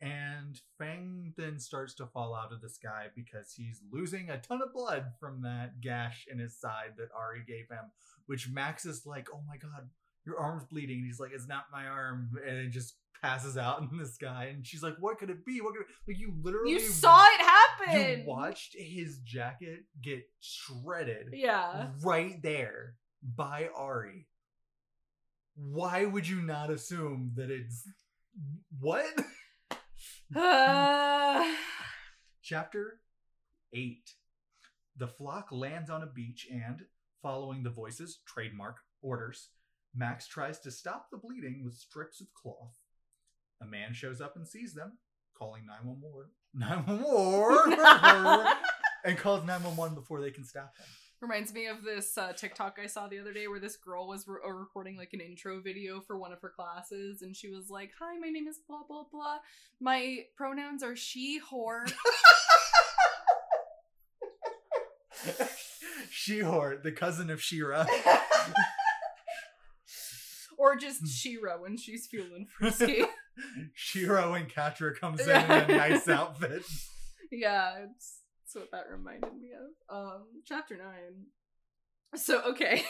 And 0.00 0.60
Fang 0.78 1.32
then 1.36 1.60
starts 1.60 1.94
to 1.94 2.06
fall 2.06 2.34
out 2.34 2.52
of 2.52 2.60
the 2.60 2.68
sky 2.68 3.06
because 3.14 3.52
he's 3.52 3.80
losing 3.92 4.30
a 4.30 4.38
ton 4.38 4.60
of 4.60 4.72
blood 4.72 5.12
from 5.20 5.42
that 5.42 5.80
gash 5.80 6.26
in 6.30 6.40
his 6.40 6.58
side 6.58 6.94
that 6.98 7.10
Ari 7.16 7.44
gave 7.46 7.68
him. 7.68 7.92
Which 8.26 8.50
Max 8.50 8.84
is 8.84 9.06
like, 9.06 9.28
oh 9.32 9.40
my 9.46 9.56
god, 9.56 9.88
your 10.26 10.38
arm's 10.38 10.64
bleeding. 10.64 10.98
And 10.98 11.06
he's 11.06 11.20
like, 11.20 11.30
it's 11.34 11.48
not 11.48 11.64
my 11.72 11.86
arm. 11.86 12.30
And 12.46 12.56
it 12.58 12.70
just 12.70 12.94
passes 13.22 13.56
out 13.56 13.80
in 13.90 13.96
the 13.98 14.06
sky. 14.06 14.50
And 14.52 14.66
she's 14.66 14.82
like, 14.82 14.94
what 14.98 15.18
could 15.18 15.30
it 15.30 15.44
be? 15.44 15.60
What 15.60 15.74
could 15.74 15.82
it 15.82 15.88
Like, 16.08 16.18
you 16.18 16.34
literally. 16.42 16.72
You 16.72 16.80
saw 16.80 17.24
it 17.24 17.40
happen. 17.40 18.20
You 18.20 18.24
watched 18.26 18.74
his 18.78 19.18
jacket 19.20 19.84
get 20.02 20.24
shredded 20.40 21.28
Yeah. 21.32 21.88
right 22.02 22.40
there 22.42 22.94
by 23.22 23.68
Ari. 23.76 24.26
Why 25.54 26.04
would 26.06 26.26
you 26.26 26.40
not 26.42 26.70
assume 26.70 27.32
that 27.36 27.50
it's 27.50 27.86
what? 28.80 29.06
Uh, 30.34 31.54
Chapter 32.42 32.98
8. 33.72 34.10
The 34.96 35.06
flock 35.08 35.48
lands 35.52 35.90
on 35.90 36.02
a 36.02 36.06
beach 36.06 36.48
and, 36.50 36.82
following 37.22 37.62
the 37.62 37.70
voices, 37.70 38.20
trademark, 38.26 38.78
orders, 39.00 39.48
Max 39.94 40.26
tries 40.26 40.58
to 40.60 40.70
stop 40.70 41.08
the 41.10 41.18
bleeding 41.18 41.62
with 41.64 41.74
strips 41.74 42.20
of 42.20 42.32
cloth. 42.34 42.78
A 43.62 43.66
man 43.66 43.92
shows 43.92 44.20
up 44.20 44.36
and 44.36 44.48
sees 44.48 44.74
them, 44.74 44.98
calling 45.36 45.66
911. 45.66 46.30
911! 46.54 48.52
and 49.04 49.18
calls 49.18 49.44
911 49.44 49.94
before 49.94 50.20
they 50.20 50.30
can 50.30 50.44
stop 50.44 50.72
him. 50.78 50.86
Reminds 51.20 51.54
me 51.54 51.66
of 51.66 51.84
this 51.84 52.18
uh, 52.18 52.32
TikTok 52.32 52.78
I 52.82 52.86
saw 52.86 53.06
the 53.06 53.20
other 53.20 53.32
day 53.32 53.46
where 53.46 53.60
this 53.60 53.76
girl 53.76 54.08
was 54.08 54.26
re- 54.26 54.40
uh, 54.44 54.50
recording 54.50 54.96
like 54.96 55.10
an 55.12 55.20
intro 55.20 55.60
video 55.60 56.00
for 56.00 56.18
one 56.18 56.32
of 56.32 56.40
her 56.40 56.48
classes, 56.48 57.22
and 57.22 57.36
she 57.36 57.48
was 57.48 57.70
like, 57.70 57.92
"Hi, 58.00 58.18
my 58.18 58.28
name 58.28 58.48
is 58.48 58.58
blah 58.66 58.82
blah 58.88 59.04
blah. 59.08 59.38
My 59.80 60.24
pronouns 60.36 60.82
are 60.82 60.96
she, 60.96 61.40
whore." 61.40 61.90
She-Whore, 66.10 66.82
the 66.82 66.92
cousin 66.92 67.30
of 67.30 67.42
She-Ra. 67.42 67.86
Or 70.62 70.76
just 70.76 71.08
She-Ra 71.08 71.56
when 71.60 71.76
she's 71.76 72.06
feeling 72.06 72.46
frisky. 72.58 73.02
Shiro 73.74 74.34
and 74.34 74.48
Catra 74.48 74.96
comes 74.96 75.20
in 75.20 75.30
in 75.30 75.50
a 75.50 75.66
nice 75.76 76.06
outfit. 76.08 76.62
yeah, 77.32 77.78
it's, 77.90 78.20
it's 78.44 78.54
what 78.54 78.70
that 78.70 78.84
reminded 78.88 79.32
me 79.40 79.48
of. 79.58 79.96
Um, 79.96 80.22
chapter 80.46 80.76
nine. 80.76 81.26
So 82.14 82.42
okay, 82.50 82.84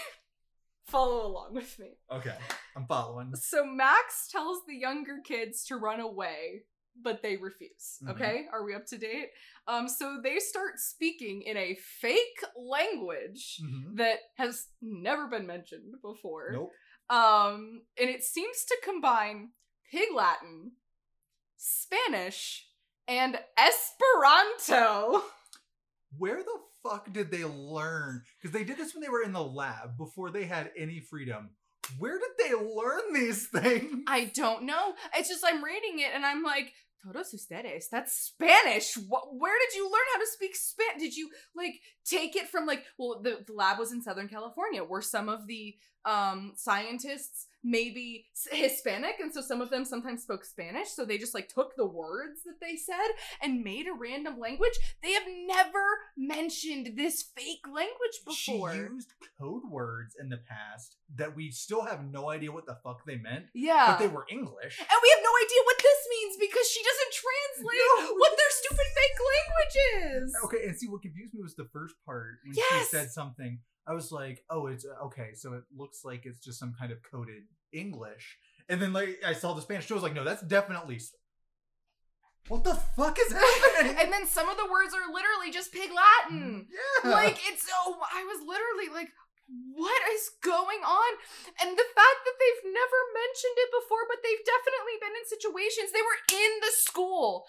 follow 0.87 1.27
along 1.27 1.55
with 1.55 1.79
me. 1.79 1.93
Okay, 2.11 2.37
I'm 2.77 2.85
following. 2.87 3.35
So 3.37 3.65
Max 3.65 4.29
tells 4.31 4.59
the 4.69 4.75
younger 4.77 5.19
kids 5.25 5.65
to 5.69 5.77
run 5.77 6.01
away, 6.01 6.65
but 7.03 7.23
they 7.23 7.37
refuse. 7.39 7.99
Mhm. 8.05 8.11
Okay, 8.11 8.47
are 8.53 8.65
we 8.67 8.75
up 8.75 8.85
to 8.89 8.99
date? 8.99 9.29
Um, 9.67 9.89
so 9.89 10.19
they 10.23 10.41
start 10.41 10.79
speaking 10.79 11.43
in 11.47 11.57
a 11.57 11.77
fake 12.01 12.43
language 12.57 13.61
Mhm. 13.65 13.97
that 13.97 14.19
has 14.37 14.67
never 14.83 15.29
been 15.29 15.47
mentioned 15.47 15.95
before. 16.03 16.51
Nope. 16.53 16.73
Um, 17.11 17.83
and 18.01 18.09
it 18.09 18.25
seems 18.25 18.65
to 18.65 18.77
combine 18.83 19.51
Pig 19.91 20.09
Latin, 20.15 20.73
Spanish, 21.57 22.67
and 23.07 23.39
Esperanto. 23.59 25.23
Where 26.17 26.43
the 26.43 26.59
fuck 26.83 27.13
did 27.13 27.31
they 27.31 27.45
learn? 27.45 28.23
Because 28.41 28.53
they 28.53 28.65
did 28.65 28.79
this 28.79 28.95
when 28.95 29.03
they 29.03 29.09
were 29.09 29.23
in 29.23 29.33
the 29.33 29.43
lab 29.43 29.97
before 29.97 30.31
they 30.31 30.45
had 30.45 30.71
any 30.77 31.01
freedom. 31.01 31.51
Where 31.99 32.19
did 32.19 32.31
they 32.39 32.55
learn 32.55 33.13
these 33.13 33.47
things? 33.53 34.05
I 34.07 34.27
don't 34.35 34.65
know. 34.65 34.95
It's 35.17 35.29
just 35.29 35.45
I'm 35.47 35.63
reading 35.63 35.99
it 36.01 36.11
and 36.15 36.25
I'm 36.25 36.43
like, 36.43 36.73
todos 37.05 37.33
ustedes. 37.35 37.89
That's 37.91 38.13
Spanish. 38.13 38.95
What, 39.09 39.35
where 39.37 39.59
did 39.59 39.77
you 39.77 39.85
learn 39.85 40.07
how 40.15 40.21
to 40.21 40.27
speak 40.27 40.57
Spanish? 40.57 41.03
Did 41.03 41.17
you 41.17 41.31
like 41.55 41.75
take 42.05 42.37
it 42.37 42.49
from 42.49 42.67
like? 42.67 42.85
Well, 42.99 43.21
the, 43.23 43.39
the 43.47 43.53
lab 43.53 43.79
was 43.79 43.93
in 43.93 44.03
Southern 44.03 44.29
California, 44.29 44.83
where 44.83 45.03
some 45.03 45.29
of 45.29 45.47
the 45.47 45.75
um 46.05 46.53
scientists 46.57 47.47
maybe 47.65 48.27
Hispanic, 48.51 49.17
and 49.21 49.33
so 49.33 49.41
some 49.41 49.61
of 49.61 49.71
them 49.71 49.85
sometimes 49.85 50.23
spoke 50.23 50.45
Spanish. 50.45 50.89
So 50.91 51.05
they 51.05 51.19
just 51.19 51.35
like 51.35 51.49
took 51.49 51.77
the 51.77 51.87
words 51.87 52.43
that 52.45 52.61
they 52.61 52.77
said 52.77 52.97
and 53.41 53.63
made 53.63 53.87
a 53.87 53.93
random 53.99 54.39
language. 54.39 54.79
They 55.03 55.13
have 55.13 55.25
never 55.47 55.85
mentioned 56.17 56.93
this 56.97 57.23
fake 57.37 57.67
language 57.67 58.19
before. 58.27 58.73
She 58.73 58.79
used 58.79 59.13
code 59.39 59.63
words 59.71 60.17
in 60.21 60.29
the 60.29 60.39
past 60.39 60.97
that 61.17 61.37
we 61.37 61.51
still 61.51 61.85
have 61.85 62.05
no 62.05 62.31
idea 62.31 62.51
what 62.53 62.67
the 62.67 62.79
fuck 62.83 63.05
they 63.07 63.17
meant, 63.17 63.47
yeah. 63.55 63.87
but 63.89 63.99
they 63.99 64.09
were 64.09 64.25
English. 64.31 64.79
And 64.81 64.99
we 65.03 65.09
have 65.15 65.23
no 65.23 65.35
idea 65.45 65.61
what 65.65 65.79
this 65.79 66.01
means 66.11 66.37
because 66.41 66.69
she 66.69 66.81
doesn't 66.83 67.13
translate 67.13 68.09
No. 68.09 68.15
what 68.17 68.33
their 68.37 68.51
stupid 68.51 68.87
fake 68.97 69.19
language 69.33 70.23
is. 70.25 70.35
Okay, 70.45 70.67
and 70.67 70.77
see 70.79 70.89
what 70.89 71.03
confused 71.03 71.35
me 71.35 71.41
was 71.43 71.55
the 71.55 71.69
first 71.73 71.95
part 72.07 72.39
when 72.45 72.55
Yes! 72.57 72.89
she 72.91 72.97
said 72.97 73.11
something. 73.11 73.61
I 73.87 73.93
was 73.95 74.13
like, 74.13 74.45
"Oh, 74.51 74.67
it's 74.67 74.85
uh, 74.85 75.05
okay." 75.07 75.31
So 75.35 75.55
it 75.55 75.65
looks 75.77 76.05
like 76.05 76.25
it's 76.25 76.41
just 76.41 76.59
some 76.59 76.75
kind 76.79 76.93
of 76.93 76.99
coded 77.03 77.45
English. 77.73 78.39
And 78.69 78.81
then 78.81 78.93
like 78.93 79.21
I 79.27 79.33
saw 79.33 79.55
the 79.55 79.63
Spanish. 79.63 79.91
I 79.91 79.95
was 79.95 80.03
like, 80.03 80.15
"No, 80.15 80.25
that's 80.25 80.43
definitely." 80.43 81.01
What 82.49 82.65
the 82.65 82.75
fuck 82.75 83.19
is 83.19 83.33
happening? 83.39 83.97
And 84.01 84.13
then 84.13 84.27
some 84.27 84.49
of 84.49 84.57
the 84.57 84.67
words 84.67 84.95
are 84.95 85.13
literally 85.13 85.53
just 85.53 85.73
pig 85.73 85.91
Latin. 85.95 86.67
yeah, 86.71 87.11
Like 87.11 87.39
it's 87.47 87.67
oh 87.87 87.99
I 88.03 88.25
was 88.25 88.43
literally 88.47 88.93
like 88.93 89.11
what 89.75 90.03
is 90.17 90.31
going 90.41 90.81
on? 90.81 91.11
And 91.61 91.77
the 91.77 91.89
fact 91.93 92.21
that 92.25 92.37
they've 92.41 92.73
never 92.73 92.99
mentioned 93.13 93.57
it 93.61 93.71
before, 93.75 94.05
but 94.09 94.23
they've 94.25 94.47
definitely 94.49 94.97
been 95.03 95.13
in 95.13 95.27
situations. 95.29 95.93
They 95.93 96.01
were 96.01 96.21
in 96.33 96.53
the 96.65 96.73
school, 96.73 97.45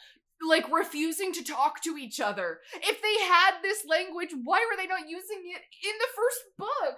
like 0.47 0.71
refusing 0.71 1.31
to 1.33 1.43
talk 1.43 1.81
to 1.83 1.97
each 1.97 2.19
other. 2.19 2.59
If 2.75 3.01
they 3.01 3.25
had 3.25 3.61
this 3.61 3.83
language, 3.87 4.29
why 4.43 4.65
were 4.69 4.77
they 4.77 4.87
not 4.87 5.09
using 5.09 5.43
it 5.45 5.61
in 5.87 5.93
the 5.99 6.07
first 6.15 6.41
book? 6.57 6.97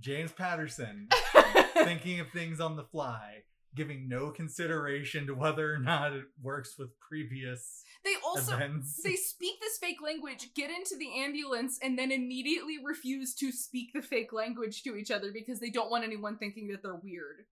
James 0.00 0.32
Patterson 0.32 1.08
thinking 1.74 2.20
of 2.20 2.28
things 2.30 2.60
on 2.60 2.76
the 2.76 2.84
fly, 2.84 3.44
giving 3.74 4.08
no 4.08 4.30
consideration 4.30 5.26
to 5.26 5.34
whether 5.34 5.72
or 5.72 5.78
not 5.78 6.12
it 6.12 6.24
works 6.42 6.76
with 6.78 6.90
previous 7.00 7.82
They 8.04 8.14
also 8.24 8.54
events. 8.54 9.00
they 9.02 9.14
speak 9.14 9.60
this 9.60 9.78
fake 9.78 10.02
language, 10.04 10.50
get 10.54 10.70
into 10.70 10.96
the 10.98 11.20
ambulance, 11.20 11.78
and 11.82 11.98
then 11.98 12.12
immediately 12.12 12.76
refuse 12.84 13.34
to 13.36 13.52
speak 13.52 13.92
the 13.94 14.02
fake 14.02 14.32
language 14.32 14.82
to 14.82 14.96
each 14.96 15.10
other 15.10 15.30
because 15.32 15.60
they 15.60 15.70
don't 15.70 15.90
want 15.90 16.04
anyone 16.04 16.36
thinking 16.36 16.68
that 16.68 16.82
they're 16.82 16.94
weird. 17.02 17.46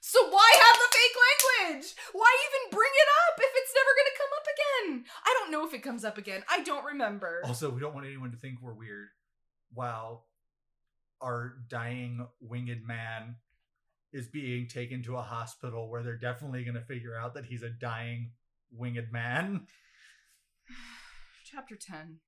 So 0.00 0.18
why 0.30 0.50
have 0.54 0.76
the 0.76 0.96
fake 0.96 1.16
language? 1.28 1.49
Why 2.12 2.36
even 2.46 2.76
bring 2.76 2.90
it 2.94 3.08
up 3.28 3.38
if 3.38 3.52
it's 3.54 3.74
never 3.74 3.92
gonna 3.96 4.16
come 4.18 4.32
up 4.36 4.46
again? 4.54 5.04
I 5.24 5.36
don't 5.38 5.50
know 5.52 5.66
if 5.66 5.74
it 5.74 5.82
comes 5.82 6.04
up 6.04 6.18
again. 6.18 6.42
I 6.48 6.62
don't 6.62 6.84
remember. 6.84 7.42
Also, 7.44 7.70
we 7.70 7.80
don't 7.80 7.94
want 7.94 8.06
anyone 8.06 8.30
to 8.30 8.36
think 8.36 8.58
we're 8.60 8.74
weird. 8.74 9.08
While 9.72 10.26
our 11.20 11.56
dying 11.68 12.26
winged 12.40 12.86
man 12.86 13.36
is 14.12 14.26
being 14.26 14.66
taken 14.66 15.02
to 15.04 15.16
a 15.16 15.22
hospital 15.22 15.88
where 15.88 16.02
they're 16.02 16.16
definitely 16.16 16.64
going 16.64 16.74
to 16.74 16.80
figure 16.80 17.16
out 17.16 17.34
that 17.34 17.44
he's 17.44 17.62
a 17.62 17.70
dying 17.70 18.32
winged 18.72 19.12
man. 19.12 19.66
Chapter 21.44 21.76
10. 21.76 22.18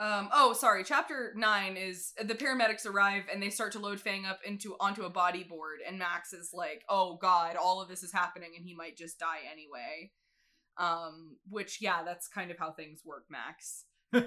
Um, 0.00 0.28
oh, 0.32 0.52
sorry. 0.52 0.84
Chapter 0.84 1.32
9 1.36 1.76
is 1.76 2.12
the 2.24 2.34
paramedics 2.34 2.86
arrive 2.86 3.24
and 3.32 3.42
they 3.42 3.50
start 3.50 3.72
to 3.72 3.80
load 3.80 4.00
Fang 4.00 4.26
up 4.26 4.38
into 4.46 4.76
onto 4.78 5.02
a 5.02 5.10
body 5.10 5.42
board 5.42 5.78
and 5.86 5.98
Max 5.98 6.32
is 6.32 6.50
like, 6.54 6.84
"Oh 6.88 7.16
god, 7.20 7.56
all 7.56 7.80
of 7.82 7.88
this 7.88 8.04
is 8.04 8.12
happening 8.12 8.52
and 8.56 8.64
he 8.64 8.74
might 8.76 8.96
just 8.96 9.18
die 9.18 9.40
anyway." 9.50 10.12
Um, 10.76 11.38
which 11.48 11.78
yeah, 11.80 12.04
that's 12.04 12.28
kind 12.28 12.52
of 12.52 12.58
how 12.58 12.70
things 12.72 13.02
work, 13.04 13.24
Max. 13.28 13.86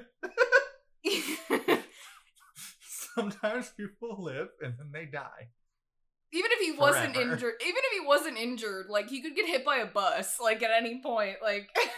Sometimes 3.16 3.70
people 3.78 4.22
live 4.22 4.50
and 4.62 4.74
then 4.78 4.92
they 4.94 5.06
die. 5.06 5.50
even 6.34 6.52
if 6.54 6.60
he 6.60 6.72
wasn't 6.78 7.16
injured, 7.16 7.56
even 7.62 7.82
if 7.84 7.94
he 8.02 8.06
wasn't 8.06 8.38
injured, 8.38 8.88
like 8.90 9.10
he 9.10 9.22
could 9.22 9.36
get 9.36 9.48
hit 9.48 9.66
by 9.66 9.78
a 9.78 9.86
bus, 9.86 10.38
like 10.42 10.64
at 10.64 10.72
any 10.72 11.02
point. 11.02 11.38
Like 11.42 11.70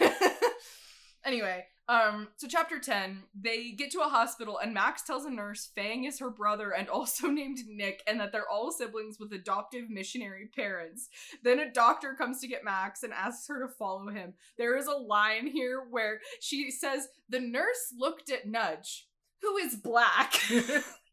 anyway, 1.24 1.64
um, 1.86 2.28
so 2.36 2.46
chapter 2.48 2.78
ten, 2.78 3.24
they 3.38 3.72
get 3.72 3.90
to 3.92 4.00
a 4.00 4.08
hospital 4.08 4.58
and 4.58 4.72
Max 4.72 5.02
tells 5.02 5.26
a 5.26 5.30
nurse 5.30 5.70
Fang 5.74 6.04
is 6.04 6.18
her 6.18 6.30
brother 6.30 6.70
and 6.70 6.88
also 6.90 7.28
named 7.28 7.58
Nick, 7.68 8.02
and 8.06 8.18
that 8.20 8.32
they're 8.32 8.48
all 8.48 8.72
siblings 8.72 9.18
with 9.20 9.32
adoptive 9.32 9.90
missionary 9.90 10.48
parents. 10.54 11.08
Then 11.42 11.58
a 11.58 11.70
doctor 11.70 12.14
comes 12.14 12.40
to 12.40 12.48
get 12.48 12.64
Max 12.64 13.02
and 13.02 13.12
asks 13.12 13.46
her 13.48 13.60
to 13.66 13.72
follow 13.72 14.08
him. 14.08 14.34
There 14.56 14.76
is 14.76 14.86
a 14.86 14.92
line 14.92 15.46
here 15.46 15.84
where 15.90 16.20
she 16.40 16.70
says 16.70 17.08
the 17.28 17.40
nurse 17.40 17.92
looked 17.98 18.30
at 18.30 18.46
Nudge, 18.46 19.06
who 19.42 19.56
is 19.58 19.76
black. 19.76 20.34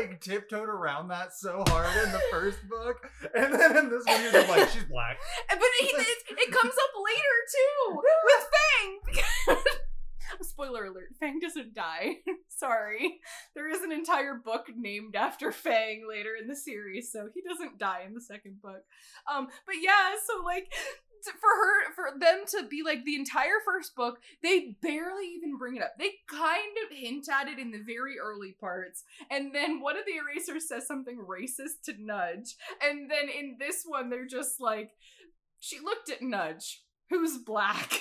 like 0.00 0.20
tiptoed 0.20 0.68
around 0.68 1.08
that 1.08 1.34
so 1.34 1.62
hard 1.68 1.94
in 2.04 2.12
the 2.12 2.20
first 2.30 2.58
book, 2.68 3.10
and 3.34 3.52
then 3.52 3.76
in 3.76 3.90
this 3.90 4.04
one 4.06 4.22
you're 4.22 4.32
just 4.32 4.48
like, 4.48 4.68
she's 4.70 4.84
black. 4.84 5.18
But 5.48 5.68
he, 5.80 5.86
it, 5.88 6.18
it 6.30 6.52
comes 6.52 6.72
up 6.72 6.92
later 7.04 7.36
too 7.52 8.02
with 8.26 9.56
Fang. 9.56 9.76
Spoiler 10.42 10.86
alert: 10.86 11.14
Fang 11.18 11.38
doesn't 11.38 11.74
die. 11.74 12.18
Sorry, 12.48 13.20
there 13.54 13.68
is 13.68 13.82
an 13.82 13.92
entire 13.92 14.34
book 14.34 14.66
named 14.76 15.16
after 15.16 15.52
Fang 15.52 16.06
later 16.08 16.30
in 16.40 16.48
the 16.48 16.56
series, 16.56 17.10
so 17.12 17.28
he 17.34 17.42
doesn't 17.42 17.78
die 17.78 18.02
in 18.06 18.14
the 18.14 18.20
second 18.20 18.60
book. 18.62 18.82
Um, 19.32 19.48
but 19.66 19.76
yeah, 19.80 20.14
so 20.26 20.44
like 20.44 20.72
for 21.22 21.48
her, 21.48 21.92
for 21.94 22.18
them 22.18 22.44
to 22.48 22.66
be 22.68 22.82
like 22.82 23.04
the 23.04 23.16
entire 23.16 23.60
first 23.64 23.94
book, 23.94 24.20
they 24.42 24.76
barely 24.82 25.26
even 25.36 25.58
bring 25.58 25.76
it 25.76 25.82
up. 25.82 25.92
They 25.98 26.12
kind 26.28 26.76
of 26.84 26.96
hint 26.96 27.28
at 27.28 27.48
it 27.48 27.58
in 27.58 27.70
the 27.70 27.82
very 27.84 28.18
early 28.18 28.56
parts, 28.58 29.04
and 29.30 29.54
then 29.54 29.80
one 29.80 29.96
of 29.96 30.04
the 30.06 30.16
erasers 30.16 30.68
says 30.68 30.86
something 30.86 31.18
racist 31.18 31.82
to 31.84 31.94
Nudge, 31.98 32.56
and 32.82 33.10
then 33.10 33.28
in 33.28 33.56
this 33.58 33.84
one 33.86 34.10
they're 34.10 34.26
just 34.26 34.60
like, 34.60 34.90
she 35.58 35.78
looked 35.78 36.10
at 36.10 36.22
Nudge, 36.22 36.82
who's 37.10 37.38
black. 37.38 38.00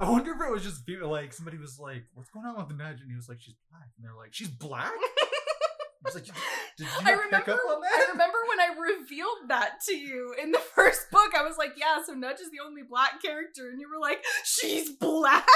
I 0.00 0.10
wonder 0.10 0.32
if 0.32 0.40
it 0.40 0.52
was 0.52 0.62
just 0.62 0.86
people 0.86 1.10
like 1.10 1.32
somebody 1.32 1.58
was 1.58 1.78
like, 1.78 2.04
"What's 2.14 2.30
going 2.30 2.46
on 2.46 2.56
with 2.56 2.76
Nudge?" 2.76 3.00
And 3.00 3.10
he 3.10 3.16
was 3.16 3.28
like, 3.28 3.40
"She's 3.40 3.56
black," 3.70 3.88
and 3.96 4.04
they're 4.04 4.16
like, 4.16 4.34
"She's 4.34 4.48
black." 4.48 4.92
I 4.92 6.04
was 6.04 6.14
like, 6.14 6.24
"Did 6.24 6.86
you 6.86 6.86
I 7.04 7.12
remember, 7.12 7.38
pick 7.38 7.48
up 7.48 7.60
on 7.68 7.82
I 7.82 8.06
remember 8.12 8.38
when 8.48 8.60
I 8.60 8.68
revealed 8.98 9.48
that 9.48 9.80
to 9.86 9.96
you 9.96 10.34
in 10.40 10.52
the 10.52 10.58
first 10.58 11.10
book. 11.10 11.32
I 11.36 11.42
was 11.42 11.56
like, 11.56 11.72
"Yeah, 11.76 12.02
so 12.04 12.12
Nudge 12.12 12.40
is 12.40 12.50
the 12.50 12.64
only 12.64 12.82
black 12.88 13.22
character," 13.22 13.70
and 13.70 13.80
you 13.80 13.88
were 13.90 14.00
like, 14.00 14.24
"She's 14.44 14.90
black." 14.90 15.46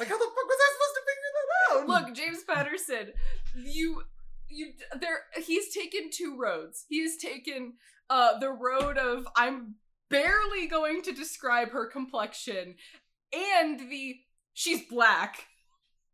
Like, 0.00 0.08
how 0.08 0.18
the 0.18 0.24
fuck 0.24 0.48
was 0.48 0.58
I 0.60 0.72
supposed 0.72 0.94
to 0.94 1.02
figure 1.06 1.32
that 1.34 1.48
out? 1.70 2.06
Look, 2.06 2.16
James 2.16 2.44
Patterson, 2.44 3.12
you, 3.54 4.02
you, 4.48 4.72
there. 5.00 5.22
He's 5.44 5.72
taken 5.72 6.10
two 6.12 6.36
roads. 6.36 6.84
He 6.88 7.02
has 7.02 7.16
taken 7.16 7.74
uh 8.10 8.38
the 8.38 8.50
road 8.50 8.96
of 8.96 9.28
I'm 9.36 9.74
barely 10.10 10.66
going 10.66 11.02
to 11.02 11.12
describe 11.12 11.70
her 11.70 11.86
complexion, 11.86 12.76
and 13.32 13.80
the 13.90 14.16
she's 14.54 14.82
black 14.88 15.46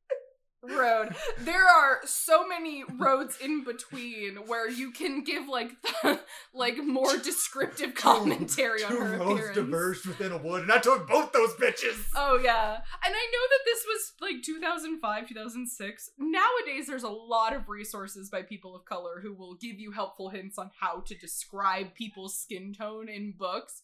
road. 0.62 1.14
There 1.38 1.66
are 1.66 2.00
so 2.04 2.46
many 2.46 2.84
roads 2.98 3.36
in 3.42 3.64
between 3.64 4.36
where 4.46 4.68
you 4.68 4.90
can 4.90 5.22
give 5.22 5.46
like 5.48 5.70
the, 5.82 6.20
like 6.54 6.76
more 6.82 7.16
descriptive 7.18 7.94
commentary 7.94 8.82
on 8.82 8.90
two 8.90 8.98
her 8.98 9.18
roads 9.18 9.32
appearance. 9.32 9.56
diverged 9.56 10.06
within 10.06 10.32
a 10.32 10.38
wood, 10.38 10.62
and 10.62 10.72
I 10.72 10.78
took 10.78 11.06
both 11.08 11.32
those 11.32 11.52
bitches. 11.54 12.02
Oh 12.16 12.40
yeah. 12.42 12.72
And 12.74 13.14
I 13.14 13.26
know 13.32 13.44
that 13.50 13.64
this 13.64 13.84
was 13.86 13.93
like 14.24 14.42
2005, 14.42 15.28
2006. 15.28 16.10
Nowadays 16.18 16.86
there's 16.86 17.02
a 17.02 17.08
lot 17.08 17.54
of 17.54 17.68
resources 17.68 18.30
by 18.30 18.42
people 18.42 18.74
of 18.74 18.84
color 18.84 19.20
who 19.22 19.34
will 19.34 19.54
give 19.54 19.78
you 19.78 19.92
helpful 19.92 20.30
hints 20.30 20.58
on 20.58 20.70
how 20.80 21.00
to 21.06 21.14
describe 21.14 21.94
people's 21.94 22.38
skin 22.38 22.72
tone 22.72 23.08
in 23.08 23.34
books. 23.36 23.82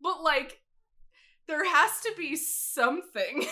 But 0.00 0.22
like 0.22 0.60
there 1.46 1.64
has 1.64 2.00
to 2.02 2.12
be 2.16 2.36
something. 2.36 3.46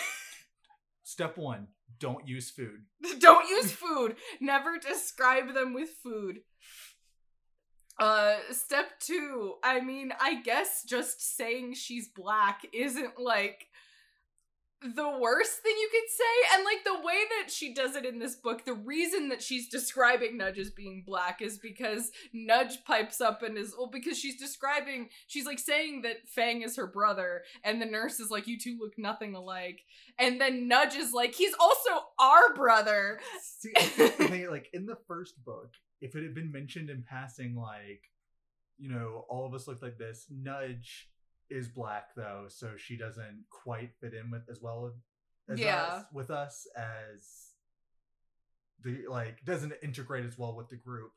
Step 1.03 1.37
one: 1.37 1.69
don't 1.99 2.27
use 2.27 2.51
food. 2.51 2.85
Don't 3.19 3.49
use 3.49 3.73
food. 3.73 4.17
Never 4.41 4.79
describe 4.79 5.55
them 5.55 5.75
with 5.75 5.91
food. 6.03 6.41
Uh, 7.99 8.37
step 8.51 8.99
two. 8.99 9.57
I 9.63 9.81
mean, 9.81 10.13
I 10.19 10.41
guess 10.41 10.83
just 10.85 11.37
saying 11.37 11.75
she's 11.75 12.09
black 12.09 12.63
isn't 12.73 13.19
like 13.19 13.67
the 14.83 15.18
worst 15.18 15.61
thing 15.61 15.74
you 15.78 15.89
could 15.91 16.11
say. 16.11 16.55
And 16.55 16.64
like 16.64 16.85
the 16.85 17.07
way 17.07 17.18
that 17.39 17.51
she 17.51 17.74
does 17.74 17.97
it 17.97 18.07
in 18.07 18.18
this 18.18 18.35
book, 18.35 18.64
the 18.64 18.74
reason 18.74 19.28
that 19.28 19.43
she's 19.43 19.68
describing 19.68 20.39
Nudge 20.39 20.59
as 20.59 20.70
being 20.70 21.03
black 21.07 21.43
is 21.43 21.59
because 21.59 22.11
Nudge 22.33 22.85
pipes 22.85 23.20
up 23.20 23.43
and 23.43 23.59
is, 23.59 23.74
well, 23.76 23.91
because 23.91 24.18
she's 24.18 24.39
describing, 24.39 25.11
she's 25.26 25.45
like 25.45 25.59
saying 25.59 26.03
that 26.03 26.28
Fang 26.28 26.62
is 26.62 26.76
her 26.76 26.87
brother, 26.87 27.43
and 27.62 27.81
the 27.81 27.87
nurse 27.87 28.20
is 28.20 28.31
like, 28.31 28.47
you 28.47 28.59
two 28.59 28.78
look 28.81 28.95
nothing 28.97 29.35
alike. 29.35 29.83
And 30.18 30.41
then 30.41 30.66
Nudge 30.66 30.95
is 30.95 31.12
like, 31.12 31.35
he's 31.35 31.55
also 31.61 31.91
our 32.18 32.55
brother. 32.55 33.20
See, 33.43 33.72
like 34.49 34.70
in 34.72 34.87
the 34.87 34.99
first 35.07 35.43
book, 35.45 35.74
if 36.01 36.14
it 36.14 36.22
had 36.22 36.35
been 36.35 36.51
mentioned 36.51 36.89
in 36.89 37.03
passing, 37.03 37.55
like, 37.55 38.03
you 38.78 38.89
know, 38.89 39.26
all 39.28 39.47
of 39.47 39.53
us 39.53 39.68
look 39.68 39.83
like 39.83 39.99
this, 39.99 40.26
Nudge 40.31 41.11
is 41.51 41.68
black 41.68 42.14
though, 42.16 42.46
so 42.48 42.76
she 42.76 42.96
doesn't 42.96 43.44
quite 43.51 43.90
fit 44.01 44.14
in 44.14 44.30
with 44.30 44.42
as 44.51 44.61
well 44.61 44.92
as 45.48 45.59
Yeah. 45.59 45.82
us, 45.82 46.05
with 46.12 46.30
us 46.30 46.66
as 46.76 47.46
the 48.82 49.07
like 49.09 49.44
doesn't 49.44 49.74
integrate 49.82 50.24
as 50.24 50.38
well 50.38 50.55
with 50.57 50.68
the 50.68 50.76
group 50.76 51.12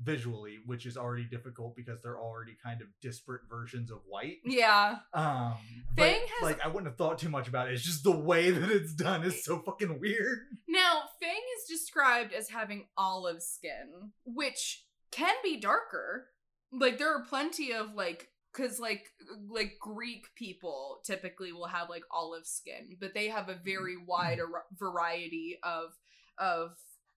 visually, 0.00 0.58
which 0.66 0.86
is 0.86 0.96
already 0.96 1.24
difficult 1.24 1.76
because 1.76 2.02
they're 2.02 2.18
already 2.20 2.56
kind 2.62 2.82
of 2.82 2.88
disparate 3.00 3.42
versions 3.48 3.90
of 3.92 3.98
white. 4.06 4.38
Yeah. 4.44 4.98
Um, 5.12 5.54
but, 5.96 6.02
Fang 6.04 6.20
has- 6.26 6.42
like 6.42 6.60
I 6.64 6.68
wouldn't 6.68 6.86
have 6.86 6.96
thought 6.98 7.18
too 7.18 7.28
much 7.28 7.46
about 7.48 7.68
it. 7.68 7.74
It's 7.74 7.82
just 7.84 8.02
the 8.04 8.16
way 8.16 8.50
that 8.50 8.70
it's 8.70 8.92
done 8.92 9.22
is 9.24 9.44
so 9.44 9.60
fucking 9.60 10.00
weird. 10.00 10.38
Now, 10.68 11.04
Fang 11.20 11.40
is 11.58 11.68
described 11.68 12.32
as 12.32 12.50
having 12.50 12.88
olive 12.96 13.42
skin, 13.42 14.12
which 14.24 14.84
can 15.12 15.34
be 15.44 15.58
darker. 15.60 16.28
Like 16.72 16.98
there 16.98 17.14
are 17.16 17.24
plenty 17.24 17.72
of 17.72 17.94
like 17.94 18.30
cuz 18.54 18.80
like 18.80 19.12
like 19.48 19.78
Greek 19.80 20.34
people 20.34 21.00
typically 21.04 21.52
will 21.52 21.66
have 21.66 21.90
like 21.90 22.04
olive 22.10 22.46
skin, 22.46 22.96
but 23.00 23.12
they 23.14 23.28
have 23.28 23.48
a 23.48 23.60
very 23.62 23.96
wide 23.96 24.40
ar- 24.40 24.66
variety 24.78 25.58
of 25.62 25.92
of 26.38 26.76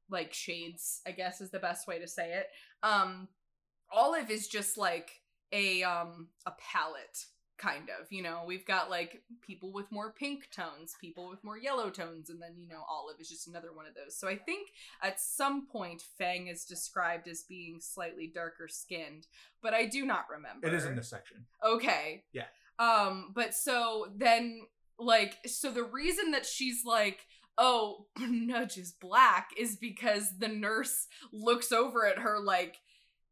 like 0.10 0.34
shades, 0.34 1.02
I 1.06 1.12
guess 1.12 1.42
is 1.42 1.52
the 1.52 1.60
best 1.60 1.88
way 1.88 2.00
to 2.00 2.08
say 2.08 2.34
it. 2.34 2.48
Um 2.84 3.30
olive 3.92 4.30
is 4.30 4.48
just 4.48 4.78
like 4.78 5.22
a 5.52 5.84
um 5.84 6.28
a 6.46 6.52
palette 6.60 7.26
kind 7.58 7.90
of 8.00 8.06
you 8.12 8.22
know 8.22 8.44
we've 8.46 8.66
got 8.66 8.90
like 8.90 9.22
people 9.42 9.72
with 9.72 9.92
more 9.92 10.12
pink 10.12 10.48
tones 10.56 10.96
people 11.02 11.28
with 11.30 11.44
more 11.44 11.58
yellow 11.58 11.90
tones 11.90 12.30
and 12.30 12.42
then 12.42 12.52
you 12.58 12.68
know 12.68 12.84
olive 12.90 13.16
is 13.20 13.30
just 13.30 13.48
another 13.48 13.70
one 13.74 13.86
of 13.88 13.94
those 13.96 14.16
so 14.16 14.28
i 14.28 14.36
think 14.36 14.70
at 15.02 15.20
some 15.20 15.66
point 15.68 16.02
fang 16.18 16.48
is 16.48 16.66
described 16.66 17.28
as 17.28 17.44
being 17.44 17.80
slightly 17.80 18.32
darker 18.34 18.68
skinned 18.68 19.28
but 19.62 19.74
i 19.74 19.86
do 19.86 20.06
not 20.06 20.26
remember 20.32 20.68
It 20.68 20.74
is 20.74 20.86
in 20.86 20.96
this 20.96 21.10
section. 21.10 21.46
okay 21.66 22.24
Yeah. 22.34 22.46
um 22.80 23.32
but 23.34 23.54
so 23.54 24.08
then 24.16 24.62
like 25.00 25.36
so 25.46 25.72
the 25.72 25.84
reason 25.84 26.32
that 26.32 26.46
she's 26.46 26.84
like 26.86 27.26
oh 27.58 28.06
nudge 28.20 28.78
is 28.78 28.92
black 28.92 29.50
is 29.58 29.76
because 29.76 30.38
the 30.38 30.48
nurse 30.48 31.08
looks 31.34 31.72
over 31.72 32.06
at 32.06 32.20
her 32.20 32.40
like 32.40 32.78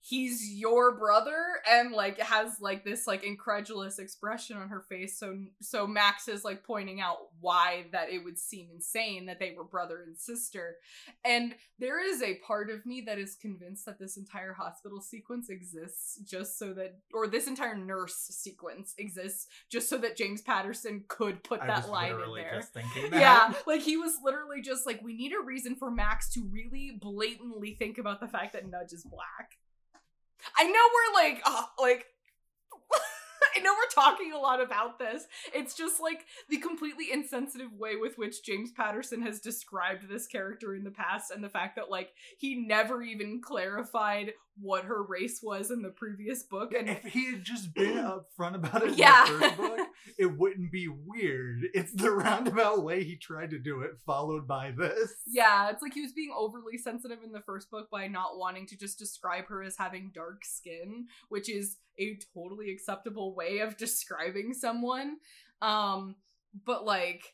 he's 0.08 0.54
your 0.54 0.96
brother 0.96 1.36
and 1.70 1.92
like 1.92 2.20
has 2.20 2.60
like 2.60 2.84
this 2.84 3.08
like 3.08 3.24
incredulous 3.24 3.98
expression 3.98 4.58
on 4.58 4.70
her 4.70 4.82
face 4.82 5.18
so 5.18 5.36
so 5.62 5.88
max 5.88 6.28
is 6.28 6.44
like 6.44 6.64
pointing 6.64 7.02
out 7.02 7.18
why 7.40 7.86
that 7.92 8.10
it 8.10 8.24
would 8.24 8.38
seem 8.38 8.68
insane 8.74 9.26
that 9.26 9.40
they 9.40 9.54
were 9.58 9.64
brother 9.64 10.04
and 10.06 10.18
sister 10.18 10.76
and 11.24 11.56
there 11.80 12.04
is 12.04 12.22
a 12.22 12.36
part 12.46 12.70
of 12.70 12.86
me 12.86 13.02
that 13.02 13.18
is 13.18 13.36
convinced 13.36 13.86
that 13.86 13.98
this 13.98 14.18
entire 14.18 14.54
hospital 14.54 15.02
sequence 15.02 15.50
exists 15.50 16.20
just 16.24 16.60
so 16.60 16.74
that 16.74 17.00
or 17.14 17.28
this 17.28 17.48
entire 17.48 17.76
nurse 17.76 18.16
sequence 18.16 18.94
exists 19.00 19.48
just 19.72 19.90
so 19.90 19.98
that 19.98 20.16
james 20.16 20.42
patterson 20.42 21.04
could 21.08 21.44
put 21.44 21.62
I 21.62 21.68
that 21.68 21.90
line 21.90 22.12
in 22.12 22.34
there 22.36 22.56
just 22.56 22.74
thinking 22.74 23.12
that. 23.12 23.20
yeah, 23.20 23.54
like 23.68 23.82
he 23.82 23.98
was 23.98 24.18
literally 24.24 24.62
just 24.62 24.86
like, 24.86 25.02
we 25.04 25.16
need 25.16 25.34
a 25.34 25.44
reason 25.44 25.76
for 25.76 25.92
Max 25.92 26.30
to 26.34 26.44
really 26.52 26.98
blatantly 27.00 27.76
think 27.76 27.98
about 27.98 28.20
the 28.20 28.28
fact 28.28 28.54
that 28.54 28.70
Nudge 28.70 28.94
is 28.94 29.04
black. 29.04 29.58
I 30.58 30.66
know 30.66 30.80
we're 30.94 31.24
like, 31.24 31.42
uh, 31.46 31.64
like, 31.80 32.06
I 33.56 33.62
know 33.62 33.74
we're 33.74 34.04
talking 34.04 34.34
a 34.34 34.40
lot 34.40 34.62
about 34.62 35.00
this. 35.00 35.28
It's 35.54 35.76
just 35.76 36.02
like 36.02 36.26
the 36.50 36.58
completely 36.58 37.12
insensitive 37.12 37.74
way 37.74 37.96
with 37.96 38.18
which 38.18 38.44
James 38.44 38.72
Patterson 38.72 39.22
has 39.22 39.40
described 39.40 40.10
this 40.10 40.28
character 40.28 40.76
in 40.76 40.84
the 40.84 40.92
past, 40.92 41.32
and 41.32 41.44
the 41.44 41.50
fact 41.50 41.76
that 41.78 41.90
like 41.90 42.12
he 42.38 42.56
never 42.56 43.02
even 43.02 43.42
clarified 43.42 44.34
what 44.62 44.86
her 44.86 45.04
race 45.04 45.42
was 45.44 45.70
in 45.72 45.82
the 45.82 45.90
previous 45.90 46.44
book, 46.44 46.74
and 46.74 46.90
if 46.90 47.04
he 47.04 47.32
had 47.32 47.44
just 47.44 47.74
been 47.74 47.98
upfront 48.40 48.56
about 48.56 48.84
it 48.84 48.90
in 48.94 48.98
Yeah. 48.98 49.26
the 49.26 49.40
first 49.40 49.58
book, 49.58 49.80
it 50.18 50.38
wouldn't 50.38 50.72
be 50.72 50.88
weird. 50.88 51.64
It's 51.74 51.92
the 51.94 52.12
roundabout 52.12 52.84
way 52.84 53.04
he 53.04 53.18
tried 53.18 53.50
to 53.52 53.60
do 53.60 53.82
it, 53.82 53.92
followed 54.06 54.48
by 54.48 54.72
this. 54.72 55.14
Yeah, 55.28 55.70
it's 55.70 55.82
like 55.82 55.94
he 55.94 56.02
was 56.02 56.14
being 56.14 56.34
overly 56.36 56.78
sensitive 56.78 57.20
in 57.24 57.32
the 57.34 57.42
first 57.42 57.70
book 57.70 57.90
by 57.92 58.08
not 58.08 58.38
wanting 58.38 58.66
to 58.68 58.78
just 58.78 58.98
describe 58.98 59.48
her 59.48 59.62
as 59.62 59.76
having 59.78 60.12
dark 60.14 60.46
skin, 60.46 61.08
which 61.30 61.50
is 61.50 61.78
a 62.00 62.18
totally 62.34 62.72
acceptable 62.72 63.36
way 63.36 63.60
of 63.60 63.76
describing 63.78 64.54
someone. 64.54 65.18
Um, 65.62 66.16
but 66.66 66.86
like 66.86 67.34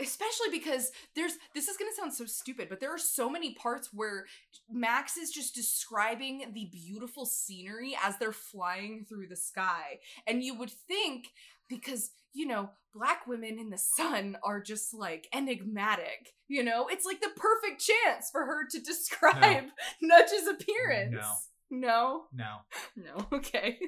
especially 0.00 0.48
because 0.50 0.90
there's 1.14 1.34
this 1.54 1.68
is 1.68 1.76
going 1.76 1.90
to 1.90 1.96
sound 1.96 2.12
so 2.12 2.24
stupid 2.24 2.68
but 2.68 2.80
there 2.80 2.94
are 2.94 2.98
so 2.98 3.28
many 3.28 3.54
parts 3.54 3.90
where 3.92 4.26
max 4.70 5.16
is 5.16 5.30
just 5.30 5.54
describing 5.54 6.44
the 6.52 6.68
beautiful 6.72 7.26
scenery 7.26 7.96
as 8.02 8.16
they're 8.18 8.32
flying 8.32 9.04
through 9.08 9.26
the 9.26 9.36
sky. 9.36 9.98
And 10.26 10.42
you 10.42 10.54
would 10.58 10.70
think 10.70 11.28
because 11.68 12.10
you 12.32 12.46
know 12.46 12.70
black 12.94 13.26
women 13.26 13.58
in 13.58 13.70
the 13.70 13.78
sun 13.78 14.36
are 14.42 14.60
just 14.60 14.92
like 14.94 15.28
enigmatic 15.32 16.34
you 16.50 16.64
know? 16.64 16.88
It's 16.90 17.06
like 17.06 17.20
the 17.20 17.30
perfect 17.36 17.80
chance 17.80 18.28
for 18.30 18.44
her 18.44 18.66
to 18.70 18.80
describe 18.80 19.66
nudge's 20.02 20.48
appearance. 20.48 21.48
No? 21.70 22.24
No. 22.34 22.56
no 22.96 23.26
okay. 23.32 23.78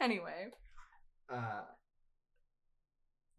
Anyway. 0.00 0.48
Uh, 1.32 1.62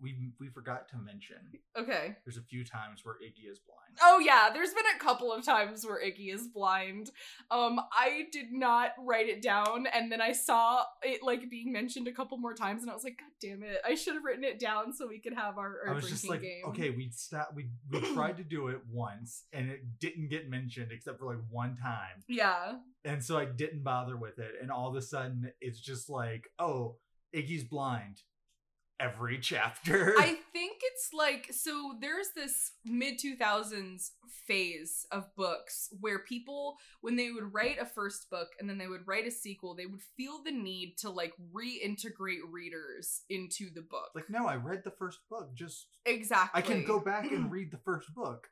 we 0.02 0.32
we 0.40 0.48
forgot 0.50 0.88
to 0.90 0.98
mention 0.98 1.38
okay 1.78 2.16
there's 2.26 2.38
a 2.38 2.42
few 2.42 2.64
times 2.64 3.02
where 3.04 3.16
Iggy 3.16 3.52
is 3.52 3.60
blind. 3.60 3.98
Oh 4.04 4.20
yeah, 4.20 4.50
there's 4.54 4.74
been 4.74 4.86
a 4.96 5.00
couple 5.04 5.34
of 5.34 5.44
times 5.44 5.84
where 5.86 6.00
Iggy 6.00 6.32
is 6.34 6.48
blind. 6.48 7.10
Um, 7.50 7.80
I 7.92 8.28
did 8.32 8.52
not 8.52 8.92
write 9.00 9.28
it 9.28 9.42
down, 9.42 9.88
and 9.92 10.12
then 10.12 10.22
I 10.22 10.34
saw 10.34 10.84
it 11.02 11.24
like 11.24 11.50
being 11.50 11.72
mentioned 11.72 12.08
a 12.08 12.12
couple 12.12 12.38
more 12.38 12.54
times, 12.54 12.84
and 12.84 12.92
I 12.92 12.94
was 12.94 13.04
like, 13.04 13.18
God 13.18 13.32
damn 13.42 13.64
it! 13.64 13.80
I 13.86 13.96
should 13.96 14.14
have 14.14 14.24
written 14.24 14.44
it 14.44 14.60
down 14.60 14.94
so 14.94 15.08
we 15.08 15.20
could 15.20 15.34
have 15.34 15.58
our, 15.58 15.78
our 15.88 15.94
I 15.94 15.96
was 15.96 16.08
just 16.10 16.30
like, 16.30 16.42
game. 16.42 16.62
okay, 16.68 16.92
we 16.92 17.10
stopped. 17.10 17.56
We 17.56 17.70
we 17.92 18.02
tried 18.14 18.38
to 18.38 18.44
do 18.44 18.68
it 18.68 18.82
once, 18.92 19.46
and 19.52 19.70
it 19.70 20.00
didn't 20.00 20.30
get 20.30 20.48
mentioned 20.50 20.92
except 20.92 21.18
for 21.20 21.26
like 21.26 21.44
one 21.50 21.76
time, 21.76 22.22
Yeah. 22.28 22.74
and 23.04 23.24
so 23.24 23.38
I 23.40 23.46
didn't 23.46 23.84
bother 23.84 24.16
with 24.18 24.38
it. 24.38 24.56
And 24.62 24.70
all 24.72 24.90
of 24.90 24.96
a 24.96 25.02
sudden, 25.02 25.52
it's 25.60 25.80
just 25.80 26.08
like, 26.10 26.50
oh, 26.60 26.98
Iggy's 27.36 27.64
blind. 27.64 28.22
Every 29.00 29.38
chapter. 29.42 30.16
I 30.18 30.38
think 30.54 30.80
it's 30.82 31.10
like 31.14 31.48
so 31.52 31.96
there's 32.02 32.30
this 32.36 32.72
mid 32.86 33.20
2000s 33.20 34.12
phase 34.48 35.06
of 35.12 35.36
books 35.36 35.90
where 36.00 36.20
people 36.20 36.78
when 37.02 37.16
they 37.16 37.32
would 37.32 37.54
write 37.54 37.78
a 37.80 37.86
first 37.86 38.30
book 38.30 38.48
and 38.60 38.70
then 38.70 38.78
they 38.78 38.88
would 38.88 39.06
write 39.06 39.28
a 39.28 39.32
sequel 39.32 39.76
they 39.76 39.86
would 39.86 40.02
feel 40.16 40.42
the 40.44 40.52
need 40.52 40.96
to 40.98 41.10
like 41.10 41.34
reintegrate 41.54 42.40
readers 42.50 43.22
into 43.30 43.70
the 43.74 43.82
book. 43.82 44.10
like, 44.16 44.30
no, 44.30 44.48
I 44.48 44.56
read 44.56 44.84
the 44.84 44.92
first 44.92 45.20
book. 45.30 45.54
Just 45.54 45.88
exactly. 46.06 46.58
I 46.58 46.66
can 46.66 46.86
go 46.86 47.00
back 47.00 47.32
and 47.32 47.52
read 47.52 47.72
the 47.72 47.78
first 47.78 48.14
book. 48.16 48.50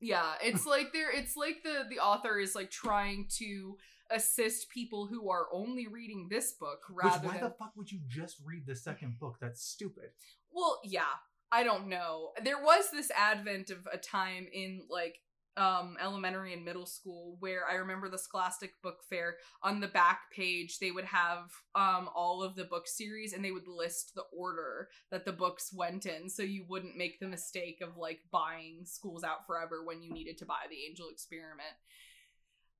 Yeah, 0.00 0.32
it's 0.42 0.66
like 0.66 0.92
they're 0.92 1.12
it's 1.12 1.36
like 1.36 1.62
the 1.62 1.84
the 1.88 2.00
author 2.00 2.38
is 2.38 2.54
like 2.54 2.70
trying 2.70 3.28
to 3.38 3.78
assist 4.10 4.70
people 4.70 5.06
who 5.06 5.30
are 5.30 5.46
only 5.52 5.86
reading 5.86 6.28
this 6.30 6.52
book 6.52 6.80
Which 6.88 7.04
rather 7.04 7.28
why 7.28 7.34
than 7.34 7.44
the 7.44 7.54
fuck 7.58 7.72
would 7.76 7.90
you 7.90 8.00
just 8.08 8.36
read 8.44 8.66
the 8.66 8.76
second 8.76 9.18
book? 9.18 9.36
That's 9.40 9.62
stupid. 9.62 10.10
Well, 10.52 10.80
yeah. 10.84 11.14
I 11.52 11.62
don't 11.62 11.88
know. 11.88 12.30
There 12.42 12.58
was 12.60 12.90
this 12.92 13.10
advent 13.16 13.70
of 13.70 13.86
a 13.92 13.98
time 13.98 14.46
in 14.52 14.82
like 14.90 15.16
um 15.56 15.96
elementary 16.02 16.52
and 16.52 16.64
middle 16.64 16.84
school 16.84 17.36
where 17.40 17.62
I 17.66 17.76
remember 17.76 18.10
the 18.10 18.18
Scholastic 18.18 18.72
Book 18.82 18.98
Fair 19.08 19.36
on 19.62 19.80
the 19.80 19.88
back 19.88 20.20
page 20.30 20.78
they 20.78 20.90
would 20.90 21.06
have 21.06 21.50
um 21.74 22.10
all 22.14 22.42
of 22.42 22.56
the 22.56 22.64
book 22.64 22.86
series 22.86 23.32
and 23.32 23.42
they 23.42 23.52
would 23.52 23.66
list 23.66 24.12
the 24.14 24.24
order 24.36 24.88
that 25.10 25.24
the 25.24 25.32
books 25.32 25.72
went 25.72 26.04
in 26.04 26.28
so 26.28 26.42
you 26.42 26.66
wouldn't 26.68 26.98
make 26.98 27.18
the 27.20 27.26
mistake 27.26 27.78
of 27.80 27.96
like 27.96 28.20
buying 28.30 28.82
Schools 28.84 29.24
Out 29.24 29.46
Forever 29.46 29.82
when 29.84 30.02
you 30.02 30.12
needed 30.12 30.36
to 30.38 30.46
buy 30.46 30.66
the 30.68 30.84
Angel 30.86 31.08
Experiment. 31.10 31.76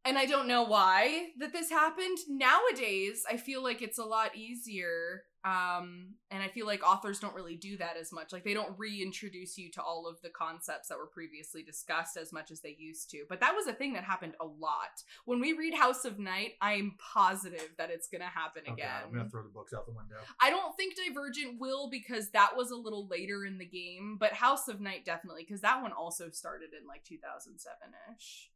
And 0.07 0.17
I 0.17 0.27
don't 0.27 0.47
know 0.47 0.63
why 0.63 1.29
that 1.39 1.53
this 1.53 1.71
happened. 1.71 2.19
Nowadays, 2.29 3.25
I 3.31 3.37
feel 3.37 3.63
like 3.63 3.83
it's 3.83 3.99
a 3.99 4.05
lot 4.05 4.37
easier. 4.37 5.23
Um, 5.45 6.15
and 6.33 6.43
I 6.43 6.49
feel 6.49 6.67
like 6.67 6.85
authors 6.85 7.21
don't 7.21 7.35
really 7.35 7.55
do 7.55 7.77
that 7.77 7.97
as 7.97 8.13
much. 8.13 8.33
Like 8.33 8.43
they 8.43 8.55
don't 8.55 8.77
reintroduce 8.77 9.57
you 9.57 9.71
to 9.73 9.83
all 9.83 10.09
of 10.09 10.21
the 10.23 10.29
concepts 10.29 10.89
that 10.89 10.99
were 10.99 11.07
previously 11.07 11.63
discussed 11.63 12.17
as 12.17 12.33
much 12.33 12.51
as 12.51 12.61
they 12.63 12.75
used 12.77 13.11
to. 13.11 13.25
But 13.29 13.39
that 13.41 13.55
was 13.55 13.69
a 13.69 13.73
thing 13.73 13.93
that 13.93 14.03
happened 14.03 14.35
a 14.41 14.45
lot. 14.45 15.05
When 15.25 15.41
we 15.41 15.53
read 15.53 15.75
House 15.75 16.05
of 16.05 16.19
Night, 16.19 16.55
I 16.61 16.73
am 16.73 16.97
positive 16.99 17.69
that 17.79 17.91
it's 17.91 18.09
gonna 18.09 18.25
happen 18.25 18.63
Oh, 18.69 18.73
again. 18.73 18.89
God, 18.89 19.07
I'm 19.07 19.13
gonna 19.15 19.31
throw 19.31 19.43
the 19.45 19.49
books 19.51 19.73
out 19.73 19.87
the 19.87 19.93
window. 19.93 20.17
I 20.41 20.51
don't 20.51 20.77
think 20.77 20.95
Divergent 20.97 21.61
will 21.61 21.91
because 21.91 22.31
that 22.31 22.57
was 22.57 22.73
a 22.73 22.77
little 22.77 23.07
later 23.07 23.45
in 23.45 23.59
the 23.59 23.67
game, 23.67 24.17
but 24.19 24.33
House 24.33 24.67
of 24.67 24.81
Night 24.81 25.05
definitely 25.05 25.45
because 25.47 25.61
that 25.61 25.81
one 25.81 25.93
also 25.93 26.29
started 26.31 26.71
in 26.81 26.89
like 26.89 27.05
2007 27.05 27.77
ish. 28.17 28.51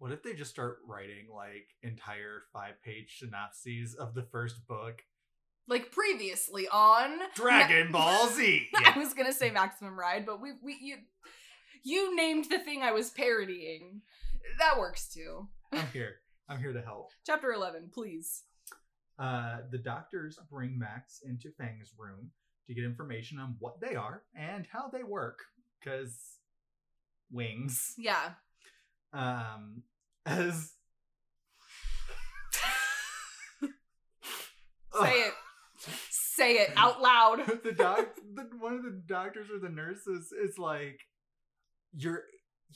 What 0.00 0.12
if 0.12 0.22
they 0.22 0.32
just 0.32 0.50
start 0.50 0.78
writing 0.86 1.26
like 1.30 1.66
entire 1.82 2.44
five 2.54 2.82
page 2.82 3.18
synopses 3.18 3.94
of 3.94 4.14
the 4.14 4.22
first 4.22 4.66
book? 4.66 5.02
Like 5.68 5.92
previously 5.92 6.66
on 6.72 7.18
Dragon 7.34 7.92
Ball 7.92 8.28
Z. 8.28 8.68
I 8.74 8.98
was 8.98 9.12
gonna 9.12 9.34
say 9.34 9.50
Maximum 9.50 10.00
Ride, 10.00 10.24
but 10.24 10.40
we 10.40 10.52
we 10.62 10.78
you 10.80 10.96
you 11.84 12.16
named 12.16 12.46
the 12.46 12.58
thing 12.60 12.80
I 12.80 12.92
was 12.92 13.10
parodying. 13.10 14.00
That 14.58 14.78
works 14.78 15.12
too. 15.12 15.48
I'm 15.70 15.86
here. 15.92 16.14
I'm 16.48 16.58
here 16.58 16.72
to 16.72 16.80
help. 16.80 17.10
Chapter 17.26 17.52
11, 17.52 17.90
please. 17.92 18.44
Uh, 19.18 19.58
the 19.70 19.76
doctors 19.76 20.38
bring 20.50 20.78
Max 20.78 21.20
into 21.22 21.50
Fang's 21.58 21.92
room 21.98 22.30
to 22.66 22.74
get 22.74 22.84
information 22.84 23.38
on 23.38 23.56
what 23.58 23.82
they 23.82 23.96
are 23.96 24.22
and 24.34 24.66
how 24.72 24.88
they 24.88 25.02
work. 25.02 25.40
Cause 25.84 26.38
wings. 27.30 27.92
Yeah. 27.98 28.30
Um, 29.12 29.82
as 30.26 30.72
Say 35.02 35.12
it. 35.22 35.34
Say 36.10 36.52
it 36.54 36.72
out 36.76 37.00
loud. 37.00 37.38
the 37.64 37.72
doc, 37.72 38.08
the, 38.34 38.42
one 38.58 38.74
of 38.74 38.82
the 38.82 39.00
doctors 39.06 39.48
or 39.50 39.58
the 39.58 39.68
nurses 39.74 40.32
is 40.32 40.58
like, 40.58 40.98
"You're 41.94 42.24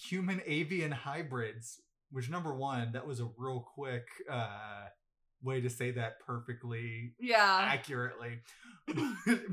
human 0.09 0.40
avian 0.47 0.92
hybrids." 0.92 1.80
Which 2.11 2.30
number 2.30 2.55
one, 2.55 2.92
that 2.92 3.07
was 3.07 3.18
a 3.20 3.28
real 3.36 3.66
quick 3.74 4.05
uh, 4.30 4.84
way 5.42 5.61
to 5.61 5.68
say 5.68 5.90
that 5.92 6.20
perfectly 6.24 7.14
Yeah. 7.18 7.59
accurately. 7.68 8.38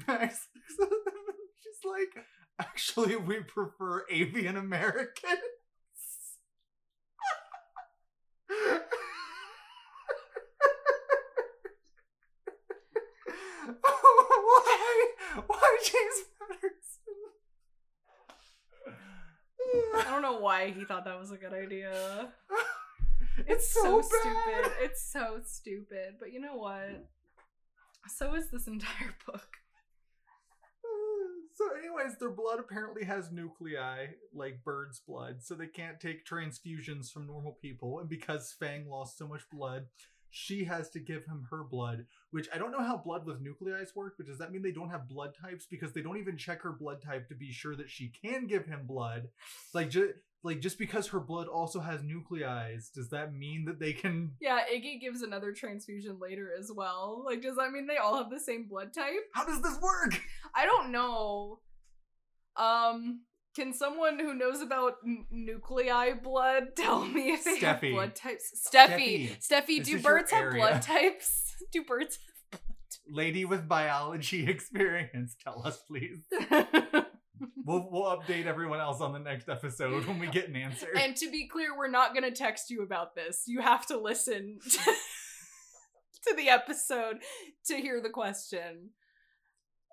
Max, 0.07 0.47
she's 0.67 1.79
like, 1.83 2.23
actually, 2.59 3.15
we 3.15 3.39
prefer 3.39 4.05
avian 4.11 4.57
Americans. 4.57 5.39
Why? 14.51 15.05
Why 15.47 15.77
James 15.83 16.25
Patterson? 16.39 16.71
I 19.95 20.11
don't 20.11 20.21
know 20.21 20.39
why 20.39 20.71
he 20.71 20.83
thought 20.83 21.05
that 21.05 21.19
was 21.19 21.31
a 21.31 21.37
good 21.37 21.53
idea. 21.53 22.29
It's 23.47 23.73
so, 23.73 24.01
so, 24.01 24.01
stupid. 24.01 24.71
It's 24.81 25.01
so 25.01 25.39
stupid. 25.45 26.15
But 26.19 26.33
you 26.33 26.41
know 26.41 26.57
what? 26.57 27.07
So 28.07 28.33
is 28.35 28.49
this 28.51 28.67
entire 28.67 29.15
book. 29.25 29.57
So, 31.53 31.65
anyways, 31.77 32.17
their 32.17 32.31
blood 32.31 32.59
apparently 32.59 33.03
has 33.03 33.31
nuclei 33.31 34.07
like 34.33 34.63
bird's 34.63 34.99
blood, 34.99 35.43
so 35.43 35.53
they 35.53 35.67
can't 35.67 35.99
take 35.99 36.25
transfusions 36.25 37.11
from 37.11 37.27
normal 37.27 37.57
people. 37.61 37.99
And 37.99 38.09
because 38.09 38.55
Fang 38.57 38.89
lost 38.89 39.17
so 39.17 39.27
much 39.27 39.41
blood, 39.51 39.85
she 40.31 40.63
has 40.63 40.89
to 40.89 40.99
give 40.99 41.25
him 41.25 41.45
her 41.51 41.63
blood, 41.63 42.05
which 42.31 42.47
I 42.53 42.57
don't 42.57 42.71
know 42.71 42.81
how 42.83 42.97
blood 42.97 43.25
with 43.25 43.41
nuclei 43.41 43.83
work, 43.95 44.15
but 44.17 44.25
does 44.25 44.37
that 44.39 44.51
mean 44.51 44.61
they 44.61 44.71
don't 44.71 44.89
have 44.89 45.07
blood 45.07 45.35
types? 45.39 45.67
Because 45.69 45.93
they 45.93 46.01
don't 46.01 46.17
even 46.17 46.37
check 46.37 46.61
her 46.61 46.71
blood 46.71 47.01
type 47.01 47.27
to 47.27 47.35
be 47.35 47.51
sure 47.51 47.75
that 47.75 47.89
she 47.89 48.11
can 48.23 48.47
give 48.47 48.65
him 48.65 48.85
blood. 48.87 49.27
Like, 49.73 49.89
ju- 49.89 50.13
like 50.43 50.61
just 50.61 50.79
because 50.79 51.07
her 51.07 51.19
blood 51.19 51.47
also 51.47 51.79
has 51.81 52.01
nuclei, 52.01 52.77
does 52.95 53.09
that 53.09 53.33
mean 53.33 53.65
that 53.65 53.79
they 53.79 53.93
can? 53.93 54.31
Yeah, 54.39 54.59
Iggy 54.73 54.99
gives 54.99 55.21
another 55.21 55.51
transfusion 55.51 56.17
later 56.19 56.49
as 56.57 56.71
well. 56.73 57.23
Like, 57.25 57.41
does 57.41 57.57
that 57.57 57.71
mean 57.71 57.85
they 57.85 57.97
all 57.97 58.17
have 58.17 58.31
the 58.31 58.39
same 58.39 58.67
blood 58.67 58.93
type? 58.93 59.27
How 59.33 59.45
does 59.45 59.61
this 59.61 59.77
work? 59.81 60.19
I 60.55 60.65
don't 60.65 60.91
know. 60.91 61.59
Um, 62.55 63.21
can 63.55 63.73
someone 63.73 64.19
who 64.19 64.33
knows 64.33 64.61
about 64.61 64.95
n- 65.05 65.25
nuclei 65.29 66.13
blood 66.13 66.69
tell 66.75 67.05
me 67.05 67.31
if 67.31 67.43
they 67.43 67.59
have 67.59 67.81
blood 67.81 68.15
types? 68.15 68.51
Steffi, 68.67 69.37
Steffi, 69.39 69.79
Steffi, 69.79 69.83
do 69.83 69.99
birds 69.99 70.31
have 70.31 70.53
blood 70.53 70.81
types? 70.81 71.55
Do 71.71 71.83
birds 71.83 72.19
Lady 73.09 73.45
with 73.45 73.67
biology 73.67 74.47
experience, 74.49 75.35
tell 75.43 75.65
us, 75.65 75.81
please. 75.87 76.25
We'll 77.65 77.87
we'll 77.91 78.17
update 78.17 78.45
everyone 78.45 78.79
else 78.79 79.01
on 79.01 79.13
the 79.13 79.19
next 79.19 79.49
episode 79.49 80.05
when 80.05 80.19
we 80.19 80.27
get 80.27 80.47
an 80.47 80.55
answer. 80.55 80.89
And 80.95 81.15
to 81.17 81.31
be 81.31 81.47
clear, 81.47 81.75
we're 81.75 81.89
not 81.89 82.13
going 82.13 82.23
to 82.23 82.31
text 82.31 82.69
you 82.69 82.83
about 82.83 83.15
this. 83.15 83.43
You 83.47 83.61
have 83.61 83.85
to 83.87 83.97
listen 83.99 84.59
to 86.27 86.35
the 86.35 86.49
episode 86.49 87.17
to 87.65 87.77
hear 87.77 88.01
the 88.01 88.09
question. 88.09 88.91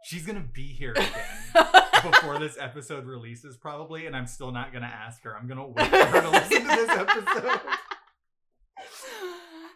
She's 0.05 0.27
gonna 0.27 0.47
be 0.53 0.67
here 0.67 0.93
again 0.97 1.15
before 2.03 2.39
this 2.39 2.57
episode 2.59 3.05
releases, 3.07 3.57
probably, 3.57 4.07
and 4.07 4.17
I'm 4.17 4.27
still 4.27 4.53
not 4.53 4.73
gonna 4.73 4.87
ask 4.87 5.23
her. 5.25 5.37
I'm 5.37 5.47
gonna 5.49 5.67
wait 5.69 5.89
for 5.89 5.97
her 6.07 6.21
to 6.23 6.31
listen 6.31 6.63
to 6.63 6.69
this 6.69 6.91
episode. 6.91 7.61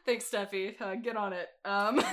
Thanks, 0.04 0.28
Steffi. 0.30 0.80
Uh, 0.80 0.96
get 0.96 1.16
on 1.16 1.32
it. 1.32 1.48
Um, 1.64 2.02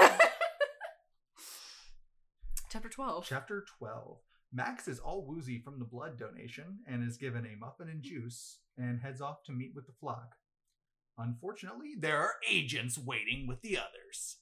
chapter 2.69 2.89
12. 2.89 3.25
Chapter 3.27 3.65
12. 3.79 4.17
Max 4.53 4.87
is 4.87 4.99
all 4.99 5.25
woozy 5.25 5.59
from 5.59 5.79
the 5.79 5.85
blood 5.85 6.17
donation 6.17 6.79
and 6.87 7.07
is 7.07 7.17
given 7.17 7.45
a 7.45 7.57
muffin 7.57 7.89
and 7.89 8.01
juice 8.03 8.59
and 8.77 8.99
heads 8.99 9.21
off 9.21 9.43
to 9.45 9.51
meet 9.51 9.73
with 9.75 9.85
the 9.87 9.93
flock. 9.99 10.35
Unfortunately, 11.17 11.93
there 11.97 12.17
are 12.17 12.35
agents 12.49 12.97
waiting 12.97 13.45
with 13.47 13.61
the 13.61 13.77
others. 13.77 14.37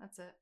That's 0.00 0.18
it. 0.18 0.34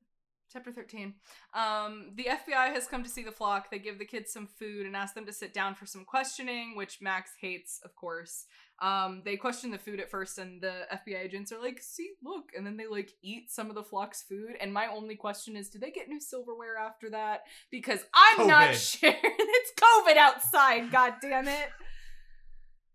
Chapter 0.55 0.71
13. 0.71 1.15
Um, 1.53 2.13
the 2.15 2.29
FBI 2.31 2.73
has 2.73 2.87
come 2.87 3.03
to 3.03 3.09
see 3.09 3.25
the 3.25 3.33
flock. 3.33 3.73
They 3.73 3.81
give 3.81 3.99
the 3.99 4.05
kids 4.05 4.33
some 4.33 4.47
food 4.47 4.87
and 4.87 4.95
ask 4.95 5.13
them 5.13 5.27
to 5.27 5.33
sit 5.33 5.53
down 5.53 5.75
for 5.75 5.85
some 5.85 6.05
questioning, 6.05 6.77
which 6.77 7.01
Max 7.01 7.33
hates, 7.41 7.81
of 7.85 7.97
course. 7.97 8.47
Um, 8.81 9.23
they 9.25 9.37
question 9.37 9.73
the 9.73 9.79
food 9.79 9.99
at 9.99 10.13
first, 10.13 10.39
and 10.39 10.61
the 10.61 10.87
FBI 10.93 11.25
agents 11.25 11.51
are 11.51 11.61
like, 11.61 11.83
see, 11.83 12.13
look. 12.23 12.51
And 12.57 12.65
then 12.65 12.77
they 12.77 12.87
like 12.87 13.11
eat 13.21 13.51
some 13.51 13.69
of 13.69 13.75
the 13.75 13.83
flock's 13.83 14.23
food. 14.23 14.53
And 14.61 14.73
my 14.73 14.87
only 14.87 15.17
question 15.17 15.57
is, 15.57 15.71
do 15.71 15.81
they 15.81 15.91
get 15.91 16.09
new 16.09 16.21
silverware 16.21 16.77
after 16.79 17.11
that? 17.11 17.41
Because 17.73 18.05
I'm 18.15 18.47
not 18.47 18.77
sure. 18.77 19.13
it's 19.25 19.73
COVID 19.73 20.17
outside, 20.17 20.93
god 20.93 21.15
damn 21.21 21.49
it. 21.49 21.71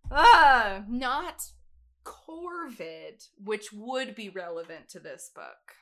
Ah, 0.10 0.84
not 0.88 1.43
Corvid, 2.05 3.28
which 3.43 3.74
would 3.74 4.16
be 4.16 4.30
relevant 4.30 4.88
to 4.91 4.99
this 5.01 5.30
book. 5.36 5.76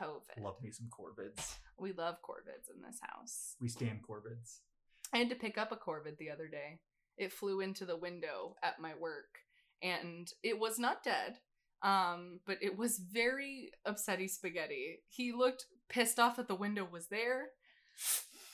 COVID. 0.00 0.42
Love 0.42 0.62
me 0.62 0.70
some 0.70 0.88
Corvids. 0.88 1.56
We 1.78 1.92
love 1.92 2.16
Corvids 2.22 2.74
in 2.74 2.82
this 2.82 2.98
house. 3.02 3.56
We 3.60 3.68
stand 3.68 4.00
Corvids. 4.08 4.60
I 5.12 5.18
had 5.18 5.30
to 5.30 5.36
pick 5.36 5.56
up 5.58 5.72
a 5.72 5.76
Corvid 5.76 6.18
the 6.18 6.30
other 6.30 6.48
day. 6.48 6.80
It 7.16 7.32
flew 7.32 7.60
into 7.60 7.84
the 7.84 7.96
window 7.96 8.56
at 8.62 8.80
my 8.80 8.92
work, 9.00 9.38
and 9.82 10.30
it 10.42 10.58
was 10.58 10.78
not 10.78 11.02
dead. 11.02 11.38
Um, 11.82 12.40
but 12.44 12.58
it 12.60 12.76
was 12.76 12.98
very 12.98 13.70
upsetty 13.86 14.28
spaghetti. 14.28 14.98
He 15.08 15.32
looked 15.32 15.66
pissed 15.88 16.18
off 16.18 16.36
that 16.36 16.48
the 16.48 16.54
window 16.54 16.86
was 16.90 17.06
there. 17.06 17.50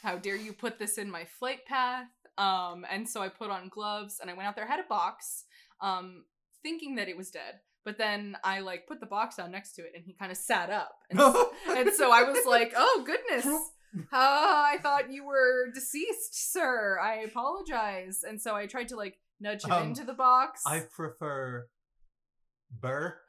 How 0.03 0.16
dare 0.16 0.37
you 0.37 0.53
put 0.53 0.79
this 0.79 0.99
in 0.99 1.11
my 1.11 1.25
flight 1.25 1.64
path? 1.66 2.09
Um, 2.37 2.85
and 2.91 3.09
so 3.09 3.22
I 3.22 3.29
put 3.29 3.51
on 3.51 3.68
gloves 3.68 4.18
and 4.20 4.31
I 4.31 4.35
went 4.35 4.49
out 4.49 4.57
there, 4.57 4.66
had 4.66 4.81
a 4.81 4.89
box, 4.89 5.45
um, 5.81 6.25
thinking 6.62 6.97
that 6.97 7.09
it 7.09 7.16
was 7.16 7.31
dead. 7.31 7.61
But 7.85 7.99
then 7.99 8.37
I 8.43 8.61
like 8.61 8.87
put 8.87 9.01
the 9.01 9.07
box 9.07 9.37
down 9.37 9.51
next 9.51 9.74
to 9.74 9.82
it 9.82 9.93
and 9.95 10.05
he 10.05 10.14
kind 10.14 10.32
of 10.32 10.39
sat 10.39 10.70
up. 10.70 10.93
And, 11.11 11.20
and 11.89 11.93
so 11.95 12.11
I 12.11 12.22
was 12.22 12.45
like, 12.47 12.72
oh 12.76 13.05
goodness. 13.07 13.47
Uh, 13.47 13.61
I 14.12 14.78
thought 14.82 15.12
you 15.12 15.24
were 15.24 15.70
deceased, 15.72 16.53
sir. 16.53 16.99
I 17.01 17.16
apologize. 17.18 18.24
And 18.26 18.41
so 18.41 18.55
I 18.57 18.66
tried 18.66 18.89
to 18.89 18.97
like 18.97 19.18
nudge 19.41 19.64
him 19.64 19.72
Um, 19.72 19.82
into 19.89 20.05
the 20.05 20.14
box. 20.14 20.62
I 20.66 20.80
prefer 20.80 21.68
Burr. 22.80 23.18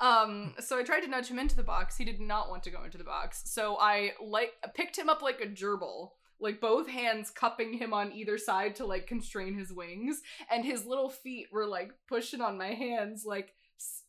um 0.00 0.54
so 0.60 0.78
I 0.78 0.82
tried 0.84 1.00
to 1.00 1.08
nudge 1.08 1.28
him 1.28 1.38
into 1.38 1.56
the 1.56 1.62
box. 1.62 1.96
He 1.96 2.04
did 2.04 2.20
not 2.20 2.48
want 2.50 2.62
to 2.64 2.70
go 2.70 2.84
into 2.84 2.98
the 2.98 3.04
box. 3.04 3.42
So 3.46 3.76
I 3.78 4.12
like 4.24 4.52
picked 4.74 4.96
him 4.98 5.08
up 5.08 5.22
like 5.22 5.40
a 5.40 5.46
gerbil. 5.46 6.10
Like 6.40 6.60
both 6.60 6.88
hands 6.88 7.30
cupping 7.30 7.72
him 7.74 7.92
on 7.92 8.12
either 8.12 8.38
side 8.38 8.76
to 8.76 8.86
like 8.86 9.06
constrain 9.06 9.58
his 9.58 9.72
wings, 9.72 10.20
and 10.50 10.64
his 10.64 10.86
little 10.86 11.10
feet 11.10 11.46
were 11.52 11.66
like 11.66 11.92
pushing 12.08 12.40
on 12.40 12.58
my 12.58 12.68
hands, 12.74 13.24
like, 13.26 13.54
"S- 13.78 14.04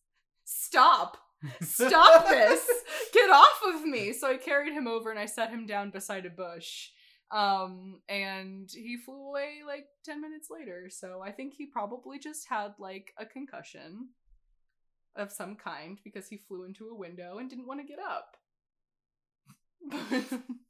stop, 0.46 1.18
stop 1.62 2.28
this. 2.28 2.68
Get 3.14 3.30
off 3.30 3.62
of 3.68 3.84
me. 3.84 4.14
So 4.14 4.30
i 4.30 4.38
carried 4.38 4.74
him 4.74 4.88
over 4.88 5.10
and 5.10 5.20
i 5.20 5.26
set 5.26 5.50
him 5.50 5.66
down 5.66 5.90
beside 5.92 6.26
a 6.26 6.30
bush 6.30 6.90
um 7.32 8.02
and 8.10 8.70
he 8.74 8.98
flew 8.98 9.28
away 9.30 9.58
like 9.66 9.86
10 10.06 10.20
minutes 10.22 10.50
later. 10.50 10.90
So 10.90 11.22
i 11.24 11.32
think 11.32 11.54
he 11.54 11.66
probably 11.66 12.20
just 12.20 12.48
had 12.50 12.74
like 12.80 13.14
a 13.18 13.26
concussion 13.26 14.10
of 15.16 15.32
some 15.32 15.56
kind 15.56 16.00
because 16.04 16.28
he 16.28 16.38
flew 16.38 16.64
into 16.66 16.90
a 16.90 16.96
window 16.96 17.38
and 17.38 17.50
didn't 17.50 17.68
want 17.68 17.80
to 17.82 17.88
get 17.88 18.00
up 18.00 18.38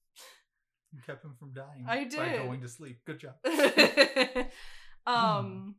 You 0.94 1.02
kept 1.06 1.24
him 1.24 1.36
from 1.40 1.54
dying. 1.54 1.86
I 1.88 2.06
By 2.06 2.38
going 2.44 2.62
to 2.62 2.68
sleep. 2.68 3.00
Good 3.06 3.20
job. 3.20 3.36
um 5.08 5.76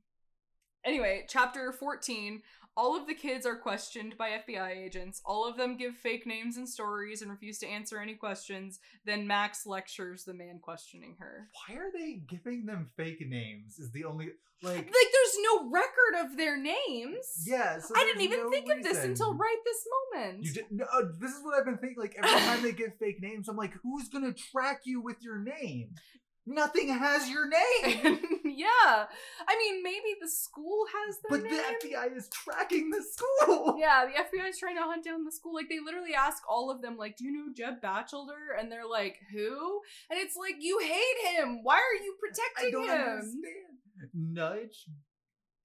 anyway 0.84 1.24
chapter 1.28 1.72
14 1.72 2.42
all 2.76 2.96
of 2.96 3.06
the 3.06 3.14
kids 3.14 3.44
are 3.46 3.56
questioned 3.56 4.16
by 4.16 4.30
fbi 4.30 4.76
agents 4.76 5.20
all 5.24 5.46
of 5.48 5.56
them 5.56 5.76
give 5.76 5.94
fake 5.94 6.26
names 6.26 6.56
and 6.56 6.68
stories 6.68 7.22
and 7.22 7.30
refuse 7.30 7.58
to 7.58 7.66
answer 7.66 8.00
any 8.00 8.14
questions 8.14 8.78
then 9.04 9.26
max 9.26 9.66
lectures 9.66 10.24
the 10.24 10.34
man 10.34 10.58
questioning 10.62 11.16
her 11.18 11.48
Why 11.68 11.76
are 11.76 11.90
they 11.92 12.22
giving 12.28 12.66
them 12.66 12.86
fake 12.96 13.22
names? 13.26 13.78
Is 13.78 13.90
the 13.92 14.04
only 14.04 14.30
like 14.62 14.76
like 14.76 14.86
there's 14.86 15.36
no 15.42 15.70
record 15.70 16.24
of 16.24 16.36
their 16.36 16.56
names 16.58 17.44
yeah. 17.46 17.78
So 17.78 17.94
i 17.96 18.04
didn't 18.04 18.22
even 18.22 18.40
no 18.40 18.50
think 18.50 18.70
of 18.70 18.82
this 18.82 19.02
until 19.04 19.34
right 19.34 19.56
this 19.64 19.84
moment 20.22 20.44
You 20.44 20.52
did. 20.52 20.64
No, 20.70 20.84
uh, 20.84 21.02
this 21.18 21.30
is 21.30 21.42
what 21.42 21.58
I've 21.58 21.64
been 21.64 21.78
thinking. 21.78 21.98
Like 21.98 22.14
every 22.22 22.40
time 22.40 22.62
they 22.62 22.72
give 22.82 22.94
fake 22.98 23.20
names, 23.20 23.48
I'm 23.48 23.56
like, 23.56 23.72
who's 23.82 24.08
gonna 24.08 24.32
track 24.32 24.82
you 24.84 25.00
with 25.00 25.16
your 25.22 25.38
name? 25.38 25.94
Nothing 26.54 26.88
has 26.88 27.28
your 27.28 27.48
name. 27.82 28.18
yeah 28.44 29.06
i 29.48 29.56
mean 29.58 29.82
maybe 29.82 30.16
the 30.20 30.28
school 30.28 30.84
has 30.92 31.16
their 31.22 31.38
but 31.40 31.48
name 31.48 31.60
the 31.80 31.88
FBI 31.88 32.16
is 32.16 32.28
tracking 32.28 32.90
the 32.90 33.02
school. 33.02 33.76
Yeah, 33.80 34.04
the 34.06 34.12
FBI 34.38 34.50
is 34.50 34.58
trying 34.58 34.76
to 34.76 34.82
hunt 34.82 35.04
down 35.04 35.24
the 35.24 35.32
school. 35.32 35.54
Like 35.54 35.68
they 35.68 35.78
literally 35.82 36.14
ask 36.14 36.42
all 36.48 36.70
of 36.70 36.82
them, 36.82 36.96
like, 36.96 37.16
"Do 37.16 37.24
you 37.24 37.32
know 37.32 37.52
Jeb 37.56 37.80
Batchelder?" 37.80 38.56
And 38.58 38.70
they're 38.70 38.86
like, 38.86 39.16
"Who?" 39.32 39.80
And 40.10 40.18
it's 40.18 40.36
like, 40.36 40.56
"You 40.60 40.78
hate 40.80 41.34
him. 41.36 41.60
Why 41.62 41.76
are 41.76 42.02
you 42.04 42.14
I 42.16 42.20
protecting 42.20 42.72
don't 42.72 42.88
him?" 42.90 43.08
understand. 43.08 44.10
Nudge 44.14 44.86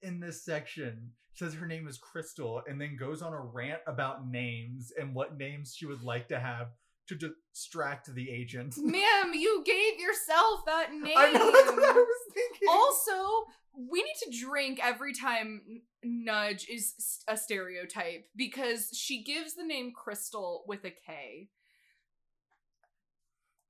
in 0.02 0.20
this 0.20 0.44
section 0.46 1.12
says 1.34 1.54
her 1.56 1.68
name 1.68 1.88
is 1.88 1.98
Crystal 1.98 2.62
and 2.68 2.80
then 2.80 2.96
goes 2.98 3.22
on 3.22 3.34
a 3.34 3.40
rant 3.40 3.82
about 3.88 4.30
names 4.30 4.94
and 4.98 5.14
what 5.14 5.38
names 5.38 5.74
she 5.76 5.86
would 5.86 6.02
like 6.04 6.28
to 6.30 6.40
have 6.40 6.68
to 7.08 7.16
distract 7.16 8.14
the 8.14 8.30
agent. 8.30 8.76
Ma'am, 8.78 9.32
you 9.34 9.64
gave 9.66 10.00
yourself 10.00 10.66
that 10.66 10.92
name. 10.94 11.16
I 11.18 11.32
know 11.32 11.52
that's 11.52 11.72
what 11.72 11.84
I 11.84 11.92
was 11.94 12.34
thinking. 12.34 12.68
also, 12.70 13.46
we 13.78 14.04
need 14.04 14.16
to 14.24 14.46
drink 14.46 14.80
every 14.82 15.14
time 15.14 15.82
Nudge 16.04 16.68
is 16.70 16.94
a 17.28 17.38
stereotype 17.38 18.26
because 18.36 18.90
she 18.94 19.24
gives 19.24 19.56
the 19.56 19.64
name 19.64 19.92
Crystal 19.96 20.64
with 20.68 20.84
a 20.86 20.92
K. 20.92 21.50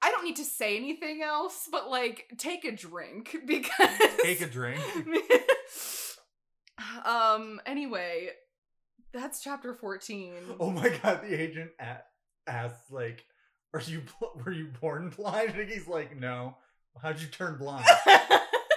I 0.02 0.12
don't 0.12 0.24
need 0.24 0.36
to 0.36 0.46
say 0.46 0.78
anything 0.78 1.24
else, 1.24 1.68
but 1.72 1.90
like, 1.90 2.26
take 2.38 2.64
a 2.64 2.72
drink 2.72 3.36
because. 3.48 3.98
Take 4.22 4.42
a 4.42 4.48
drink. 4.48 4.80
um. 7.06 7.60
Anyway, 7.66 8.30
that's 9.14 9.42
chapter 9.42 9.74
fourteen. 9.74 10.34
Oh 10.60 10.70
my 10.70 10.90
god, 11.02 11.22
the 11.24 11.42
agent 11.42 11.72
a- 11.80 12.04
asks 12.48 12.91
like, 12.91 13.26
"Are 13.74 13.82
you 13.82 14.02
bl- 14.20 14.39
were 14.46 14.52
you 14.52 14.68
born 14.82 15.10
blind?" 15.10 15.56
And 15.56 15.70
he's 15.70 15.88
like, 15.88 16.16
"No." 16.18 16.58
How'd 17.02 17.20
you 17.20 17.28
turn 17.28 17.58
blind? 17.58 17.86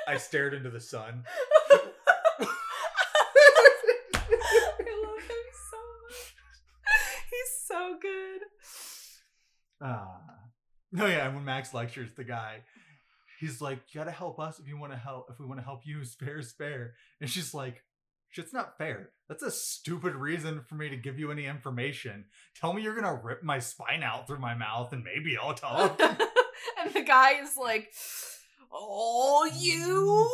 I 0.08 0.16
stared 0.18 0.52
into 0.52 0.70
the 0.70 0.80
sun. 0.80 1.22
I 1.70 1.76
love 4.90 5.22
him 5.22 5.48
so 5.70 5.78
much. 6.02 6.34
He's 7.30 7.52
so 7.64 7.96
good. 8.02 8.40
Ah. 9.80 10.20
No, 10.90 11.06
yeah, 11.06 11.26
and 11.26 11.36
when 11.36 11.44
Max 11.44 11.72
lectures 11.74 12.10
the 12.16 12.24
guy, 12.24 12.62
he's 13.38 13.60
like, 13.60 13.78
You 13.92 14.00
gotta 14.00 14.10
help 14.10 14.40
us 14.40 14.58
if 14.58 14.66
you 14.66 14.78
wanna 14.78 14.96
help 14.96 15.26
if 15.30 15.38
we 15.38 15.46
wanna 15.46 15.62
help 15.62 15.82
you, 15.84 16.04
spare, 16.04 16.42
spare. 16.42 16.94
And 17.20 17.30
she's 17.30 17.54
like, 17.54 17.84
Shit's 18.38 18.52
not 18.52 18.78
fair. 18.78 19.10
That's 19.28 19.42
a 19.42 19.50
stupid 19.50 20.14
reason 20.14 20.60
for 20.60 20.76
me 20.76 20.88
to 20.90 20.96
give 20.96 21.18
you 21.18 21.32
any 21.32 21.46
information. 21.46 22.26
Tell 22.54 22.72
me 22.72 22.82
you're 22.82 22.94
gonna 22.94 23.20
rip 23.20 23.42
my 23.42 23.58
spine 23.58 24.04
out 24.04 24.28
through 24.28 24.38
my 24.38 24.54
mouth 24.54 24.92
and 24.92 25.02
maybe 25.02 25.36
I'll 25.36 25.54
talk. 25.54 26.00
and 26.78 26.94
the 26.94 27.02
guy 27.02 27.40
is 27.40 27.56
like, 27.56 27.92
"Oh, 28.70 29.50
you." 29.58 30.30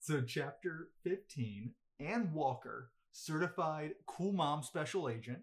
So, 0.00 0.20
chapter 0.22 0.88
15 1.04 1.74
Anne 2.00 2.32
Walker, 2.34 2.90
certified 3.12 3.92
cool 4.06 4.32
mom 4.32 4.64
special 4.64 5.08
agent, 5.08 5.42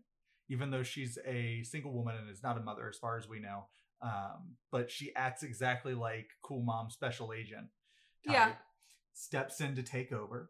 even 0.49 0.69
though 0.69 0.84
she's 0.84 1.17
a 1.25 1.63
single 1.63 1.93
woman 1.93 2.17
and 2.17 2.29
is 2.29 2.43
not 2.43 2.57
a 2.57 2.61
mother, 2.61 2.89
as 2.89 2.97
far 2.97 3.17
as 3.17 3.29
we 3.29 3.39
know. 3.39 3.67
Um, 4.01 4.57
but 4.69 4.91
she 4.91 5.15
acts 5.15 5.43
exactly 5.43 5.93
like 5.93 6.27
cool 6.41 6.61
mom 6.61 6.89
special 6.89 7.32
agent. 7.32 7.67
Yeah. 8.25 8.51
Steps 9.13 9.61
in 9.61 9.77
to 9.77 9.82
take 9.82 10.11
over. 10.11 10.49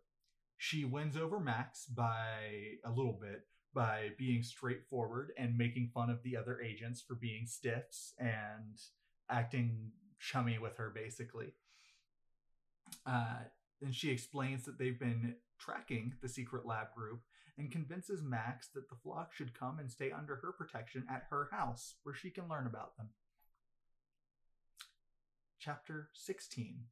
She 0.63 0.85
wins 0.85 1.17
over 1.17 1.39
Max 1.39 1.87
by 1.87 2.77
a 2.85 2.91
little 2.91 3.17
bit 3.19 3.47
by 3.73 4.09
being 4.19 4.43
straightforward 4.43 5.31
and 5.35 5.57
making 5.57 5.89
fun 5.91 6.11
of 6.11 6.21
the 6.21 6.37
other 6.37 6.61
agents 6.61 7.01
for 7.01 7.15
being 7.15 7.47
stiffs 7.47 8.13
and 8.19 8.79
acting 9.27 9.89
chummy 10.19 10.59
with 10.59 10.77
her, 10.77 10.91
basically. 10.91 11.55
Uh, 13.07 13.39
and 13.81 13.95
she 13.95 14.11
explains 14.11 14.63
that 14.65 14.77
they've 14.77 14.99
been 14.99 15.33
tracking 15.57 16.13
the 16.21 16.29
secret 16.29 16.63
lab 16.63 16.93
group 16.95 17.21
and 17.57 17.71
convinces 17.71 18.21
Max 18.21 18.67
that 18.75 18.87
the 18.87 18.95
flock 18.95 19.33
should 19.33 19.59
come 19.59 19.79
and 19.79 19.89
stay 19.89 20.11
under 20.11 20.35
her 20.35 20.51
protection 20.51 21.07
at 21.09 21.25
her 21.31 21.49
house 21.51 21.95
where 22.03 22.13
she 22.13 22.29
can 22.29 22.47
learn 22.47 22.67
about 22.67 22.97
them. 22.97 23.09
Chapter 25.57 26.09
16 26.13 26.83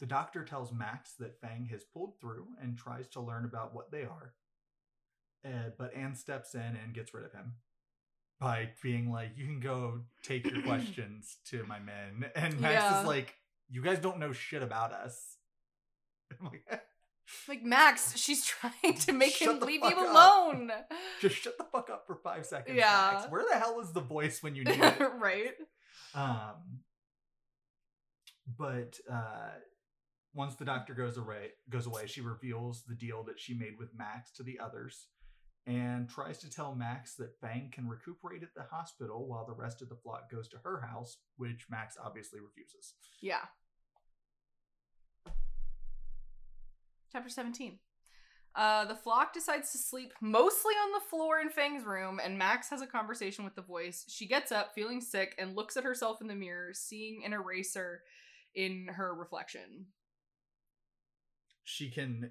The 0.00 0.06
doctor 0.06 0.44
tells 0.44 0.72
Max 0.72 1.12
that 1.20 1.40
Fang 1.40 1.66
has 1.70 1.84
pulled 1.84 2.20
through 2.20 2.46
and 2.60 2.76
tries 2.76 3.06
to 3.08 3.20
learn 3.20 3.44
about 3.44 3.74
what 3.74 3.90
they 3.92 4.02
are. 4.02 4.34
Uh, 5.44 5.70
but 5.78 5.94
Anne 5.94 6.14
steps 6.14 6.54
in 6.54 6.60
and 6.82 6.94
gets 6.94 7.12
rid 7.14 7.24
of 7.24 7.32
him. 7.32 7.54
by 8.40 8.70
being 8.82 9.10
like, 9.12 9.30
"You 9.36 9.44
can 9.46 9.60
go 9.60 10.00
take 10.22 10.50
your 10.50 10.62
questions 10.66 11.36
to 11.46 11.64
my 11.66 11.78
men," 11.78 12.30
and 12.34 12.60
Max 12.60 12.74
Yeah. 12.82 13.00
is 13.00 13.06
like, 13.06 13.34
"You 13.70 13.80
guys 13.82 13.98
don't 14.00 14.18
know 14.18 14.32
shit 14.32 14.62
about 14.62 14.92
us." 14.92 15.36
Like, 16.42 16.64
Like 17.48 17.62
Max, 17.62 18.16
she's 18.18 18.44
trying 18.44 18.98
to 18.98 19.12
make 19.12 19.40
him 19.40 19.60
leave 19.60 19.80
you 19.82 19.98
alone. 20.10 20.70
Just 21.20 21.36
shut 21.36 21.56
the 21.56 21.64
fuck 21.64 21.88
up 21.88 22.06
for 22.06 22.16
five 22.16 22.44
seconds. 22.44 22.76
Yeah. 22.76 23.10
Max. 23.14 23.30
Where 23.30 23.44
the 23.50 23.56
hell 23.58 23.80
is 23.80 23.92
the 23.92 24.00
voice 24.00 24.42
when 24.42 24.54
you 24.56 24.64
need 24.64 24.78
it? 24.80 24.98
right? 25.18 25.54
Um, 26.14 26.80
but 28.58 28.98
uh, 29.10 29.50
once 30.34 30.56
the 30.56 30.64
doctor 30.64 30.94
goes 30.94 31.16
away, 31.16 31.52
goes 31.70 31.86
away, 31.86 32.06
she 32.06 32.20
reveals 32.20 32.82
the 32.82 32.94
deal 32.94 33.22
that 33.24 33.38
she 33.38 33.54
made 33.54 33.78
with 33.78 33.96
Max 33.96 34.32
to 34.32 34.42
the 34.42 34.58
others, 34.58 35.06
and 35.66 36.08
tries 36.08 36.38
to 36.38 36.50
tell 36.50 36.74
Max 36.74 37.14
that 37.14 37.38
Fang 37.40 37.70
can 37.72 37.88
recuperate 37.88 38.42
at 38.42 38.54
the 38.54 38.64
hospital 38.70 39.26
while 39.26 39.46
the 39.46 39.54
rest 39.54 39.80
of 39.80 39.88
the 39.88 39.96
flock 39.96 40.30
goes 40.30 40.48
to 40.48 40.58
her 40.64 40.80
house, 40.80 41.18
which 41.36 41.66
Max 41.70 41.96
obviously 42.02 42.40
refuses. 42.40 42.94
Yeah. 43.22 43.46
Chapter 47.12 47.30
17. 47.30 47.78
Uh, 48.56 48.84
the 48.84 48.94
flock 48.94 49.32
decides 49.32 49.72
to 49.72 49.78
sleep 49.78 50.12
mostly 50.20 50.74
on 50.74 50.92
the 50.92 51.08
floor 51.08 51.40
in 51.40 51.48
Fang's 51.48 51.84
room, 51.84 52.20
and 52.22 52.38
Max 52.38 52.70
has 52.70 52.82
a 52.82 52.86
conversation 52.86 53.44
with 53.44 53.54
the 53.54 53.62
voice. 53.62 54.04
She 54.08 54.26
gets 54.26 54.52
up, 54.52 54.74
feeling 54.74 55.00
sick, 55.00 55.34
and 55.38 55.56
looks 55.56 55.76
at 55.76 55.84
herself 55.84 56.20
in 56.20 56.28
the 56.28 56.34
mirror, 56.34 56.70
seeing 56.72 57.24
an 57.24 57.32
eraser 57.32 58.02
in 58.54 58.88
her 58.94 59.14
reflection. 59.14 59.86
She 61.64 61.90
can 61.90 62.30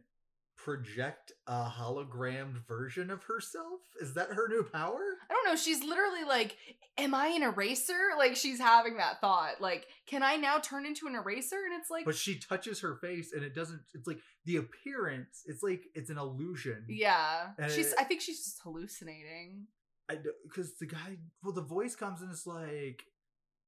project 0.55 1.31
a 1.47 1.65
hologrammed 1.65 2.65
version 2.67 3.09
of 3.09 3.23
herself. 3.23 3.81
Is 4.01 4.13
that 4.13 4.29
her 4.29 4.47
new 4.47 4.63
power? 4.63 4.99
I 5.29 5.33
don't 5.33 5.45
know, 5.45 5.55
she's 5.55 5.83
literally 5.83 6.23
like, 6.23 6.55
Am 6.99 7.15
I 7.15 7.27
an 7.29 7.41
eraser? 7.41 8.11
Like, 8.19 8.35
she's 8.35 8.59
having 8.59 8.97
that 8.97 9.19
thought. 9.19 9.59
Like, 9.59 9.87
can 10.05 10.21
I 10.21 10.35
now 10.35 10.59
turn 10.59 10.85
into 10.85 11.07
an 11.07 11.15
eraser? 11.15 11.55
And 11.65 11.79
it's 11.81 11.89
like, 11.89 12.05
But 12.05 12.15
she 12.15 12.37
touches 12.37 12.81
her 12.81 12.97
face, 12.97 13.33
and 13.33 13.43
it 13.43 13.55
doesn't. 13.55 13.81
It's 13.95 14.05
like 14.07 14.19
the 14.45 14.57
appearance. 14.57 15.41
It's 15.47 15.63
like 15.63 15.81
it's 15.95 16.11
an 16.11 16.19
illusion. 16.19 16.85
yeah. 16.87 17.47
She's, 17.67 17.93
Uh, 17.93 17.95
I 17.99 18.03
think 18.03 18.21
she's 18.21 18.45
just 18.45 18.61
hallucinating. 18.61 19.65
I 20.07 20.17
because 20.43 20.77
the 20.77 20.85
guy, 20.85 21.17
well, 21.43 21.53
the 21.53 21.61
voice 21.61 21.95
comes 21.95 22.21
and 22.21 22.29
it's 22.31 22.45
like 22.45 23.03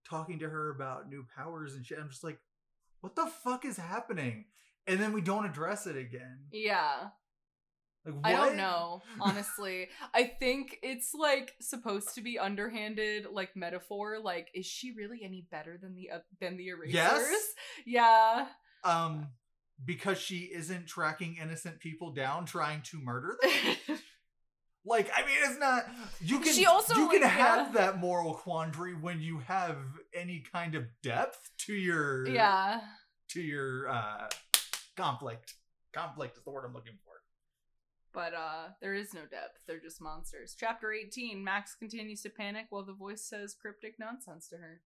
talking 0.07 0.37
to 0.39 0.49
her 0.49 0.69
about 0.69 1.09
new 1.09 1.25
powers 1.35 1.73
and 1.75 1.83
shit. 1.85 1.97
I'm 1.99 2.09
just 2.09 2.23
like, 2.23 2.37
what 3.01 3.15
the 3.15 3.25
fuck 3.25 3.65
is 3.65 3.77
happening? 3.77 4.45
And 4.87 4.99
then 4.99 5.13
we 5.13 5.21
don't 5.21 5.45
address 5.45 5.87
it 5.87 5.97
again. 5.97 6.39
Yeah. 6.51 7.09
Like, 8.05 8.15
I 8.23 8.31
don't 8.33 8.55
know, 8.55 9.01
honestly. 9.19 9.87
I 10.13 10.25
think 10.25 10.77
it's 10.83 11.13
like 11.13 11.53
supposed 11.59 12.13
to 12.15 12.21
be 12.21 12.37
underhanded, 12.37 13.25
like 13.31 13.55
metaphor. 13.55 14.19
Like, 14.23 14.49
is 14.53 14.65
she 14.65 14.93
really 14.95 15.21
any 15.23 15.47
better 15.49 15.79
than 15.81 15.95
the 15.95 16.11
uh, 16.11 16.19
than 16.39 16.57
the 16.57 16.67
erasers? 16.67 16.93
Yes. 16.93 17.53
Yeah. 17.85 18.47
Um, 18.83 19.29
because 19.83 20.19
she 20.19 20.49
isn't 20.53 20.85
tracking 20.85 21.37
innocent 21.41 21.79
people 21.79 22.11
down, 22.11 22.45
trying 22.45 22.81
to 22.83 22.99
murder 23.01 23.37
them. 23.41 23.97
like, 24.85 25.09
I 25.15 25.25
mean, 25.25 25.37
it's 25.43 25.59
not. 25.59 25.85
You 26.21 26.39
can. 26.39 26.53
She 26.53 26.67
also, 26.67 26.93
you 26.95 27.09
can 27.09 27.23
have 27.23 27.73
yeah. 27.73 27.81
that 27.81 27.97
moral 27.97 28.35
quandary 28.35 28.93
when 28.93 29.19
you 29.19 29.39
have 29.39 29.77
any 30.13 30.43
kind 30.51 30.75
of 30.75 30.85
depth 31.01 31.49
to 31.65 31.73
your 31.73 32.27
yeah. 32.27 32.81
to 33.29 33.41
your 33.41 33.89
uh 33.89 34.27
conflict. 34.95 35.55
Conflict 35.93 36.37
is 36.37 36.43
the 36.43 36.51
word 36.51 36.65
I'm 36.65 36.73
looking 36.73 36.97
for. 37.03 37.13
But 38.13 38.33
uh 38.33 38.69
there 38.81 38.93
is 38.93 39.13
no 39.13 39.21
depth. 39.21 39.59
They're 39.67 39.79
just 39.79 40.01
monsters. 40.01 40.55
Chapter 40.57 40.93
18. 40.93 41.43
Max 41.43 41.75
continues 41.75 42.21
to 42.21 42.29
panic 42.29 42.67
while 42.69 42.85
the 42.85 42.93
voice 42.93 43.23
says 43.23 43.55
cryptic 43.59 43.95
nonsense 43.99 44.47
to 44.49 44.57
her. 44.57 44.81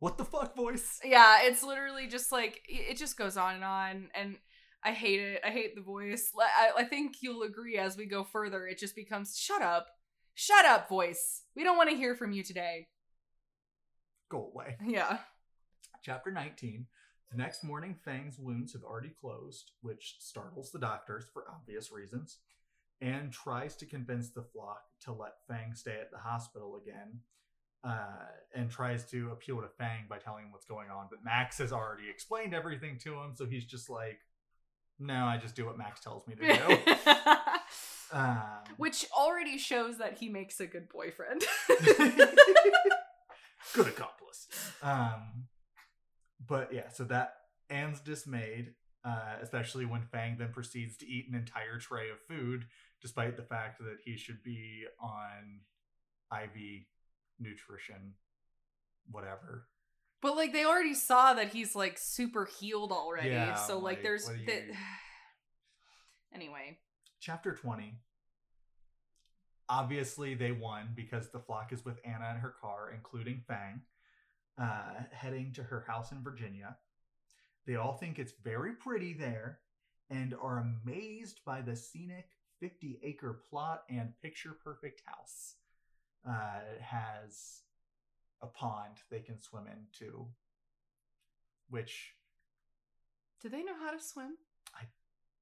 What 0.00 0.16
the 0.16 0.24
fuck, 0.24 0.54
voice? 0.54 1.00
Yeah, 1.04 1.38
it's 1.42 1.64
literally 1.64 2.06
just 2.06 2.30
like 2.30 2.62
it 2.68 2.96
just 2.96 3.16
goes 3.16 3.36
on 3.36 3.56
and 3.56 3.64
on 3.64 4.08
and 4.14 4.36
I 4.84 4.92
hate 4.92 5.20
it. 5.20 5.40
I 5.44 5.50
hate 5.50 5.74
the 5.74 5.82
voice. 5.82 6.30
I, 6.38 6.82
I 6.82 6.84
think 6.84 7.16
you'll 7.20 7.42
agree 7.42 7.78
as 7.78 7.96
we 7.96 8.06
go 8.06 8.22
further. 8.22 8.66
It 8.66 8.78
just 8.78 8.94
becomes 8.94 9.36
shut 9.36 9.60
up. 9.60 9.88
Shut 10.34 10.64
up, 10.64 10.88
voice. 10.88 11.42
We 11.56 11.64
don't 11.64 11.76
want 11.76 11.90
to 11.90 11.96
hear 11.96 12.14
from 12.14 12.32
you 12.32 12.44
today. 12.44 12.86
Go 14.30 14.50
away. 14.54 14.76
Yeah. 14.86 15.18
Chapter 16.04 16.30
19. 16.30 16.86
The 17.30 17.36
next 17.36 17.62
morning, 17.62 17.94
Fang's 17.94 18.38
wounds 18.38 18.72
have 18.72 18.84
already 18.84 19.10
closed, 19.20 19.72
which 19.82 20.16
startles 20.18 20.70
the 20.70 20.78
doctors 20.78 21.26
for 21.32 21.44
obvious 21.50 21.92
reasons, 21.92 22.38
and 23.02 23.30
tries 23.30 23.76
to 23.76 23.86
convince 23.86 24.30
the 24.30 24.42
flock 24.42 24.82
to 25.02 25.12
let 25.12 25.34
Fang 25.46 25.74
stay 25.74 25.98
at 26.00 26.10
the 26.10 26.18
hospital 26.18 26.80
again, 26.82 27.20
uh, 27.84 28.26
and 28.54 28.70
tries 28.70 29.04
to 29.10 29.30
appeal 29.30 29.60
to 29.60 29.68
Fang 29.68 30.06
by 30.08 30.18
telling 30.18 30.44
him 30.46 30.52
what's 30.52 30.64
going 30.64 30.88
on. 30.90 31.08
But 31.10 31.22
Max 31.22 31.58
has 31.58 31.70
already 31.72 32.08
explained 32.08 32.54
everything 32.54 32.98
to 33.00 33.14
him, 33.14 33.32
so 33.34 33.44
he's 33.44 33.66
just 33.66 33.90
like, 33.90 34.20
no, 34.98 35.26
I 35.26 35.36
just 35.36 35.54
do 35.54 35.66
what 35.66 35.76
Max 35.76 36.00
tells 36.00 36.26
me 36.26 36.34
to 36.34 36.40
do. 36.40 36.78
um, 38.12 38.40
Which 38.78 39.06
already 39.16 39.58
shows 39.58 39.98
that 39.98 40.18
he 40.18 40.28
makes 40.28 40.60
a 40.60 40.66
good 40.66 40.88
boyfriend. 40.88 41.44
good 43.74 43.86
accomplice. 43.86 44.48
Um, 44.82 45.46
but 46.48 46.72
yeah, 46.72 46.88
so 46.88 47.04
that 47.04 47.34
Anne's 47.70 48.00
dismayed, 48.00 48.74
uh, 49.04 49.36
especially 49.42 49.84
when 49.86 50.02
Fang 50.02 50.36
then 50.38 50.52
proceeds 50.52 50.96
to 50.98 51.06
eat 51.06 51.28
an 51.28 51.34
entire 51.34 51.78
tray 51.78 52.10
of 52.10 52.18
food, 52.28 52.64
despite 53.02 53.36
the 53.36 53.42
fact 53.42 53.78
that 53.80 53.98
he 54.04 54.16
should 54.16 54.42
be 54.42 54.84
on 55.00 55.60
IV 56.32 56.82
nutrition, 57.38 58.14
whatever. 59.10 59.68
but 60.20 60.34
like 60.36 60.52
they 60.52 60.64
already 60.64 60.94
saw 60.94 61.34
that 61.34 61.52
he's 61.52 61.76
like 61.76 61.96
super 61.98 62.44
healed 62.58 62.90
already. 62.92 63.28
Yeah, 63.30 63.54
so 63.54 63.74
like, 63.78 63.98
like, 63.98 64.02
there's 64.02 64.26
what 64.26 64.34
do 64.36 64.40
you- 64.40 64.46
the... 64.46 64.74
anyway. 66.34 66.78
Chapter 67.20 67.52
20. 67.54 67.94
Obviously, 69.68 70.34
they 70.34 70.50
won 70.52 70.88
because 70.94 71.28
the 71.30 71.38
flock 71.40 71.72
is 71.72 71.84
with 71.84 71.98
Anna 72.04 72.30
in 72.34 72.40
her 72.40 72.54
car, 72.60 72.90
including 72.94 73.42
Fang, 73.46 73.82
uh, 74.60 75.02
heading 75.12 75.52
to 75.54 75.62
her 75.62 75.84
house 75.86 76.12
in 76.12 76.22
Virginia. 76.22 76.76
They 77.66 77.76
all 77.76 77.92
think 77.94 78.18
it's 78.18 78.32
very 78.42 78.72
pretty 78.72 79.12
there 79.12 79.58
and 80.10 80.34
are 80.40 80.58
amazed 80.84 81.40
by 81.44 81.60
the 81.60 81.76
scenic 81.76 82.30
50 82.60 82.98
acre 83.02 83.40
plot 83.50 83.82
and 83.90 84.12
picture 84.22 84.56
perfect 84.64 85.02
house. 85.04 85.54
Uh, 86.28 86.60
it 86.74 86.80
has 86.82 87.60
a 88.42 88.46
pond 88.46 88.94
they 89.10 89.20
can 89.20 89.40
swim 89.40 89.64
into, 89.66 90.26
which 91.70 92.14
Do 93.42 93.48
they 93.48 93.62
know 93.62 93.74
how 93.84 93.90
to 93.92 94.00
swim? 94.00 94.36
I 94.74 94.84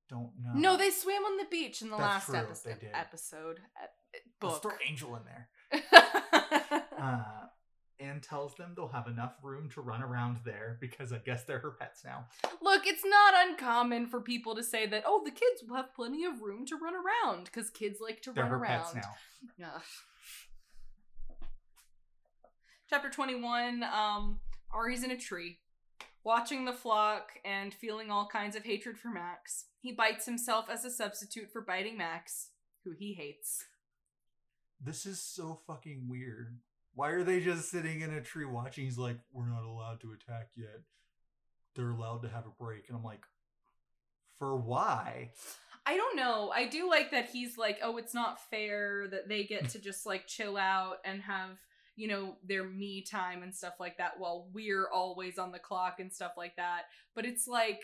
don't 0.08 0.30
know. 0.42 0.52
No, 0.54 0.76
they 0.76 0.90
swam 0.90 1.24
on 1.24 1.36
the 1.38 1.46
beach 1.50 1.80
in 1.82 1.90
the 1.90 1.96
That's 1.96 2.06
last 2.06 2.26
true, 2.26 2.36
episode. 2.38 2.68
they 2.80 2.86
did. 2.86 2.90
Episode 2.94 3.60
ep- 3.82 3.92
Let's 4.42 4.58
throw 4.58 4.72
Angel 4.88 5.16
in 5.16 5.22
there. 5.24 5.48
uh, 6.98 7.22
and 8.16 8.22
tells 8.22 8.54
them 8.54 8.72
they'll 8.74 8.88
have 8.88 9.08
enough 9.08 9.34
room 9.42 9.68
to 9.68 9.82
run 9.82 10.02
around 10.02 10.38
there 10.42 10.78
because 10.80 11.12
I 11.12 11.18
guess 11.18 11.44
they're 11.44 11.58
her 11.58 11.72
pets 11.72 12.02
now. 12.02 12.24
Look, 12.62 12.86
it's 12.86 13.04
not 13.04 13.34
uncommon 13.46 14.06
for 14.06 14.22
people 14.22 14.54
to 14.54 14.62
say 14.62 14.86
that. 14.86 15.02
Oh, 15.04 15.20
the 15.22 15.30
kids 15.30 15.62
will 15.68 15.76
have 15.76 15.94
plenty 15.94 16.24
of 16.24 16.40
room 16.40 16.64
to 16.68 16.76
run 16.76 16.94
around 16.94 17.44
because 17.44 17.68
kids 17.68 17.98
like 18.00 18.22
to 18.22 18.32
They're 18.32 18.44
run 18.44 18.52
her 18.52 18.56
around. 18.58 18.94
pets 18.94 18.94
now. 19.58 19.66
Ugh. 19.66 19.82
Chapter 22.88 23.10
21 23.10 23.82
um, 23.84 24.38
Ari's 24.72 25.04
in 25.04 25.10
a 25.10 25.18
tree, 25.18 25.58
watching 26.24 26.64
the 26.64 26.72
flock 26.72 27.32
and 27.44 27.74
feeling 27.74 28.10
all 28.10 28.26
kinds 28.26 28.56
of 28.56 28.64
hatred 28.64 28.96
for 28.96 29.10
Max. 29.10 29.66
He 29.82 29.92
bites 29.92 30.24
himself 30.24 30.70
as 30.70 30.86
a 30.86 30.90
substitute 30.90 31.50
for 31.52 31.60
biting 31.60 31.98
Max, 31.98 32.48
who 32.82 32.92
he 32.98 33.12
hates. 33.12 33.66
This 34.82 35.04
is 35.04 35.20
so 35.20 35.60
fucking 35.66 36.06
weird. 36.08 36.60
Why 36.96 37.10
are 37.10 37.22
they 37.22 37.40
just 37.40 37.70
sitting 37.70 38.00
in 38.00 38.12
a 38.12 38.20
tree 38.22 38.46
watching? 38.46 38.84
He's 38.86 38.96
like, 38.98 39.18
we're 39.30 39.48
not 39.48 39.62
allowed 39.64 40.00
to 40.00 40.12
attack 40.12 40.48
yet. 40.56 40.80
They're 41.74 41.90
allowed 41.90 42.22
to 42.22 42.28
have 42.28 42.46
a 42.46 42.62
break. 42.62 42.88
And 42.88 42.96
I'm 42.96 43.04
like, 43.04 43.22
for 44.38 44.56
why? 44.56 45.30
I 45.84 45.96
don't 45.96 46.16
know. 46.16 46.50
I 46.54 46.66
do 46.66 46.88
like 46.88 47.10
that 47.10 47.28
he's 47.30 47.58
like, 47.58 47.78
oh, 47.82 47.98
it's 47.98 48.14
not 48.14 48.40
fair 48.50 49.06
that 49.10 49.28
they 49.28 49.44
get 49.44 49.68
to 49.70 49.78
just 49.78 50.06
like 50.06 50.26
chill 50.26 50.56
out 50.56 50.96
and 51.04 51.20
have, 51.22 51.50
you 51.96 52.08
know, 52.08 52.36
their 52.42 52.64
me 52.64 53.02
time 53.02 53.42
and 53.42 53.54
stuff 53.54 53.74
like 53.78 53.98
that 53.98 54.18
while 54.18 54.48
we're 54.54 54.88
always 54.90 55.38
on 55.38 55.52
the 55.52 55.58
clock 55.58 56.00
and 56.00 56.10
stuff 56.12 56.32
like 56.36 56.56
that. 56.56 56.84
But 57.14 57.26
it's 57.26 57.46
like, 57.46 57.82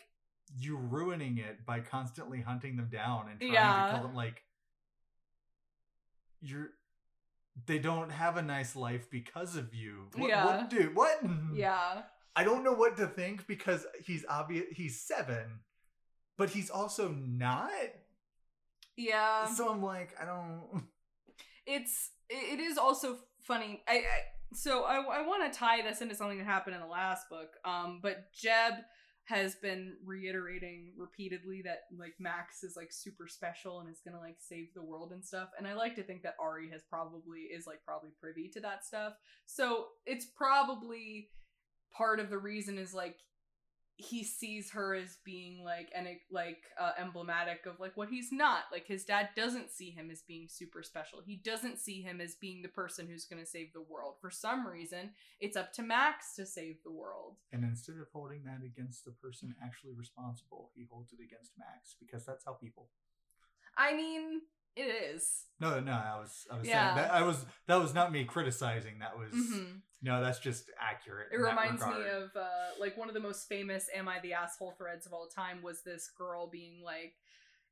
You're 0.59 0.81
ruining 0.81 1.37
it 1.37 1.67
by 1.67 1.81
constantly 1.81 2.41
hunting 2.41 2.77
them 2.77 2.89
down 2.91 3.27
and 3.31 3.39
trying 3.39 3.53
Yeah. 3.53 3.87
to 3.89 3.93
kill 3.99 4.03
them. 4.09 4.17
Like, 4.17 4.43
you're. 6.41 6.71
They 7.67 7.79
don't 7.79 8.11
have 8.11 8.37
a 8.37 8.43
nice 8.43 8.75
life 8.75 9.11
because 9.11 9.57
of 9.57 9.75
you. 9.75 10.09
What, 10.17 10.29
Yeah. 10.29 10.45
what 10.47 10.71
dude? 10.71 10.95
What? 10.95 11.21
yeah. 11.55 12.03
I 12.37 12.45
don't 12.45 12.65
know 12.65 12.73
what 12.73 12.97
to 12.97 13.07
think 13.07 13.47
because 13.47 13.85
he's 14.05 14.25
obvious. 14.29 14.65
He's 14.73 15.01
seven, 15.03 15.61
but 16.39 16.49
he's 16.51 16.71
also 16.71 17.11
not. 17.11 17.71
Yeah. 18.97 19.47
so 19.47 19.71
I'm 19.71 19.83
like, 19.83 20.15
I 20.21 20.25
don't. 20.25 20.85
it's 21.67 22.11
it 22.31 22.59
is 22.59 22.79
also 22.79 23.19
funny. 23.43 23.83
I, 23.87 23.97
I 23.97 24.05
so 24.55 24.85
I, 24.85 24.97
I 24.97 25.27
want 25.27 25.51
to 25.53 25.59
tie 25.59 25.83
this 25.83 26.01
into 26.01 26.15
something 26.15 26.39
that 26.39 26.45
happened 26.47 26.75
in 26.77 26.81
the 26.81 26.87
last 26.89 27.29
book. 27.29 27.51
Um, 27.67 28.01
but 28.03 28.33
Jeb 28.33 28.75
has 29.25 29.55
been 29.55 29.95
reiterating 30.05 30.93
repeatedly 30.97 31.63
that 31.63 31.83
like 31.97 32.15
Max 32.19 32.65
is 32.65 32.77
like 32.77 32.93
super 32.93 33.29
special 33.29 33.81
and 33.81 33.89
is 33.89 34.01
gonna 34.05 34.19
like 34.19 34.37
save 34.39 34.75
the 34.75 34.83
world 34.83 35.13
and 35.13 35.25
stuff. 35.25 35.51
And 35.57 35.67
I 35.67 35.75
like 35.75 35.95
to 35.97 36.03
think 36.03 36.23
that 36.23 36.35
Ari 36.41 36.71
has 36.71 36.83
probably 36.83 37.41
is 37.43 37.67
like 37.67 37.85
probably 37.85 38.11
privy 38.21 38.49
to 38.49 38.61
that 38.61 38.85
stuff. 38.85 39.15
So 39.47 39.87
it's 40.07 40.27
probably 40.27 41.29
part 41.93 42.19
of 42.19 42.31
the 42.31 42.39
reason 42.39 42.79
is 42.79 42.93
like 42.93 43.19
he 44.03 44.25
sees 44.25 44.71
her 44.71 44.95
as 44.95 45.19
being 45.25 45.63
like 45.65 45.91
and 45.95 46.07
like 46.31 46.65
uh, 46.81 46.93
emblematic 46.99 47.67
of 47.67 47.79
like 47.79 47.97
what 47.97 48.09
he's 48.09 48.33
not. 48.33 48.65
Like 48.73 48.87
his 48.87 49.05
dad 49.05 49.31
doesn't 49.37 49.71
see 49.71 49.91
him 49.91 50.11
as 50.11 50.23
being 50.23 50.49
super 50.49 50.83
special. 50.83 51.21
He 51.25 51.37
doesn't 51.37 51.79
see 51.79 52.03
him 52.03 52.21
as 52.21 52.35
being 52.35 52.63
the 52.63 52.69
person 52.69 53.07
who's 53.07 53.25
going 53.25 53.43
to 53.43 53.49
save 53.49 53.73
the 53.73 53.83
world. 53.83 54.17
For 54.21 54.31
some 54.31 54.67
reason 54.67 55.11
it's 55.41 55.57
up 55.57 55.73
to 55.75 55.83
max 55.83 56.35
to 56.37 56.47
save 56.47 56.83
the 56.85 56.93
world. 56.93 57.37
And 57.53 57.65
instead 57.65 57.97
of 57.97 58.09
holding 58.13 58.45
that 58.45 58.65
against 58.65 59.05
the 59.05 59.13
person 59.13 59.55
actually 59.63 59.93
responsible, 59.93 60.71
he 60.75 60.87
holds 60.91 61.13
it 61.13 61.21
against 61.23 61.53
Max 61.59 61.97
because 61.99 62.25
that's 62.27 62.45
how 62.45 62.53
people. 62.53 62.89
i 63.77 63.95
mean 63.95 64.41
it 64.77 64.83
is 65.15 65.45
No, 65.61 65.81
no, 65.81 65.93
I 65.93 66.19
was, 66.19 66.47
I 66.51 66.59
was 66.59 66.69
Yeah. 66.69 66.83
saying 66.83 66.97
that 66.97 67.11
I 67.13 67.23
was 67.23 67.45
that 67.69 67.77
was 67.77 67.95
not 67.95 68.13
me 68.13 68.25
criticizing. 68.25 68.99
That 68.99 69.17
was 69.17 69.33
Mhm. 69.33 69.83
no, 70.03 70.21
that's 70.21 70.41
just 70.41 70.71
accurate. 70.81 71.29
It 71.33 71.37
reminds 71.37 71.87
me 71.87 72.09
of 72.09 72.35
uh, 72.35 72.75
like 72.81 72.97
one 72.97 73.09
of 73.09 73.15
the 73.15 73.21
most 73.21 73.49
famous 73.49 73.89
"Am 73.95 74.09
I 74.09 74.19
the 74.21 74.33
asshole?" 74.35 74.73
threads 74.73 75.07
of 75.07 75.13
all 75.13 75.29
time 75.29 75.63
was 75.63 75.83
this 75.83 76.11
girl 76.19 76.49
being 76.49 76.83
like, 76.83 77.15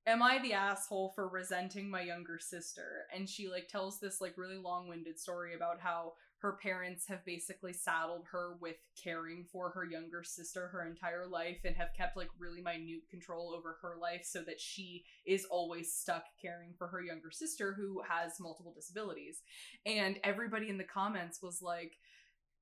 "Am 0.07 0.23
I 0.23 0.39
the 0.39 0.53
asshole 0.53 1.11
for 1.15 1.29
resenting 1.29 1.91
my 1.91 2.03
younger 2.03 2.39
sister?" 2.39 3.07
And 3.15 3.29
she 3.29 3.49
like 3.49 3.69
tells 3.69 3.99
this 3.99 4.21
like 4.21 4.39
really 4.39 4.57
long-winded 4.59 5.19
story 5.19 5.55
about 5.55 5.81
how 5.81 6.13
her 6.41 6.57
parents 6.63 7.07
have 7.07 7.25
basically 7.25 7.73
saddled 7.73 8.25
her 8.33 8.57
with 8.61 8.77
caring 9.03 9.45
for 9.53 9.71
her 9.71 9.85
younger 9.85 10.23
sister 10.25 10.69
her 10.69 10.87
entire 10.87 11.27
life 11.27 11.59
and 11.65 11.77
have 11.77 11.91
kept 11.97 12.17
like 12.17 12.29
really 12.39 12.63
minute 12.63 13.03
control 13.11 13.55
over 13.57 13.77
her 13.83 13.97
life 14.01 14.23
so 14.25 14.41
that 14.43 14.59
she 14.59 15.05
is 15.27 15.45
always 15.51 15.93
stuck 15.93 16.25
caring 16.41 16.73
for 16.79 16.87
her 16.89 17.03
younger 17.03 17.31
sister 17.31 17.75
who 17.75 18.01
has 18.09 18.41
multiple 18.41 18.73
disabilities. 18.75 19.43
And 19.85 20.19
everybody 20.25 20.71
in 20.71 20.79
the 20.79 20.85
comments 20.85 21.43
was 21.43 21.61
like, 21.61 21.93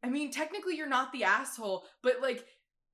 I 0.03 0.09
mean, 0.09 0.33
technically 0.33 0.77
you're 0.77 0.89
not 0.89 1.13
the 1.13 1.25
asshole, 1.25 1.85
but 2.03 2.21
like 2.21 2.45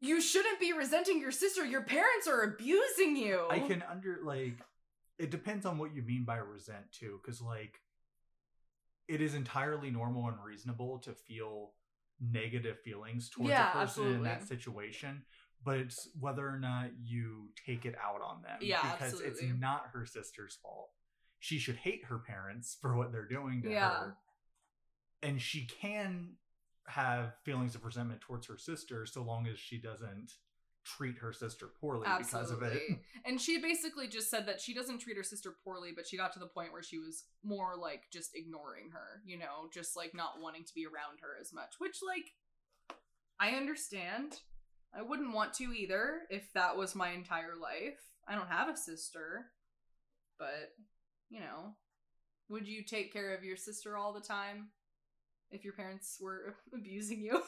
you 0.01 0.20
shouldn't 0.20 0.61
be 0.61 0.74
resenting 0.74 1.18
your 1.18 1.32
sister. 1.32 1.64
Your 1.64 1.82
parents 1.82 2.28
are 2.28 2.43
abusing 2.43 3.16
you. 3.16 3.47
I 3.51 3.61
can 3.61 3.82
under 3.91 4.18
like 4.22 4.59
it 5.18 5.30
depends 5.30 5.64
on 5.64 5.78
what 5.78 5.95
you 5.95 6.03
mean 6.03 6.24
by 6.24 6.37
resent 6.37 6.93
too, 6.93 7.20
because 7.22 7.41
like 7.41 7.80
it 9.09 9.21
is 9.21 9.35
entirely 9.35 9.91
normal 9.91 10.29
and 10.29 10.37
reasonable 10.45 10.99
to 11.01 11.13
feel 11.13 11.73
negative 12.21 12.79
feelings 12.81 13.29
towards 13.29 13.51
Yeah, 13.51 13.71
a 13.71 13.73
person 13.73 14.07
in 14.07 14.23
that 14.23 14.47
situation, 14.47 15.23
but 15.65 15.79
it's 15.79 16.09
whether 16.19 16.47
or 16.49 16.59
not 16.59 16.91
you 17.03 17.51
take 17.67 17.85
it 17.85 17.95
out 18.03 18.21
on 18.23 18.43
them. 18.43 18.59
Yeah, 18.61 18.81
because 18.83 19.15
absolutely. 19.15 19.49
it's 19.49 19.61
not 19.61 19.87
her 19.93 20.07
sister's 20.07 20.59
fault. 20.63 20.91
She 21.41 21.59
should 21.59 21.77
hate 21.77 22.05
her 22.07 22.19
parents 22.19 22.77
for 22.81 22.97
what 22.97 23.13
they're 23.13 23.29
doing 23.29 23.63
to 23.63 23.71
Yeah. 23.71 23.91
her. 23.91 24.17
And 25.23 25.41
she 25.41 25.67
can 25.67 26.37
have 26.87 27.35
feelings 27.45 27.75
of 27.75 27.85
resentment 27.85 28.21
towards 28.21 28.47
her 28.47 28.59
sister 28.59 29.07
so 29.07 29.23
long 29.23 29.47
as 29.47 29.59
she 29.59 29.79
doesn't 29.81 30.33
treat 30.85 31.18
her 31.18 31.32
sister 31.32 31.68
poorly 31.80 32.07
because 32.18 32.51
of 32.51 32.62
it. 32.62 32.80
And 33.24 33.41
she 33.41 33.59
basically 33.59 34.07
just 34.07 34.30
said 34.30 34.47
that 34.47 34.61
she 34.61 34.74
doesn't 34.74 34.99
treat 34.99 35.16
her 35.16 35.22
sister 35.22 35.55
poorly, 35.64 35.93
but 35.95 36.07
she 36.07 36.16
got 36.16 36.32
to 36.35 36.39
the 36.39 36.47
point 36.47 36.72
where 36.72 36.82
she 36.82 36.99
was 36.99 37.24
more 37.43 37.74
like 37.80 38.03
just 38.12 38.30
ignoring 38.35 38.91
her, 38.93 39.22
you 39.24 39.39
know, 39.39 39.68
just 39.72 39.97
like 39.97 40.14
not 40.14 40.43
wanting 40.43 40.64
to 40.64 40.74
be 40.74 40.85
around 40.85 41.20
her 41.20 41.41
as 41.41 41.53
much, 41.53 41.74
which 41.78 42.01
like 42.07 42.26
I 43.41 43.57
understand. 43.57 44.41
I 44.97 45.03
wouldn't 45.03 45.35
want 45.35 45.55
to 45.55 45.72
either 45.72 46.20
if 46.30 46.53
that 46.53 46.76
was 46.76 46.95
my 46.95 47.11
entire 47.11 47.57
life. 47.61 47.99
I 48.28 48.35
don't 48.37 48.49
have 48.49 48.68
a 48.68 48.76
sister, 48.76 49.47
but 50.39 50.72
you 51.30 51.41
know, 51.41 51.74
would 52.49 52.68
you 52.68 52.85
take 52.85 53.12
care 53.12 53.35
of 53.35 53.43
your 53.43 53.57
sister 53.57 53.97
all 53.97 54.12
the 54.12 54.20
time 54.20 54.68
if 55.51 55.64
your 55.64 55.72
parents 55.72 56.18
were 56.20 56.57
abusing 56.74 57.22
you? 57.22 57.43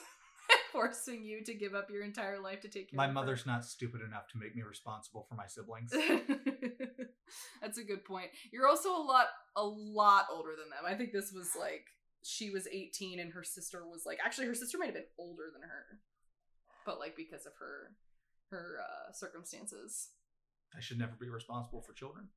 Forcing 0.76 1.24
you 1.24 1.42
to 1.44 1.54
give 1.54 1.74
up 1.74 1.90
your 1.90 2.02
entire 2.02 2.38
life 2.38 2.60
to 2.60 2.68
take 2.68 2.90
care 2.90 2.96
My 2.96 3.04
of 3.04 3.10
her? 3.10 3.14
mother's 3.14 3.46
not 3.46 3.64
stupid 3.64 4.02
enough 4.02 4.28
to 4.28 4.38
make 4.38 4.54
me 4.54 4.62
responsible 4.62 5.24
for 5.26 5.34
my 5.34 5.46
siblings. 5.46 5.90
That's 7.62 7.78
a 7.78 7.82
good 7.84 8.04
point. 8.04 8.26
You're 8.52 8.68
also 8.68 8.90
a 8.90 9.00
lot 9.00 9.26
a 9.56 9.64
lot 9.64 10.26
older 10.30 10.50
than 10.50 10.68
them. 10.68 10.84
I 10.86 10.94
think 10.94 11.12
this 11.12 11.32
was 11.32 11.56
like 11.58 11.86
she 12.22 12.50
was 12.50 12.68
18 12.70 13.20
and 13.20 13.32
her 13.32 13.42
sister 13.42 13.84
was 13.90 14.04
like 14.04 14.18
actually 14.22 14.48
her 14.48 14.54
sister 14.54 14.76
might 14.76 14.86
have 14.86 14.94
been 14.94 15.04
older 15.18 15.44
than 15.50 15.62
her. 15.62 16.00
But 16.84 16.98
like 16.98 17.16
because 17.16 17.46
of 17.46 17.52
her 17.58 17.92
her 18.50 18.76
uh 18.82 19.12
circumstances. 19.12 20.10
I 20.76 20.80
should 20.80 20.98
never 20.98 21.14
be 21.18 21.30
responsible 21.30 21.80
for 21.80 21.94
children. 21.94 22.28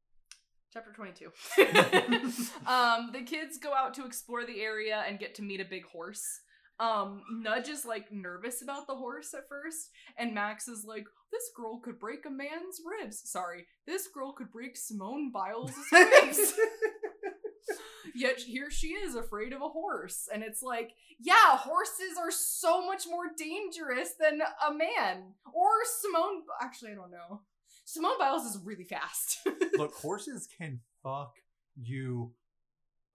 Chapter 0.71 0.93
22. 0.93 1.25
um 2.67 3.09
the 3.11 3.23
kids 3.25 3.57
go 3.57 3.73
out 3.73 3.93
to 3.95 4.05
explore 4.05 4.45
the 4.45 4.61
area 4.61 5.03
and 5.07 5.19
get 5.19 5.35
to 5.35 5.41
meet 5.41 5.59
a 5.59 5.65
big 5.65 5.85
horse. 5.85 6.41
Um 6.79 7.21
Nudge 7.31 7.69
is 7.69 7.85
like 7.85 8.11
nervous 8.11 8.61
about 8.61 8.87
the 8.87 8.95
horse 8.95 9.33
at 9.33 9.49
first 9.49 9.89
and 10.17 10.33
Max 10.33 10.67
is 10.67 10.85
like 10.85 11.05
this 11.31 11.49
girl 11.55 11.79
could 11.79 11.99
break 11.99 12.25
a 12.25 12.29
man's 12.29 12.81
ribs. 12.85 13.21
Sorry, 13.29 13.65
this 13.85 14.07
girl 14.07 14.33
could 14.33 14.51
break 14.51 14.75
Simone 14.77 15.31
Biles' 15.31 15.73
ribs. 15.91 16.53
Yet 18.15 18.39
here 18.39 18.69
she 18.71 18.87
is 18.87 19.15
afraid 19.15 19.53
of 19.53 19.61
a 19.61 19.69
horse. 19.69 20.27
And 20.33 20.43
it's 20.43 20.61
like, 20.61 20.91
yeah, 21.19 21.57
horses 21.57 22.17
are 22.19 22.31
so 22.31 22.85
much 22.85 23.03
more 23.07 23.25
dangerous 23.37 24.13
than 24.19 24.41
a 24.41 24.73
man. 24.73 25.33
Or 25.53 25.69
Simone. 25.85 26.43
Actually, 26.61 26.91
I 26.91 26.95
don't 26.95 27.11
know. 27.11 27.41
Simone 27.85 28.17
Biles 28.19 28.43
is 28.43 28.59
really 28.63 28.83
fast. 28.83 29.39
Look, 29.77 29.93
horses 29.95 30.47
can 30.57 30.81
fuck 31.01 31.35
you 31.75 32.33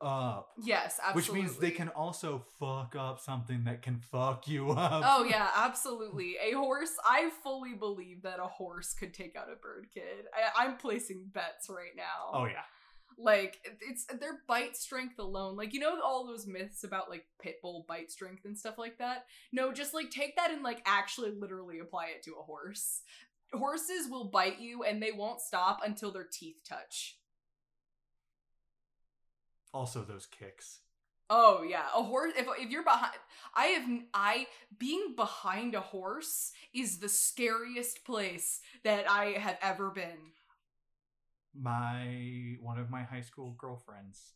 up. 0.01 0.51
yes, 0.63 0.99
absolutely. 1.03 1.41
Which 1.43 1.49
means 1.49 1.59
they 1.59 1.71
can 1.71 1.89
also 1.89 2.45
fuck 2.59 2.95
up 2.99 3.21
something 3.21 3.65
that 3.65 3.83
can 3.83 3.99
fuck 3.99 4.47
you 4.49 4.71
up. 4.71 5.03
Oh, 5.07 5.25
yeah, 5.25 5.49
absolutely. 5.57 6.37
A 6.43 6.53
horse, 6.53 6.93
I 7.05 7.31
fully 7.43 7.75
believe 7.75 8.23
that 8.23 8.39
a 8.41 8.47
horse 8.47 8.95
could 8.95 9.15
take 9.15 9.37
out 9.37 9.49
a 9.53 9.57
bird 9.57 9.87
kid. 9.93 10.27
I, 10.35 10.65
I'm 10.65 10.77
placing 10.77 11.31
bets 11.33 11.69
right 11.69 11.95
now. 11.97 12.33
Oh 12.33 12.47
yeah. 12.47 12.63
like 13.17 13.59
it's 13.81 14.07
their 14.19 14.41
bite 14.49 14.77
strength 14.77 15.21
alone 15.21 15.57
like 15.57 15.73
you 15.73 15.79
know 15.79 16.01
all 16.03 16.27
those 16.27 16.49
myths 16.49 16.83
about 16.83 17.09
like 17.09 17.25
pit 17.41 17.57
bull 17.63 17.85
bite 17.89 18.11
strength 18.11 18.45
and 18.45 18.59
stuff 18.59 18.77
like 18.77 18.99
that 18.99 19.25
no 19.53 19.73
just 19.73 19.95
like 19.95 20.11
take 20.11 20.35
that 20.35 20.51
and 20.51 20.65
like 20.65 20.83
actually 20.85 21.31
literally 21.31 21.79
apply 21.79 22.07
it 22.07 22.25
to 22.25 22.33
a 22.33 22.43
horse 22.43 23.03
horses 23.53 24.09
will 24.11 24.25
bite 24.31 24.59
you 24.59 24.83
and 24.83 25.01
they 25.01 25.13
won't 25.13 25.41
stop 25.41 25.79
until 25.85 26.11
their 26.11 26.27
teeth 26.31 26.57
touch 26.69 27.17
Also 29.75 30.03
those 30.03 30.25
kicks. 30.27 30.81
oh 31.31 31.63
yeah 31.63 31.87
a 31.97 32.03
horse 32.03 32.33
if, 32.37 32.47
if 32.59 32.71
you're 32.71 32.85
behind 32.85 33.15
i 33.55 33.67
have 33.67 33.89
i 34.13 34.47
being 34.79 35.15
behind 35.17 35.75
a 35.75 35.81
horse 35.81 36.53
is 36.75 36.99
the 36.99 37.09
scariest 37.09 38.05
place 38.05 38.61
that 38.85 39.11
i 39.11 39.27
have 39.47 39.59
ever 39.63 39.91
been 39.91 40.33
My 41.55 42.57
one 42.61 42.79
of 42.79 42.91
my 42.91 43.03
high 43.03 43.21
school 43.23 43.55
girlfriends 43.59 44.35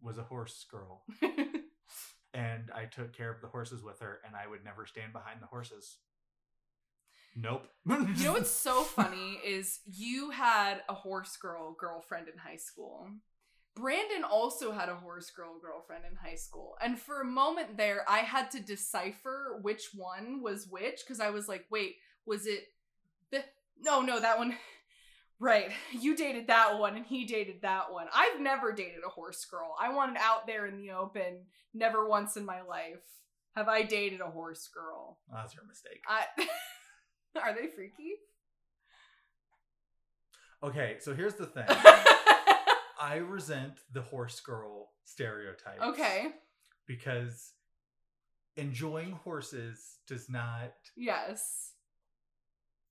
was 0.00 0.18
a 0.18 0.22
horse 0.22 0.64
girl. 0.70 1.04
and 2.34 2.70
I 2.74 2.84
took 2.86 3.12
care 3.16 3.30
of 3.30 3.40
the 3.40 3.48
horses 3.48 3.82
with 3.82 4.00
her, 4.00 4.20
and 4.26 4.34
I 4.36 4.46
would 4.46 4.64
never 4.64 4.86
stand 4.86 5.12
behind 5.12 5.40
the 5.42 5.46
horses. 5.46 5.98
Nope. 7.34 7.68
You 7.86 8.24
know 8.24 8.32
what's 8.32 8.50
so 8.50 8.82
funny 8.98 9.38
is 9.44 9.80
you 9.84 10.30
had 10.30 10.82
a 10.88 10.94
horse 10.94 11.36
girl 11.36 11.76
girlfriend 11.78 12.28
in 12.28 12.38
high 12.38 12.56
school. 12.56 13.08
Brandon 13.76 14.24
also 14.24 14.72
had 14.72 14.88
a 14.88 14.96
horse 14.96 15.30
girl 15.30 15.58
girlfriend 15.60 16.04
in 16.10 16.16
high 16.16 16.36
school. 16.36 16.76
And 16.82 16.98
for 16.98 17.20
a 17.20 17.26
moment 17.26 17.76
there, 17.76 18.04
I 18.08 18.18
had 18.18 18.50
to 18.52 18.60
decipher 18.60 19.58
which 19.60 19.90
one 19.94 20.42
was 20.42 20.66
which 20.66 21.00
because 21.04 21.20
I 21.20 21.30
was 21.30 21.46
like, 21.46 21.66
wait, 21.70 21.96
was 22.24 22.46
it 22.46 22.64
the. 23.30 23.44
No, 23.78 24.00
no, 24.00 24.18
that 24.20 24.38
one. 24.38 24.56
Right. 25.38 25.70
You 25.92 26.16
dated 26.16 26.46
that 26.46 26.78
one 26.78 26.96
and 26.96 27.04
he 27.04 27.26
dated 27.26 27.60
that 27.60 27.92
one. 27.92 28.06
I've 28.10 28.40
never 28.40 28.72
dated 28.72 29.00
a 29.06 29.10
horse 29.10 29.44
girl. 29.44 29.74
I 29.78 29.92
wanted 29.92 30.16
out 30.18 30.46
there 30.46 30.64
in 30.64 30.78
the 30.78 30.92
open. 30.92 31.40
Never 31.74 32.08
once 32.08 32.38
in 32.38 32.46
my 32.46 32.62
life 32.62 33.02
have 33.54 33.68
I 33.68 33.82
dated 33.82 34.22
a 34.22 34.30
horse 34.30 34.66
girl. 34.72 35.18
Oh, 35.30 35.34
that's 35.36 35.54
your 35.54 35.66
mistake. 35.66 36.00
I. 36.08 36.24
Are 37.38 37.54
they 37.54 37.66
freaky? 37.66 38.14
Okay, 40.62 40.96
so 41.00 41.14
here's 41.14 41.34
the 41.34 41.44
thing. 41.44 41.66
I 43.06 43.16
resent 43.18 43.74
the 43.92 44.02
horse 44.02 44.40
girl 44.40 44.90
stereotype. 45.04 45.80
okay. 45.80 46.32
Because 46.86 47.52
enjoying 48.56 49.12
horses 49.12 49.98
does 50.08 50.28
not 50.28 50.72
Yes. 50.96 51.72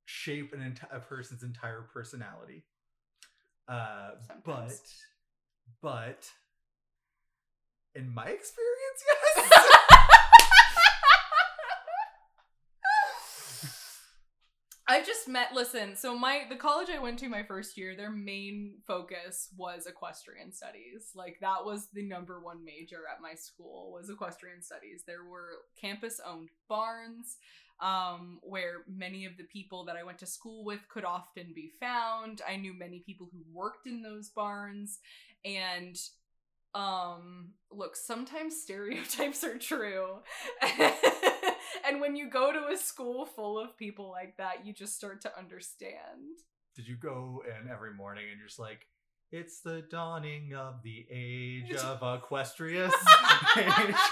shape 0.05 0.53
an 0.53 0.59
enti- 0.61 0.95
a 0.95 0.99
person's 0.99 1.43
entire 1.43 1.82
personality. 1.82 2.63
Uh, 3.68 4.11
but, 4.45 4.80
but 5.82 6.30
In 7.95 8.13
my 8.13 8.26
experience, 8.28 9.03
yes. 9.36 9.74
I've 14.88 15.05
just 15.05 15.27
met 15.27 15.53
listen, 15.53 15.95
so 15.95 16.15
my 16.15 16.43
the 16.47 16.55
college 16.55 16.89
I 16.95 16.99
went 16.99 17.17
to 17.19 17.29
my 17.29 17.41
first 17.41 17.75
year, 17.75 17.95
their 17.95 18.11
main 18.11 18.75
focus 18.86 19.49
was 19.57 19.88
equestrian 19.88 20.51
studies. 20.53 21.09
Like 21.15 21.38
that 21.41 21.65
was 21.65 21.88
the 21.91 22.03
number 22.03 22.39
one 22.39 22.63
major 22.63 22.99
at 23.11 23.19
my 23.19 23.33
school 23.33 23.91
was 23.91 24.11
equestrian 24.11 24.61
studies. 24.61 25.03
There 25.07 25.23
were 25.23 25.49
campus 25.79 26.21
owned 26.25 26.49
barns 26.69 27.38
um 27.81 28.39
where 28.41 28.83
many 28.88 29.25
of 29.25 29.36
the 29.38 29.43
people 29.45 29.83
that 29.86 29.97
I 29.97 30.03
went 30.03 30.19
to 30.19 30.25
school 30.25 30.63
with 30.63 30.88
could 30.88 31.03
often 31.03 31.51
be 31.55 31.71
found. 31.79 32.41
I 32.47 32.55
knew 32.55 32.73
many 32.73 32.99
people 32.99 33.27
who 33.31 33.43
worked 33.51 33.88
in 33.88 34.03
those 34.03 34.29
barns 34.29 34.99
and 35.43 35.97
um 36.75 37.49
look, 37.71 37.95
sometimes 37.95 38.61
stereotypes 38.61 39.43
are 39.43 39.57
true. 39.57 40.17
and 41.88 42.01
when 42.01 42.16
you 42.16 42.30
go 42.30 42.51
to 42.51 42.74
a 42.74 42.78
school 42.78 43.26
full 43.26 43.59
of 43.59 43.78
people 43.78 44.09
like 44.09 44.38
that, 44.38 44.66
you 44.66 44.74
just 44.74 44.95
start 44.95 45.22
to 45.22 45.38
understand. 45.38 46.39
Did 46.76 46.88
you 46.88 46.95
go 46.95 47.43
in 47.45 47.70
every 47.70 47.93
morning 47.93 48.26
and 48.30 48.38
you're 48.38 48.47
just 48.47 48.59
like, 48.59 48.88
it's 49.36 49.59
the 49.59 49.83
dawning 49.91 50.53
of 50.55 50.81
the 50.83 51.05
age 51.11 51.73
of 51.73 51.99
Equestrius? 52.17 52.93
Age 53.57 53.65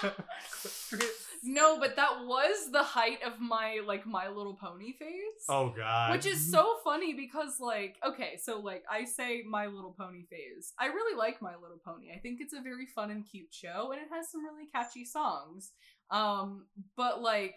of 0.04 0.14
Equestrius? 0.20 1.06
No, 1.46 1.78
but 1.78 1.98
that 1.98 2.24
was 2.26 2.72
the 2.72 2.84
height 2.84 3.18
of 3.22 3.34
my 3.42 3.82
like 3.86 4.08
My 4.08 4.30
Little 4.30 4.54
Pony 4.54 4.94
phase. 4.94 5.44
Oh 5.50 5.74
god. 5.76 6.12
Which 6.12 6.26
is 6.26 6.50
so 6.50 6.78
funny 6.86 7.14
because 7.14 7.60
like 7.60 7.98
okay, 8.08 8.40
so 8.42 8.60
like 8.62 8.86
I 8.90 9.04
say 9.04 9.44
My 9.46 9.66
Little 9.66 9.94
Pony 10.00 10.24
phase. 10.30 10.72
I 10.80 10.86
really 10.86 11.18
like 11.18 11.42
My 11.42 11.56
Little 11.62 11.82
Pony. 11.84 12.12
I 12.16 12.20
think 12.20 12.40
it's 12.40 12.54
a 12.54 12.62
very 12.62 12.86
fun 12.86 13.12
and 13.12 13.26
cute 13.30 13.54
show 13.54 13.92
and 13.92 14.02
it 14.02 14.08
has 14.10 14.32
some 14.32 14.46
really 14.46 14.70
catchy 14.74 15.04
songs. 15.04 15.72
Um 16.10 16.68
but 16.96 17.22
like 17.22 17.56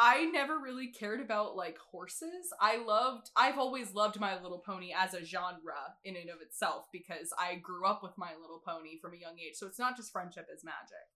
I 0.00 0.26
never 0.26 0.60
really 0.60 0.86
cared 0.86 1.20
about 1.20 1.56
like 1.56 1.76
horses. 1.76 2.52
I 2.60 2.76
loved 2.76 3.30
I've 3.34 3.58
always 3.58 3.94
loved 3.94 4.20
My 4.20 4.40
Little 4.40 4.62
Pony 4.64 4.94
as 4.96 5.12
a 5.12 5.24
genre 5.24 5.96
in 6.04 6.14
and 6.14 6.30
of 6.30 6.40
itself 6.40 6.84
because 6.92 7.32
I 7.36 7.56
grew 7.56 7.84
up 7.84 8.00
with 8.00 8.16
My 8.16 8.30
Little 8.40 8.62
Pony 8.64 9.00
from 9.02 9.14
a 9.14 9.18
young 9.18 9.36
age. 9.40 9.56
So 9.56 9.66
it's 9.66 9.78
not 9.78 9.96
just 9.96 10.12
friendship 10.12 10.46
is 10.54 10.62
magic. 10.62 11.08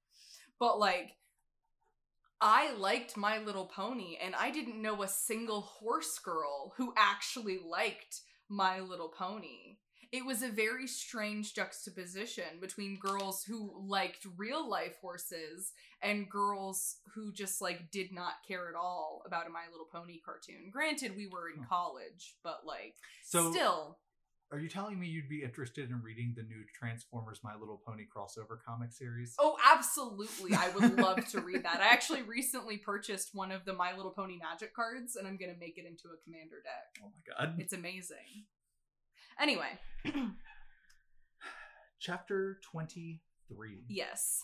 But 0.58 0.80
like 0.80 1.12
I 2.40 2.72
liked 2.72 3.16
My 3.16 3.38
Little 3.38 3.66
Pony 3.66 4.18
and 4.20 4.34
I 4.34 4.50
didn't 4.50 4.82
know 4.82 5.04
a 5.04 5.08
single 5.08 5.60
horse 5.60 6.18
girl 6.18 6.74
who 6.76 6.92
actually 6.98 7.60
liked 7.64 8.22
My 8.48 8.80
Little 8.80 9.10
Pony. 9.16 9.76
It 10.12 10.26
was 10.26 10.42
a 10.42 10.50
very 10.50 10.86
strange 10.86 11.54
juxtaposition 11.54 12.60
between 12.60 12.98
girls 12.98 13.44
who 13.44 13.72
liked 13.88 14.26
real 14.36 14.68
life 14.68 14.96
horses 15.00 15.72
and 16.02 16.28
girls 16.28 16.96
who 17.14 17.32
just 17.32 17.62
like 17.62 17.90
did 17.90 18.12
not 18.12 18.34
care 18.46 18.68
at 18.68 18.74
all 18.74 19.22
about 19.26 19.46
a 19.46 19.50
My 19.50 19.64
Little 19.70 19.88
Pony 19.90 20.20
cartoon. 20.22 20.68
Granted, 20.70 21.16
we 21.16 21.28
were 21.28 21.48
in 21.48 21.64
college, 21.64 22.36
but 22.44 22.60
like 22.66 22.94
so 23.24 23.52
still. 23.52 24.00
are 24.50 24.58
you 24.58 24.68
telling 24.68 25.00
me 25.00 25.06
you'd 25.06 25.30
be 25.30 25.42
interested 25.42 25.88
in 25.88 26.02
reading 26.02 26.34
the 26.36 26.42
new 26.42 26.62
Transformers 26.78 27.40
My 27.42 27.54
Little 27.58 27.80
Pony 27.82 28.04
crossover 28.04 28.58
comic 28.62 28.92
series? 28.92 29.34
Oh, 29.38 29.56
absolutely. 29.64 30.54
I 30.54 30.68
would 30.74 30.98
love 30.98 31.26
to 31.28 31.40
read 31.40 31.64
that. 31.64 31.80
I 31.80 31.90
actually 31.90 32.20
recently 32.28 32.76
purchased 32.76 33.30
one 33.32 33.50
of 33.50 33.64
the 33.64 33.72
My 33.72 33.96
Little 33.96 34.12
Pony 34.12 34.36
magic 34.36 34.74
cards 34.74 35.16
and 35.16 35.26
I'm 35.26 35.38
going 35.38 35.54
to 35.54 35.58
make 35.58 35.78
it 35.78 35.86
into 35.86 36.08
a 36.08 36.22
commander 36.22 36.56
deck. 36.62 37.02
Oh 37.02 37.10
my 37.14 37.46
god. 37.46 37.54
It's 37.58 37.72
amazing. 37.72 38.44
Anyway, 39.40 39.78
Chapter 42.00 42.58
23. 42.72 43.84
yes. 43.88 44.40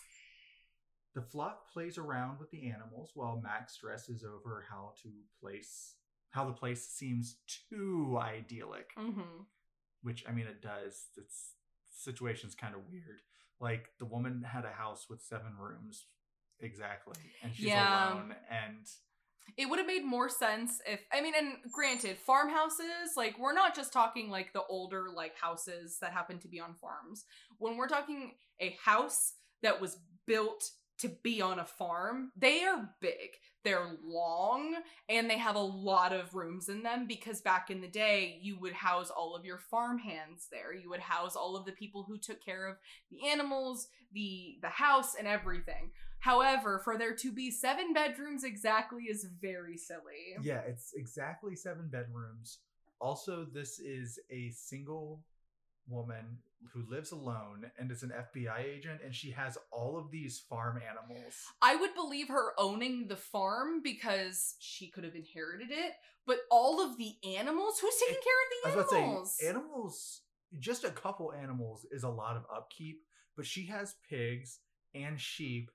The 1.15 1.23
flock 1.23 1.73
plays 1.73 1.99
around 1.99 2.39
with 2.39 2.51
the 2.53 2.71
animals 2.71 3.11
while 3.15 3.41
Max 3.43 3.75
stresses 3.75 4.23
over 4.23 4.65
how 4.71 4.93
to 5.03 5.09
place 5.41 5.95
how 6.31 6.45
the 6.45 6.53
place 6.53 6.87
seems 6.87 7.39
too 7.71 8.17
idyllic. 8.21 8.91
Mm-hmm. 8.97 9.43
Which 10.03 10.25
I 10.29 10.33
mean 10.33 10.47
it 10.47 10.63
does. 10.63 11.07
It's 11.17 11.55
situation's 11.91 12.55
kind 12.55 12.75
of 12.75 12.83
weird. 12.89 13.23
Like 13.61 13.89
the 13.99 14.05
woman 14.05 14.45
had 14.47 14.65
a 14.65 14.71
house 14.71 15.07
with 15.11 15.21
seven 15.23 15.53
rooms 15.59 16.05
exactly 16.61 17.17
and 17.43 17.53
she's 17.55 17.67
Yeah. 17.67 18.13
alone 18.13 18.35
and 18.51 18.87
It 19.57 19.69
would 19.69 19.79
have 19.79 19.87
made 19.89 20.05
more 20.05 20.29
sense 20.29 20.81
if 20.87 21.01
I 21.13 21.21
mean, 21.21 21.35
and 21.37 21.55
granted, 21.73 22.19
farmhouses, 22.19 23.17
like 23.17 23.39
we're 23.39 23.55
not 23.55 23.75
just 23.75 23.93
talking 23.93 24.31
like 24.31 24.53
the 24.53 24.63
older 24.69 25.07
like 25.15 25.37
houses 25.37 25.99
that 26.01 26.13
happen 26.13 26.39
to 26.41 26.49
be 26.49 26.61
on 26.61 26.75
farms. 26.75 27.25
When 27.59 27.77
we're 27.77 27.89
talking 27.89 28.35
a 28.61 28.77
house 28.85 29.35
that 29.63 29.81
was 29.81 29.99
built 30.27 30.71
to 30.99 31.09
be 31.23 31.41
on 31.41 31.59
a 31.61 31.65
farm, 31.65 32.33
they 32.37 32.65
are 32.65 32.91
big. 33.01 33.31
They're 33.65 33.97
long 34.05 34.77
and 35.09 35.29
they 35.29 35.39
have 35.39 35.57
a 35.57 35.61
lot 35.61 36.13
of 36.13 36.35
rooms 36.35 36.69
in 36.69 36.83
them 36.83 37.07
because 37.07 37.41
back 37.41 37.71
in 37.71 37.81
the 37.81 37.89
day, 37.89 38.39
you 38.41 38.59
would 38.61 38.73
house 38.73 39.11
all 39.11 39.37
of 39.37 39.45
your 39.45 39.59
farm 39.59 39.99
hands 39.99 40.49
there. 40.51 40.73
You 40.75 40.91
would 40.91 41.01
house 41.01 41.37
all 41.37 41.57
of 41.57 41.65
the 41.67 41.73
people 41.73 42.05
who 42.09 42.19
took 42.19 42.45
care 42.45 42.67
of 42.67 42.77
the 43.11 43.29
animals, 43.29 43.89
the 44.13 44.59
the 44.63 44.69
house 44.69 45.15
and 45.19 45.29
everything. 45.29 45.91
However, 46.21 46.81
for 46.83 46.99
there 46.99 47.15
to 47.15 47.33
be 47.33 47.51
seven 47.51 47.93
bedrooms 47.93 48.45
exactly 48.45 49.05
is 49.05 49.27
very 49.41 49.77
silly. 49.77 50.37
Yeah, 50.43 50.61
it's 50.67 50.93
exactly 50.95 51.55
seven 51.55 51.89
bedrooms. 51.89 52.59
Also, 53.01 53.47
this 53.53 53.79
is 53.79 54.19
a 54.31 54.51
single 54.51 55.21
woman 55.89 56.39
who 56.73 56.83
lives 56.89 57.13
alone 57.13 57.71
and 57.79 57.91
is 57.91 58.03
an 58.03 58.13
FBI 58.13 58.65
agent, 58.65 59.01
and 59.05 59.15
she 59.15 59.31
has 59.31 59.57
all 59.71 59.97
of 59.97 60.11
these 60.11 60.39
farm 60.49 60.79
animals. 60.79 61.35
I 61.63 61.77
would 61.77 61.95
believe 61.95 62.29
her 62.29 62.53
owning 62.59 63.07
the 63.07 63.17
farm 63.17 63.81
because 63.83 64.57
she 64.59 64.89
could 64.89 65.05
have 65.05 65.15
inherited 65.15 65.71
it, 65.71 65.93
but 66.27 66.39
all 66.51 66.83
of 66.83 66.99
the 66.99 67.15
animals? 67.37 67.79
Who's 67.79 67.95
taking 67.97 68.23
care 68.23 68.75
of 68.77 68.77
the 68.77 68.81
animals? 68.81 69.37
say, 69.39 69.49
animals, 69.49 70.21
just 70.59 70.85
a 70.85 70.91
couple 70.91 71.33
animals 71.33 71.87
is 71.91 72.03
a 72.03 72.09
lot 72.09 72.37
of 72.37 72.45
upkeep, 72.55 73.03
but 73.37 73.47
she 73.47 73.67
has 73.67 73.95
pigs 74.09 74.59
and 74.95 75.21
sheep 75.21 75.71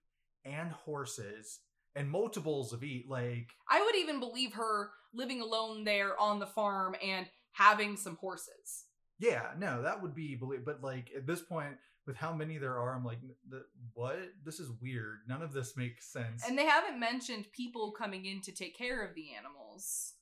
and 0.46 0.72
horses 0.72 1.60
and 1.96 2.10
multiples 2.10 2.74
of 2.74 2.84
each. 2.84 3.06
Like, 3.08 3.50
I 3.70 3.82
would 3.84 3.96
even 3.96 4.20
believe 4.20 4.54
her 4.54 4.90
living 5.14 5.42
alone 5.42 5.84
there 5.84 6.20
on 6.20 6.40
the 6.40 6.48
farm 6.48 6.96
and 7.06 7.28
having 7.52 7.96
some 7.98 8.16
horses. 8.18 8.86
yeah, 9.20 9.52
no, 9.58 9.84
that 9.84 10.02
would 10.02 10.16
be 10.16 10.36
believe. 10.36 10.66
But 10.66 10.82
like 10.82 11.12
at 11.16 11.28
this 11.28 11.42
point, 11.42 11.76
with 12.06 12.18
how 12.18 12.34
many 12.34 12.58
there 12.58 12.78
are, 12.78 12.96
I'm 12.96 13.06
like, 13.06 13.20
the, 13.48 13.64
what? 13.94 14.18
This 14.44 14.60
is 14.60 14.70
weird. 14.82 15.20
None 15.30 15.42
of 15.42 15.54
this 15.54 15.78
makes 15.78 16.12
sense. 16.12 16.44
And 16.48 16.58
they 16.58 16.66
haven't 16.66 17.00
mentioned 17.00 17.46
people 17.56 17.92
coming 17.92 18.26
in 18.26 18.42
to 18.42 18.52
take 18.52 18.76
care 18.78 19.06
of 19.06 19.16
the 19.16 19.28
animals. 19.38 20.14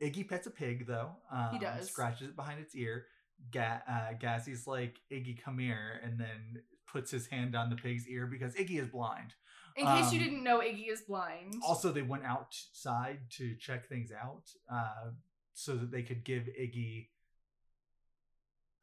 Yeah. 0.00 0.08
Iggy 0.08 0.28
pets 0.28 0.46
a 0.46 0.50
pig 0.50 0.86
though. 0.86 1.12
Um, 1.32 1.48
He 1.52 1.58
does. 1.58 1.88
Scratches 1.88 2.28
it 2.28 2.36
behind 2.36 2.60
its 2.60 2.74
ear. 2.74 3.06
Ga- 3.52 3.82
uh, 3.88 4.12
Gazzy's 4.20 4.66
like, 4.66 4.98
Iggy, 5.12 5.40
come 5.42 5.58
here, 5.58 6.00
and 6.04 6.18
then 6.18 6.62
puts 6.94 7.10
his 7.10 7.26
hand 7.26 7.56
on 7.56 7.70
the 7.70 7.74
pig's 7.76 8.06
ear 8.06 8.24
because 8.24 8.54
Iggy 8.54 8.80
is 8.80 8.86
blind. 8.88 9.34
In 9.76 9.84
case 9.84 10.12
you 10.12 10.20
Um, 10.20 10.24
didn't 10.24 10.44
know, 10.44 10.60
Iggy 10.60 10.88
is 10.88 11.00
blind. 11.02 11.54
Also, 11.66 11.90
they 11.90 12.02
went 12.02 12.24
outside 12.24 13.18
to 13.30 13.56
check 13.56 13.88
things 13.88 14.12
out 14.12 14.44
uh, 14.72 15.10
so 15.54 15.74
that 15.74 15.90
they 15.90 16.04
could 16.04 16.24
give 16.24 16.44
Iggy 16.44 17.08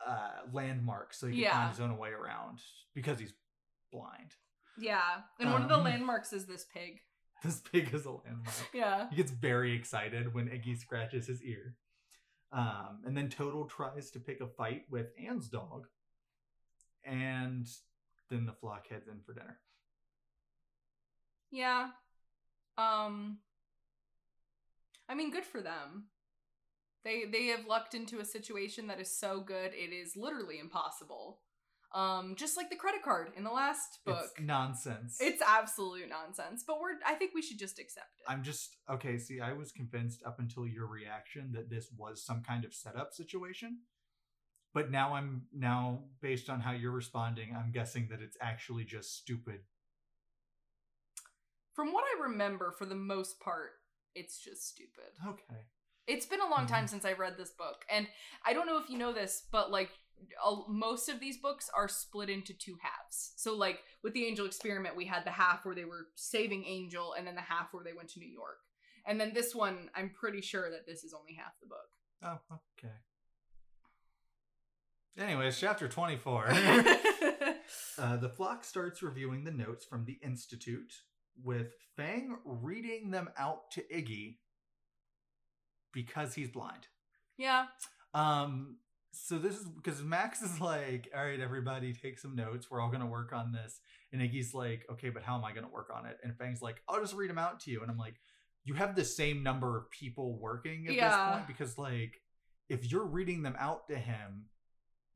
uh, 0.05 0.41
landmarks 0.51 1.19
so 1.19 1.27
he 1.27 1.33
could 1.35 1.41
Yeah. 1.43 1.53
find 1.53 1.69
his 1.69 1.79
own 1.79 1.97
way 1.97 2.09
around 2.09 2.59
because 2.93 3.17
he's 3.19 3.33
blind. 3.91 4.35
yeah. 4.77 5.21
And 5.39 5.51
one 5.53 5.61
of 5.61 5.69
the 5.69 5.75
Um, 5.75 5.83
landmarks 5.83 6.33
is 6.33 6.45
this 6.47 6.65
pig. 6.65 6.99
This 7.43 7.59
pig 7.61 7.93
is 7.93 8.05
a 8.05 8.11
landmark. 8.11 8.69
Yeah. 8.73 9.09
He 9.09 9.15
gets 9.15 9.31
very 9.31 9.71
excited 9.73 10.33
when 10.33 10.47
Iggy 10.49 10.77
scratches 10.77 11.27
his 11.27 11.41
ear. 11.43 11.75
Um, 12.51 13.01
and 13.05 13.15
then 13.15 13.29
Total 13.29 13.65
tries 13.65 14.11
to 14.11 14.19
pick 14.19 14.41
a 14.41 14.47
fight 14.47 14.83
with 14.89 15.07
Anne's 15.17 15.47
dog. 15.49 15.87
And 17.05 17.65
then 18.31 18.45
the 18.45 18.53
flock 18.53 18.87
heads 18.87 19.07
in 19.07 19.19
for 19.23 19.33
dinner. 19.33 19.59
Yeah. 21.51 21.89
Um 22.77 23.39
I 25.07 25.13
mean 25.13 25.31
good 25.31 25.45
for 25.45 25.61
them. 25.61 26.05
They 27.03 27.25
they 27.25 27.47
have 27.47 27.67
lucked 27.67 27.93
into 27.93 28.19
a 28.19 28.25
situation 28.25 28.87
that 28.87 28.99
is 29.01 29.15
so 29.15 29.41
good 29.41 29.73
it 29.73 29.93
is 29.93 30.15
literally 30.15 30.57
impossible. 30.59 31.41
Um 31.93 32.35
just 32.37 32.55
like 32.55 32.69
the 32.69 32.77
credit 32.77 33.03
card 33.03 33.31
in 33.35 33.43
the 33.43 33.51
last 33.51 33.99
book. 34.05 34.29
It's 34.37 34.39
nonsense. 34.39 35.17
It's 35.19 35.41
absolute 35.41 36.07
nonsense, 36.09 36.63
but 36.65 36.79
we're 36.79 36.93
I 37.05 37.15
think 37.15 37.33
we 37.35 37.41
should 37.41 37.59
just 37.59 37.79
accept 37.79 38.19
it. 38.19 38.31
I'm 38.31 38.43
just 38.43 38.77
okay. 38.89 39.17
See, 39.17 39.41
I 39.41 39.51
was 39.51 39.73
convinced 39.73 40.23
up 40.25 40.39
until 40.39 40.65
your 40.65 40.87
reaction 40.87 41.51
that 41.53 41.69
this 41.69 41.89
was 41.97 42.23
some 42.25 42.43
kind 42.43 42.63
of 42.63 42.73
setup 42.73 43.13
situation, 43.13 43.79
but 44.73 44.91
now 44.91 45.13
I'm 45.13 45.43
now 45.53 46.03
based 46.21 46.49
on 46.49 46.59
how 46.61 46.71
you're 46.71 46.91
responding, 46.91 47.55
I'm 47.55 47.71
guessing 47.71 48.07
that 48.09 48.21
it's 48.21 48.37
actually 48.41 48.83
just 48.85 49.15
stupid. 49.17 49.61
From 51.73 51.93
what 51.93 52.03
I 52.03 52.23
remember 52.23 52.71
for 52.77 52.85
the 52.85 52.95
most 52.95 53.39
part, 53.39 53.71
it's 54.15 54.39
just 54.43 54.67
stupid. 54.67 55.13
Okay. 55.25 55.65
It's 56.07 56.25
been 56.25 56.41
a 56.41 56.49
long 56.49 56.67
time 56.67 56.85
Mhm. 56.85 56.89
since 56.89 57.05
I 57.05 57.13
read 57.13 57.37
this 57.37 57.51
book, 57.51 57.85
and 57.89 58.09
I 58.43 58.53
don't 58.53 58.65
know 58.65 58.77
if 58.77 58.89
you 58.89 58.97
know 58.97 59.13
this, 59.13 59.41
but 59.51 59.71
like 59.71 59.91
most 60.67 61.09
of 61.09 61.19
these 61.19 61.37
books 61.39 61.69
are 61.69 61.87
split 61.87 62.29
into 62.29 62.53
two 62.53 62.75
halves. 62.81 63.33
So 63.37 63.55
like 63.55 63.83
with 64.03 64.13
the 64.13 64.25
Angel 64.25 64.45
Experiment, 64.45 64.95
we 64.95 65.05
had 65.05 65.23
the 65.25 65.31
half 65.31 65.65
where 65.65 65.73
they 65.75 65.85
were 65.85 66.09
saving 66.15 66.65
Angel, 66.65 67.13
and 67.13 67.25
then 67.25 67.35
the 67.35 67.41
half 67.41 67.73
where 67.73 67.83
they 67.83 67.93
went 67.93 68.09
to 68.09 68.19
New 68.19 68.29
York. 68.29 68.59
And 69.05 69.19
then 69.19 69.33
this 69.33 69.55
one, 69.55 69.89
I'm 69.95 70.11
pretty 70.13 70.41
sure 70.41 70.69
that 70.69 70.85
this 70.85 71.03
is 71.03 71.13
only 71.13 71.33
half 71.33 71.59
the 71.59 71.65
book. 71.67 71.89
Oh, 72.21 72.39
okay. 72.77 72.93
Anyways, 75.17 75.59
chapter 75.59 75.87
24. 75.87 76.45
uh, 77.97 78.17
the 78.17 78.29
flock 78.29 78.63
starts 78.63 79.03
reviewing 79.03 79.43
the 79.43 79.51
notes 79.51 79.85
from 79.85 80.05
the 80.05 80.17
Institute, 80.23 80.93
with 81.43 81.73
Fang 81.95 82.37
reading 82.45 83.11
them 83.11 83.29
out 83.37 83.71
to 83.71 83.81
Iggy 83.93 84.37
because 85.93 86.33
he's 86.33 86.49
blind. 86.49 86.87
yeah, 87.37 87.65
Um, 88.13 88.77
so 89.13 89.37
this 89.37 89.57
is 89.59 89.65
because 89.67 90.01
Max 90.01 90.41
is 90.41 90.61
like, 90.61 91.09
all 91.15 91.25
right, 91.25 91.39
everybody 91.39 91.93
take 91.93 92.17
some 92.19 92.35
notes. 92.35 92.71
We're 92.71 92.79
all 92.79 92.89
gonna 92.89 93.05
work 93.07 93.33
on 93.33 93.51
this. 93.51 93.79
And 94.13 94.21
Iggy's 94.21 94.53
like, 94.53 94.85
okay, 94.91 95.09
but 95.09 95.23
how 95.23 95.35
am 95.37 95.43
I 95.43 95.51
gonna 95.51 95.67
work 95.69 95.89
on 95.93 96.05
it? 96.05 96.17
And 96.23 96.37
Fang's 96.37 96.61
like, 96.61 96.81
I'll 96.87 97.01
just 97.01 97.13
read 97.15 97.29
them 97.29 97.37
out 97.37 97.59
to 97.61 97.71
you. 97.71 97.81
And 97.81 97.91
I'm 97.91 97.97
like, 97.97 98.15
you 98.63 98.73
have 98.75 98.95
the 98.95 99.03
same 99.03 99.43
number 99.43 99.77
of 99.77 99.89
people 99.91 100.37
working 100.39 100.87
at 100.87 100.93
Yeah. 100.93 101.09
this 101.09 101.33
point 101.35 101.47
because 101.47 101.77
like 101.77 102.21
if 102.69 102.89
you're 102.89 103.05
reading 103.05 103.43
them 103.43 103.55
out 103.59 103.87
to 103.89 103.97
him, 103.97 104.45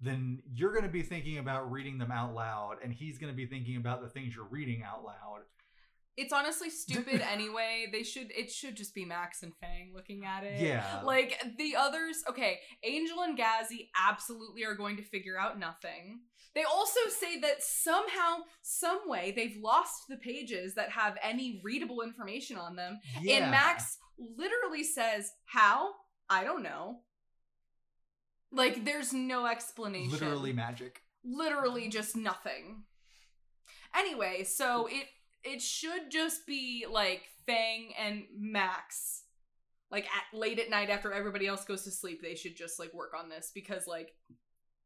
then 0.01 0.41
you're 0.53 0.73
gonna 0.73 0.89
be 0.89 1.01
thinking 1.03 1.38
about 1.38 1.72
reading 1.72 1.97
them 1.97 2.11
out 2.11 2.34
loud, 2.34 2.77
and 2.84 2.93
he's 2.93 3.17
gonna 3.17 3.34
be 3.34 3.45
thinking 3.45 3.77
about 3.77 4.01
the 4.01 4.09
things 4.09 4.35
you're 4.35 4.45
reading 4.45 4.84
out 4.84 5.03
loud. 5.03 5.41
it's 6.17 6.31
honestly 6.31 6.69
stupid 6.69 7.22
anyway. 7.34 7.88
They 7.91 8.03
should 8.03 8.31
it 8.31 8.49
should 8.51 8.76
just 8.76 8.93
be 8.95 9.03
Max 9.05 9.43
and 9.43 9.53
Fang 9.59 9.91
looking 9.93 10.26
at 10.26 10.43
it. 10.43 10.61
Yeah. 10.61 11.01
Like 11.03 11.41
the 11.57 11.76
others, 11.76 12.23
okay, 12.30 12.59
Angel 12.84 13.22
and 13.22 13.38
Gazzy 13.38 13.89
absolutely 14.01 14.63
are 14.63 14.76
going 14.76 14.95
to 14.97 15.03
figure 15.03 15.38
out 15.38 15.59
nothing. 15.59 16.22
They 16.53 16.63
also 16.63 17.01
say 17.09 17.38
that 17.41 17.61
somehow, 17.61 18.38
some 18.61 19.01
way, 19.07 19.34
they've 19.35 19.57
lost 19.61 20.03
the 20.07 20.15
pages 20.15 20.73
that 20.76 20.89
have 20.89 21.17
any 21.22 21.59
readable 21.65 22.01
information 22.01 22.55
on 22.55 22.77
them. 22.77 22.99
yeah. 23.22 23.41
And 23.41 23.51
Max 23.51 23.97
literally 24.17 24.85
says, 24.85 25.31
How? 25.45 25.89
I 26.30 26.45
don't 26.45 26.63
know. 26.63 26.99
Like, 28.51 28.85
there's 28.85 29.13
no 29.13 29.45
explanation. 29.45 30.11
literally 30.11 30.53
magic. 30.53 31.01
Literally 31.23 31.89
just 31.89 32.15
nothing. 32.15 32.84
Anyway, 33.95 34.43
so 34.43 34.88
it 34.88 35.07
it 35.43 35.61
should 35.61 36.09
just 36.11 36.45
be 36.45 36.85
like 36.89 37.23
Fang 37.45 37.93
and 37.97 38.23
Max. 38.38 39.23
Like 39.91 40.05
at 40.05 40.38
late 40.38 40.59
at 40.59 40.69
night 40.69 40.89
after 40.89 41.13
everybody 41.13 41.47
else 41.47 41.63
goes 41.63 41.84
to 41.84 41.91
sleep, 41.91 42.22
they 42.22 42.35
should 42.35 42.57
just 42.57 42.80
like 42.80 42.93
work 42.93 43.13
on 43.17 43.30
this 43.30 43.51
because 43.53 43.88
like 43.88 44.11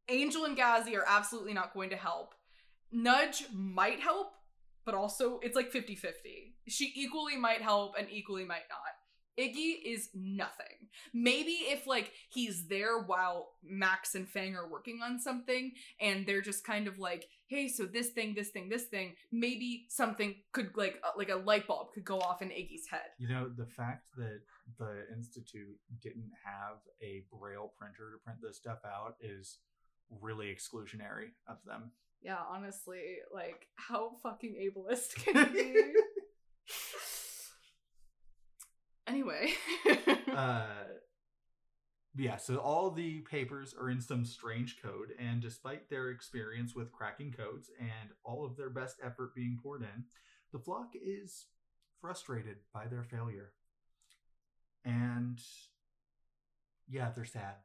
Angel 0.09 0.45
and 0.45 0.57
Gazzy 0.57 0.95
are 0.95 1.05
absolutely 1.07 1.53
not 1.53 1.73
going 1.73 1.89
to 1.91 1.95
help. 1.95 2.35
Nudge 2.91 3.45
might 3.53 3.99
help, 3.99 4.33
but 4.85 4.95
also 4.95 5.39
it's 5.41 5.55
like 5.55 5.71
50-50. 5.71 6.03
She 6.67 6.91
equally 6.95 7.37
might 7.37 7.61
help 7.61 7.93
and 7.97 8.07
equally 8.09 8.43
might 8.43 8.67
not. 8.69 8.79
Iggy 9.39 9.75
is 9.85 10.09
nothing. 10.13 10.89
Maybe 11.13 11.51
if 11.51 11.87
like 11.87 12.11
he's 12.29 12.67
there 12.67 12.99
while 12.99 13.53
Max 13.63 14.15
and 14.15 14.27
Fang 14.27 14.55
are 14.55 14.69
working 14.69 14.99
on 15.03 15.19
something 15.19 15.71
and 16.01 16.25
they're 16.25 16.41
just 16.41 16.65
kind 16.65 16.87
of 16.87 16.99
like, 16.99 17.29
"Hey, 17.47 17.69
so 17.69 17.85
this 17.85 18.09
thing, 18.09 18.33
this 18.35 18.49
thing, 18.49 18.67
this 18.67 18.85
thing, 18.85 19.15
maybe 19.31 19.85
something 19.89 20.35
could 20.51 20.71
like 20.75 20.99
uh, 21.03 21.11
like 21.17 21.29
a 21.29 21.35
light 21.35 21.67
bulb 21.67 21.93
could 21.93 22.03
go 22.03 22.19
off 22.19 22.41
in 22.41 22.49
Iggy's 22.49 22.87
head." 22.89 23.11
You 23.17 23.29
know, 23.29 23.49
the 23.55 23.65
fact 23.65 24.05
that 24.17 24.41
the 24.77 25.05
Institute 25.15 25.77
didn't 26.01 26.31
have 26.43 26.79
a 27.01 27.23
braille 27.31 27.71
printer 27.77 28.11
to 28.11 28.17
print 28.23 28.39
this 28.41 28.57
stuff 28.57 28.79
out 28.85 29.15
is 29.21 29.59
really 30.21 30.47
exclusionary 30.47 31.29
of 31.47 31.57
them. 31.65 31.91
Yeah, 32.21 32.39
honestly, 32.49 33.17
like 33.33 33.67
how 33.75 34.11
fucking 34.21 34.55
ableist 34.55 35.15
can 35.15 35.35
you 35.55 35.63
be? 35.63 35.93
Anyway. 39.19 39.53
uh, 40.35 40.65
yeah, 42.15 42.37
so 42.37 42.57
all 42.57 42.91
the 42.91 43.19
papers 43.21 43.73
are 43.79 43.89
in 43.89 44.01
some 44.01 44.25
strange 44.25 44.81
code, 44.81 45.09
and 45.19 45.41
despite 45.41 45.89
their 45.89 46.09
experience 46.09 46.75
with 46.75 46.91
cracking 46.91 47.31
codes 47.31 47.69
and 47.79 48.09
all 48.23 48.45
of 48.45 48.57
their 48.57 48.69
best 48.69 48.97
effort 49.03 49.35
being 49.35 49.57
poured 49.61 49.81
in, 49.81 50.05
the 50.51 50.59
flock 50.59 50.89
is 50.95 51.45
frustrated 52.01 52.57
by 52.73 52.87
their 52.87 53.03
failure. 53.03 53.51
And 54.83 55.39
yeah, 56.87 57.11
they're 57.15 57.25
sad. 57.25 57.55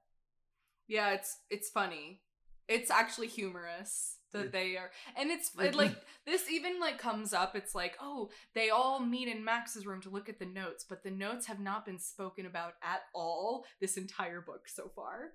yeah, 0.89 1.13
it's 1.13 1.39
it's 1.51 1.71
funny. 1.71 2.21
It's 2.69 2.91
actually 2.91 3.29
humorous 3.29 4.19
that 4.35 4.53
they 4.53 4.77
are, 4.77 4.91
and 5.17 5.31
it's 5.31 5.51
it, 5.59 5.75
like 5.75 5.97
this 6.27 6.51
even 6.51 6.79
like 6.79 6.99
comes 6.99 7.33
up. 7.33 7.57
It's 7.57 7.75
like, 7.75 7.97
oh, 8.01 8.31
they 8.55 8.71
all 8.71 9.01
meet 9.01 9.29
in 9.29 9.45
Max's 9.45 9.87
room 9.87 10.01
to 10.03 10.11
look 10.11 10.29
at 10.29 10.39
the 10.39 10.47
notes, 10.47 10.85
but 10.87 11.03
the 11.03 11.11
notes 11.11 11.47
have 11.47 11.61
not 11.61 11.87
been 11.87 11.99
spoken 11.99 12.47
about 12.47 12.75
at 12.83 13.03
all 13.15 13.65
this 13.81 13.97
entire 13.97 14.41
book 14.41 14.69
so 14.69 14.91
far. 14.95 15.31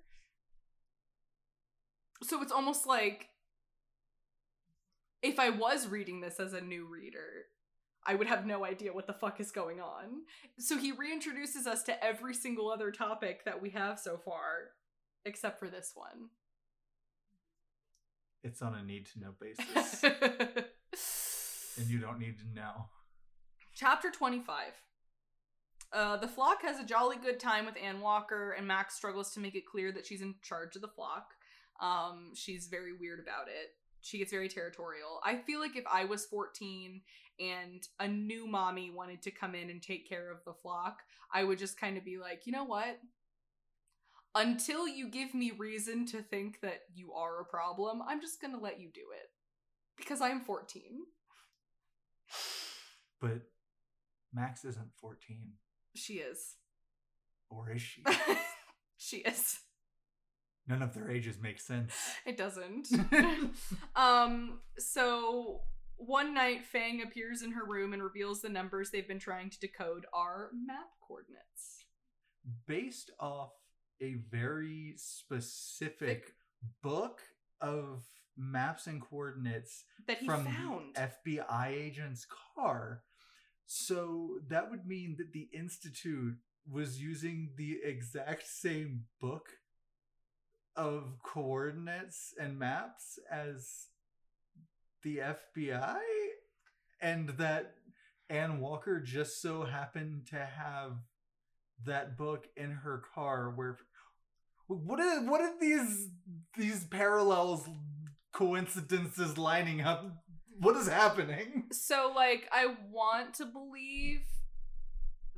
So 2.22 2.42
it's 2.42 2.52
almost 2.52 2.86
like 2.86 3.28
if 5.22 5.38
I 5.38 5.50
was 5.50 5.88
reading 5.88 6.20
this 6.20 6.38
as 6.38 6.52
a 6.52 6.60
new 6.60 6.86
reader, 6.86 7.46
I 8.06 8.14
would 8.14 8.26
have 8.26 8.46
no 8.46 8.64
idea 8.64 8.92
what 8.92 9.06
the 9.06 9.12
fuck 9.12 9.40
is 9.40 9.50
going 9.50 9.80
on. 9.80 10.22
So 10.58 10.78
he 10.78 10.92
reintroduces 10.92 11.66
us 11.66 11.82
to 11.84 12.04
every 12.04 12.34
single 12.34 12.70
other 12.70 12.90
topic 12.90 13.44
that 13.44 13.60
we 13.60 13.70
have 13.70 13.98
so 13.98 14.16
far, 14.16 14.70
except 15.24 15.58
for 15.58 15.68
this 15.68 15.92
one. 15.94 16.30
It's 18.42 18.62
on 18.62 18.74
a 18.74 18.82
need 18.82 19.06
to 19.12 19.20
know 19.20 19.34
basis, 19.40 20.02
and 21.78 21.88
you 21.88 21.98
don't 21.98 22.18
need 22.18 22.38
to 22.38 22.44
know. 22.54 22.86
Chapter 23.74 24.10
25. 24.10 24.72
Uh, 25.92 26.16
the 26.16 26.28
flock 26.28 26.62
has 26.62 26.78
a 26.78 26.84
jolly 26.84 27.16
good 27.22 27.40
time 27.40 27.66
with 27.66 27.74
Anne 27.82 28.00
Walker, 28.00 28.52
and 28.52 28.66
Max 28.66 28.94
struggles 28.94 29.32
to 29.34 29.40
make 29.40 29.54
it 29.54 29.66
clear 29.66 29.92
that 29.92 30.06
she's 30.06 30.22
in 30.22 30.36
charge 30.42 30.76
of 30.76 30.82
the 30.82 30.88
flock. 30.88 31.32
Um, 31.80 32.30
she's 32.34 32.68
very 32.68 32.92
weird 32.92 33.20
about 33.20 33.48
it. 33.48 33.70
She 34.00 34.18
gets 34.18 34.30
very 34.30 34.48
territorial. 34.48 35.20
I 35.24 35.36
feel 35.36 35.60
like 35.60 35.76
if 35.76 35.84
I 35.90 36.04
was 36.04 36.24
14 36.26 37.02
and 37.38 37.86
a 37.98 38.08
new 38.08 38.46
mommy 38.46 38.90
wanted 38.90 39.22
to 39.22 39.30
come 39.30 39.54
in 39.54 39.68
and 39.70 39.82
take 39.82 40.08
care 40.08 40.30
of 40.30 40.38
the 40.46 40.54
flock, 40.54 41.00
I 41.32 41.44
would 41.44 41.58
just 41.58 41.78
kind 41.78 41.98
of 41.98 42.04
be 42.04 42.18
like, 42.18 42.46
you 42.46 42.52
know 42.52 42.64
what? 42.64 42.98
Until 44.34 44.86
you 44.86 45.08
give 45.08 45.34
me 45.34 45.50
reason 45.56 46.06
to 46.06 46.22
think 46.22 46.60
that 46.60 46.82
you 46.94 47.12
are 47.12 47.40
a 47.40 47.44
problem, 47.44 48.00
I'm 48.06 48.20
just 48.20 48.40
gonna 48.40 48.60
let 48.60 48.80
you 48.80 48.88
do 48.92 49.00
it. 49.12 49.30
Because 49.96 50.20
I'm 50.20 50.40
14. 50.40 50.82
But 53.20 53.42
Max 54.32 54.64
isn't 54.64 54.94
14, 55.00 55.52
She 55.94 56.14
is. 56.14 56.54
or 57.50 57.70
is 57.72 57.82
she? 57.82 58.02
she 58.96 59.18
is. 59.18 59.58
None 60.68 60.82
of 60.82 60.94
their 60.94 61.10
ages 61.10 61.36
make 61.42 61.60
sense. 61.60 61.92
It 62.24 62.36
doesn't. 62.36 62.88
um, 63.96 64.60
so 64.78 65.62
one 65.96 66.32
night 66.32 66.64
Fang 66.64 67.02
appears 67.02 67.42
in 67.42 67.50
her 67.52 67.64
room 67.64 67.92
and 67.92 68.02
reveals 68.02 68.40
the 68.40 68.48
numbers 68.48 68.90
they've 68.90 69.08
been 69.08 69.18
trying 69.18 69.50
to 69.50 69.58
decode 69.58 70.06
are 70.14 70.50
map 70.64 70.86
coordinates. 71.06 71.84
based 72.66 73.10
off 73.18 73.52
a 74.00 74.14
very 74.30 74.94
specific 74.96 76.34
book 76.82 77.20
of 77.60 78.02
maps 78.36 78.86
and 78.86 79.00
coordinates 79.02 79.84
That 80.06 80.18
he 80.18 80.26
from 80.26 80.44
found. 80.44 80.94
the 80.94 81.00
FBI 81.32 81.68
agent's 81.68 82.26
car. 82.56 83.02
So 83.66 84.38
that 84.48 84.70
would 84.70 84.86
mean 84.86 85.16
that 85.18 85.32
the 85.32 85.48
Institute 85.52 86.36
was 86.70 87.00
using 87.00 87.50
the 87.56 87.78
exact 87.84 88.46
same 88.46 89.04
book 89.20 89.48
of 90.76 91.18
coordinates 91.22 92.34
and 92.40 92.58
maps 92.58 93.18
as 93.30 93.86
the 95.02 95.18
FBI, 95.18 95.98
and 97.00 97.30
that 97.30 97.74
Anne 98.28 98.60
Walker 98.60 99.00
just 99.00 99.40
so 99.40 99.64
happened 99.64 100.26
to 100.28 100.36
have 100.36 100.92
that 101.84 102.16
book 102.16 102.46
in 102.56 102.70
her 102.70 103.02
car 103.14 103.50
where 103.54 103.78
what 104.78 105.00
are 105.00 105.22
what 105.24 105.40
are 105.40 105.52
these 105.60 106.08
these 106.56 106.84
parallels 106.84 107.68
coincidences 108.32 109.36
lining 109.38 109.80
up? 109.80 110.04
What 110.58 110.76
is 110.76 110.88
happening? 110.88 111.64
So 111.72 112.12
like 112.14 112.48
I 112.52 112.74
want 112.90 113.34
to 113.34 113.46
believe 113.46 114.20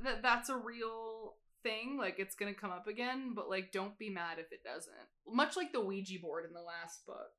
that 0.03 0.21
that's 0.21 0.49
a 0.49 0.57
real 0.57 1.35
thing 1.63 1.97
like 1.97 2.15
it's 2.17 2.35
going 2.35 2.53
to 2.53 2.59
come 2.59 2.71
up 2.71 2.87
again 2.87 3.31
but 3.33 3.49
like 3.49 3.71
don't 3.71 3.97
be 3.97 4.09
mad 4.09 4.37
if 4.39 4.51
it 4.51 4.63
doesn't. 4.63 4.93
Much 5.27 5.55
like 5.55 5.71
the 5.71 5.79
ouija 5.79 6.19
board 6.19 6.45
in 6.45 6.53
the 6.53 6.61
last 6.61 7.05
book. 7.05 7.31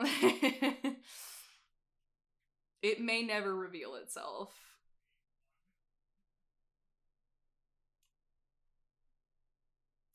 It 2.82 3.00
may 3.00 3.22
never 3.22 3.54
reveal 3.54 3.96
itself 3.96 4.54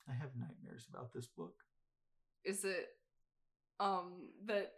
I 0.10 0.14
have 0.14 0.32
nightmares 0.38 0.88
about 0.90 1.14
this 1.14 1.28
book. 1.28 1.56
Is 2.44 2.64
it 2.64 2.90
um 3.80 4.30
that 4.46 4.74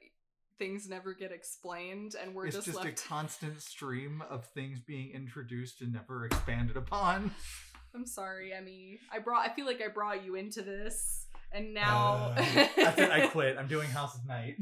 things 0.57 0.88
never 0.88 1.14
get 1.14 1.31
explained 1.31 2.15
and 2.22 2.34
we're 2.34 2.47
it's 2.47 2.56
just, 2.56 2.68
just, 2.68 2.77
left 2.77 2.99
a 2.99 3.07
constant 3.07 3.61
stream 3.61 4.23
of 4.30 4.45
things 4.47 4.80
being 4.80 5.11
introduced 5.11 5.81
and 5.81 5.93
never 5.93 6.26
expanded 6.26 6.77
upon. 6.77 7.31
I'm 7.95 8.06
sorry, 8.06 8.53
Emmy. 8.53 8.99
I 9.11 9.19
brought 9.19 9.49
I 9.49 9.53
feel 9.53 9.65
like 9.65 9.81
I 9.81 9.89
brought 9.89 10.23
you 10.23 10.35
into 10.35 10.61
this 10.61 11.27
and 11.52 11.73
now 11.73 12.34
Uh, 12.35 12.68
That's 12.76 12.99
it. 12.99 13.11
I 13.11 13.27
quit. 13.31 13.57
I'm 13.57 13.68
doing 13.68 13.89
House 13.89 14.15
of 14.15 14.26
Night. 14.26 14.57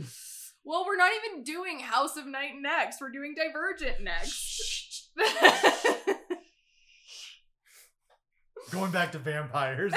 Well, 0.64 0.86
we're 0.86 0.96
not 0.98 1.12
even 1.26 1.44
doing 1.44 1.80
House 1.80 2.16
of 2.16 2.26
Night 2.26 2.54
next. 2.60 3.02
We're 3.02 3.12
doing 3.12 3.36
Divergent 3.36 4.02
next. 4.02 5.10
Going 8.72 8.92
back 8.92 9.12
to 9.12 9.20
vampires. 9.20 9.94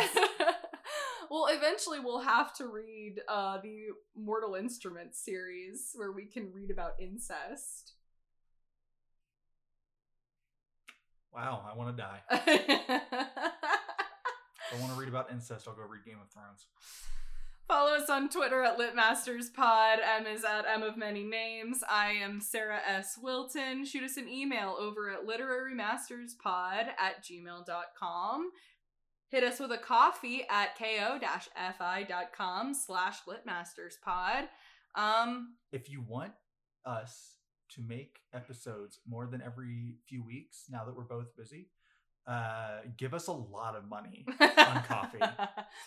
Well, 1.36 1.54
eventually 1.54 2.00
we'll 2.00 2.20
have 2.20 2.54
to 2.54 2.66
read 2.66 3.20
uh, 3.28 3.58
the 3.62 3.88
Mortal 4.18 4.54
Instruments 4.54 5.22
series 5.22 5.92
where 5.94 6.12
we 6.12 6.24
can 6.24 6.50
read 6.52 6.70
about 6.70 6.92
incest. 6.98 7.92
Wow, 11.34 11.62
I 11.70 11.76
want 11.76 11.94
to 11.94 12.02
die. 12.02 13.00
If 14.68 14.78
I 14.78 14.80
want 14.80 14.94
to 14.94 14.98
read 14.98 15.08
about 15.08 15.30
incest, 15.30 15.68
I'll 15.68 15.74
go 15.74 15.82
read 15.82 16.04
Game 16.04 16.18
of 16.20 16.28
Thrones. 16.28 16.66
Follow 17.68 17.92
us 17.92 18.10
on 18.10 18.28
Twitter 18.28 18.64
at 18.64 18.76
LitmastersPod. 18.76 19.98
M 20.02 20.26
is 20.26 20.44
at 20.44 20.64
M 20.66 20.82
of 20.82 20.96
Many 20.96 21.22
Names. 21.22 21.84
I 21.88 22.10
am 22.10 22.40
Sarah 22.40 22.80
S. 22.84 23.16
Wilton. 23.22 23.84
Shoot 23.84 24.02
us 24.02 24.16
an 24.16 24.28
email 24.28 24.76
over 24.76 25.08
at 25.08 25.24
literarymasterspod 25.24 26.88
at 26.98 27.24
gmail.com. 27.24 28.50
Hit 29.30 29.42
us 29.44 29.58
with 29.58 29.72
a 29.72 29.78
coffee 29.78 30.44
at 30.48 30.76
ko-fi.com 30.78 32.74
slash 32.74 33.16
litmasterspod. 33.28 34.44
Um, 34.94 35.56
If 35.72 35.90
you 35.90 36.00
want 36.06 36.32
us 36.84 37.34
to 37.72 37.82
make 37.82 38.20
episodes 38.32 39.00
more 39.06 39.26
than 39.26 39.42
every 39.42 39.96
few 40.08 40.22
weeks, 40.24 40.64
now 40.70 40.84
that 40.84 40.96
we're 40.96 41.02
both 41.04 41.34
busy, 41.36 41.68
uh, 42.26 42.78
give 42.96 43.14
us 43.14 43.26
a 43.26 43.32
lot 43.32 43.74
of 43.74 43.88
money, 43.88 44.24
On 44.40 44.82
coffee. 44.84 45.18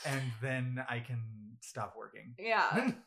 and 0.06 0.22
then 0.42 0.84
I 0.90 1.00
can 1.00 1.22
stop 1.62 1.96
working. 1.98 2.36
yeah. 2.38 2.92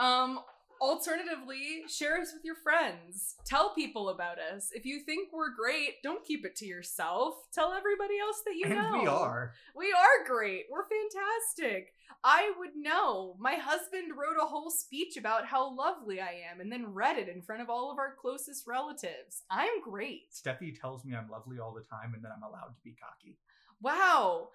Um, 0.00 0.38
alternatively, 0.80 1.82
share 1.88 2.20
us 2.20 2.32
with 2.32 2.44
your 2.44 2.56
friends. 2.56 3.36
Tell 3.44 3.74
people 3.74 4.08
about 4.10 4.38
us. 4.38 4.70
If 4.74 4.84
you 4.84 5.00
think 5.00 5.30
we're 5.32 5.54
great, 5.54 6.02
don't 6.02 6.24
keep 6.24 6.44
it 6.44 6.56
to 6.56 6.66
yourself. 6.66 7.34
Tell 7.52 7.72
everybody 7.72 8.18
else 8.18 8.42
that 8.44 8.54
you 8.56 8.64
and 8.66 8.74
know. 8.74 9.00
we 9.00 9.06
are. 9.06 9.52
We 9.76 9.92
are 9.92 10.26
great. 10.26 10.66
We're 10.70 10.86
fantastic. 10.88 11.94
I 12.24 12.52
would 12.58 12.74
know. 12.76 13.36
My 13.38 13.54
husband 13.54 14.12
wrote 14.16 14.42
a 14.42 14.46
whole 14.46 14.70
speech 14.70 15.16
about 15.16 15.46
how 15.46 15.74
lovely 15.76 16.20
I 16.20 16.42
am 16.50 16.60
and 16.60 16.70
then 16.70 16.92
read 16.92 17.16
it 17.18 17.28
in 17.28 17.42
front 17.42 17.62
of 17.62 17.70
all 17.70 17.92
of 17.92 17.98
our 17.98 18.14
closest 18.20 18.66
relatives. 18.66 19.44
I'm 19.50 19.80
great. 19.82 20.32
Steffi 20.32 20.78
tells 20.78 21.04
me 21.04 21.14
I'm 21.14 21.30
lovely 21.30 21.58
all 21.58 21.72
the 21.72 21.82
time, 21.82 22.14
and 22.14 22.24
then 22.24 22.32
I'm 22.36 22.42
allowed 22.42 22.74
to 22.74 22.82
be 22.84 22.94
cocky. 22.94 23.36
Wow. 23.80 24.48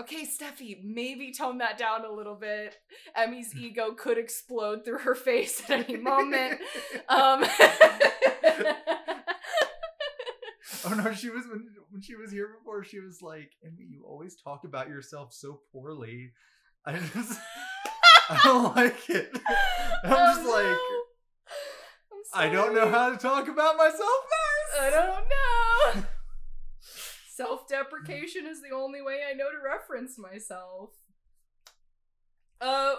Okay, 0.00 0.24
Steffi, 0.24 0.78
maybe 0.84 1.32
tone 1.32 1.58
that 1.58 1.76
down 1.76 2.04
a 2.04 2.12
little 2.12 2.36
bit. 2.36 2.76
Emmy's 3.16 3.54
ego 3.56 3.92
could 3.92 4.16
explode 4.16 4.84
through 4.84 4.98
her 4.98 5.14
face 5.16 5.62
at 5.68 5.88
any 5.88 5.96
moment. 5.98 6.60
Um, 7.08 7.44
Oh 10.84 10.90
no, 10.94 11.12
she 11.12 11.30
was 11.30 11.44
when 11.46 11.66
when 11.90 12.00
she 12.02 12.14
was 12.14 12.30
here 12.30 12.48
before. 12.58 12.84
She 12.84 13.00
was 13.00 13.20
like, 13.22 13.50
"Emmy, 13.64 13.84
you 13.90 14.04
always 14.06 14.36
talk 14.36 14.64
about 14.64 14.88
yourself 14.88 15.32
so 15.32 15.60
poorly. 15.72 16.32
I 16.86 16.92
just, 17.14 17.40
I 18.30 18.38
don't 18.44 18.76
like 18.76 19.08
it. 19.10 19.30
I'm 20.04 20.12
Oh, 20.12 20.34
just 20.34 20.46
like. 20.48 20.78
I'm 22.34 22.50
I 22.50 22.52
don't 22.54 22.74
know 22.74 22.88
how 22.88 23.10
to 23.10 23.16
talk 23.16 23.48
about 23.48 23.76
myself 23.76 24.00
nice. 24.00 24.82
I 24.82 24.90
don't 24.90 25.08
know. 25.28 25.37
Self 27.38 27.68
deprecation 27.68 28.48
is 28.48 28.60
the 28.60 28.74
only 28.74 29.00
way 29.00 29.20
I 29.30 29.32
know 29.32 29.52
to 29.52 29.64
reference 29.64 30.18
myself. 30.18 30.90
Uh, 32.60 32.94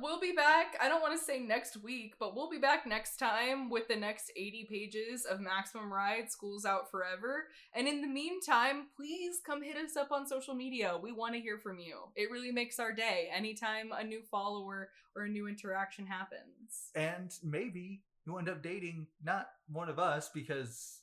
we'll 0.00 0.20
be 0.20 0.30
back. 0.30 0.76
I 0.80 0.88
don't 0.88 1.00
want 1.00 1.18
to 1.18 1.24
say 1.24 1.40
next 1.40 1.76
week, 1.82 2.14
but 2.20 2.36
we'll 2.36 2.48
be 2.48 2.60
back 2.60 2.86
next 2.86 3.16
time 3.16 3.68
with 3.68 3.88
the 3.88 3.96
next 3.96 4.30
80 4.36 4.68
pages 4.70 5.24
of 5.24 5.40
Maximum 5.40 5.92
Ride 5.92 6.30
School's 6.30 6.64
Out 6.64 6.88
Forever. 6.88 7.48
And 7.74 7.88
in 7.88 8.00
the 8.00 8.06
meantime, 8.06 8.86
please 8.94 9.40
come 9.44 9.60
hit 9.60 9.76
us 9.76 9.96
up 9.96 10.12
on 10.12 10.24
social 10.24 10.54
media. 10.54 10.96
We 10.96 11.10
want 11.10 11.34
to 11.34 11.40
hear 11.40 11.58
from 11.58 11.80
you. 11.80 11.96
It 12.14 12.30
really 12.30 12.52
makes 12.52 12.78
our 12.78 12.92
day 12.92 13.28
anytime 13.34 13.90
a 13.90 14.04
new 14.04 14.22
follower 14.30 14.90
or 15.16 15.24
a 15.24 15.28
new 15.28 15.48
interaction 15.48 16.06
happens. 16.06 16.92
And 16.94 17.34
maybe 17.42 18.02
you'll 18.24 18.38
end 18.38 18.50
up 18.50 18.62
dating 18.62 19.08
not 19.24 19.48
one 19.66 19.88
of 19.88 19.98
us 19.98 20.30
because, 20.32 21.00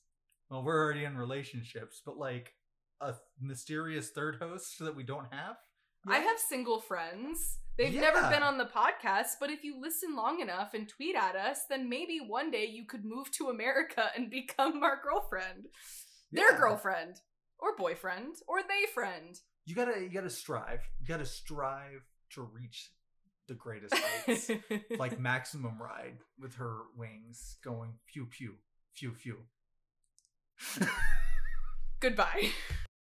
well, 0.49 0.63
we're 0.63 0.81
already 0.81 1.03
in 1.03 1.17
relationships, 1.17 2.01
but 2.05 2.17
like 2.17 2.53
a 3.01 3.15
mysterious 3.39 4.09
third 4.09 4.37
host 4.41 4.79
that 4.79 4.95
we 4.95 5.03
don't 5.03 5.31
have. 5.31 5.57
I 6.07 6.19
have 6.19 6.39
single 6.39 6.79
friends. 6.79 7.57
They've 7.77 7.93
never 7.93 8.21
been 8.29 8.43
on 8.43 8.57
the 8.57 8.65
podcast, 8.65 9.33
but 9.39 9.51
if 9.51 9.63
you 9.63 9.79
listen 9.79 10.15
long 10.15 10.39
enough 10.39 10.73
and 10.73 10.89
tweet 10.89 11.15
at 11.15 11.35
us, 11.35 11.61
then 11.69 11.89
maybe 11.89 12.19
one 12.19 12.49
day 12.49 12.65
you 12.65 12.85
could 12.85 13.05
move 13.05 13.29
to 13.31 13.49
America 13.49 14.09
and 14.15 14.31
become 14.31 14.81
our 14.83 14.99
girlfriend. 15.03 15.67
Their 16.31 16.57
girlfriend. 16.57 17.21
Or 17.59 17.75
boyfriend. 17.75 18.35
Or 18.47 18.61
they 18.61 18.91
friend. 18.93 19.39
You 19.65 19.75
gotta, 19.75 19.99
you 19.99 20.09
gotta 20.09 20.29
strive. 20.29 20.81
You 20.99 21.07
gotta 21.07 21.25
strive 21.25 22.01
to 22.31 22.41
reach 22.41 22.91
the 23.47 23.53
greatest 23.53 23.93
heights. 23.95 24.49
like 24.97 25.19
maximum 25.19 25.81
ride 25.81 26.17
with 26.39 26.55
her 26.55 26.77
wings 26.95 27.57
going 27.63 27.93
pew 28.07 28.25
pew 28.25 28.55
pew 28.95 29.11
pew 29.11 29.37
Goodbye. 31.99 32.49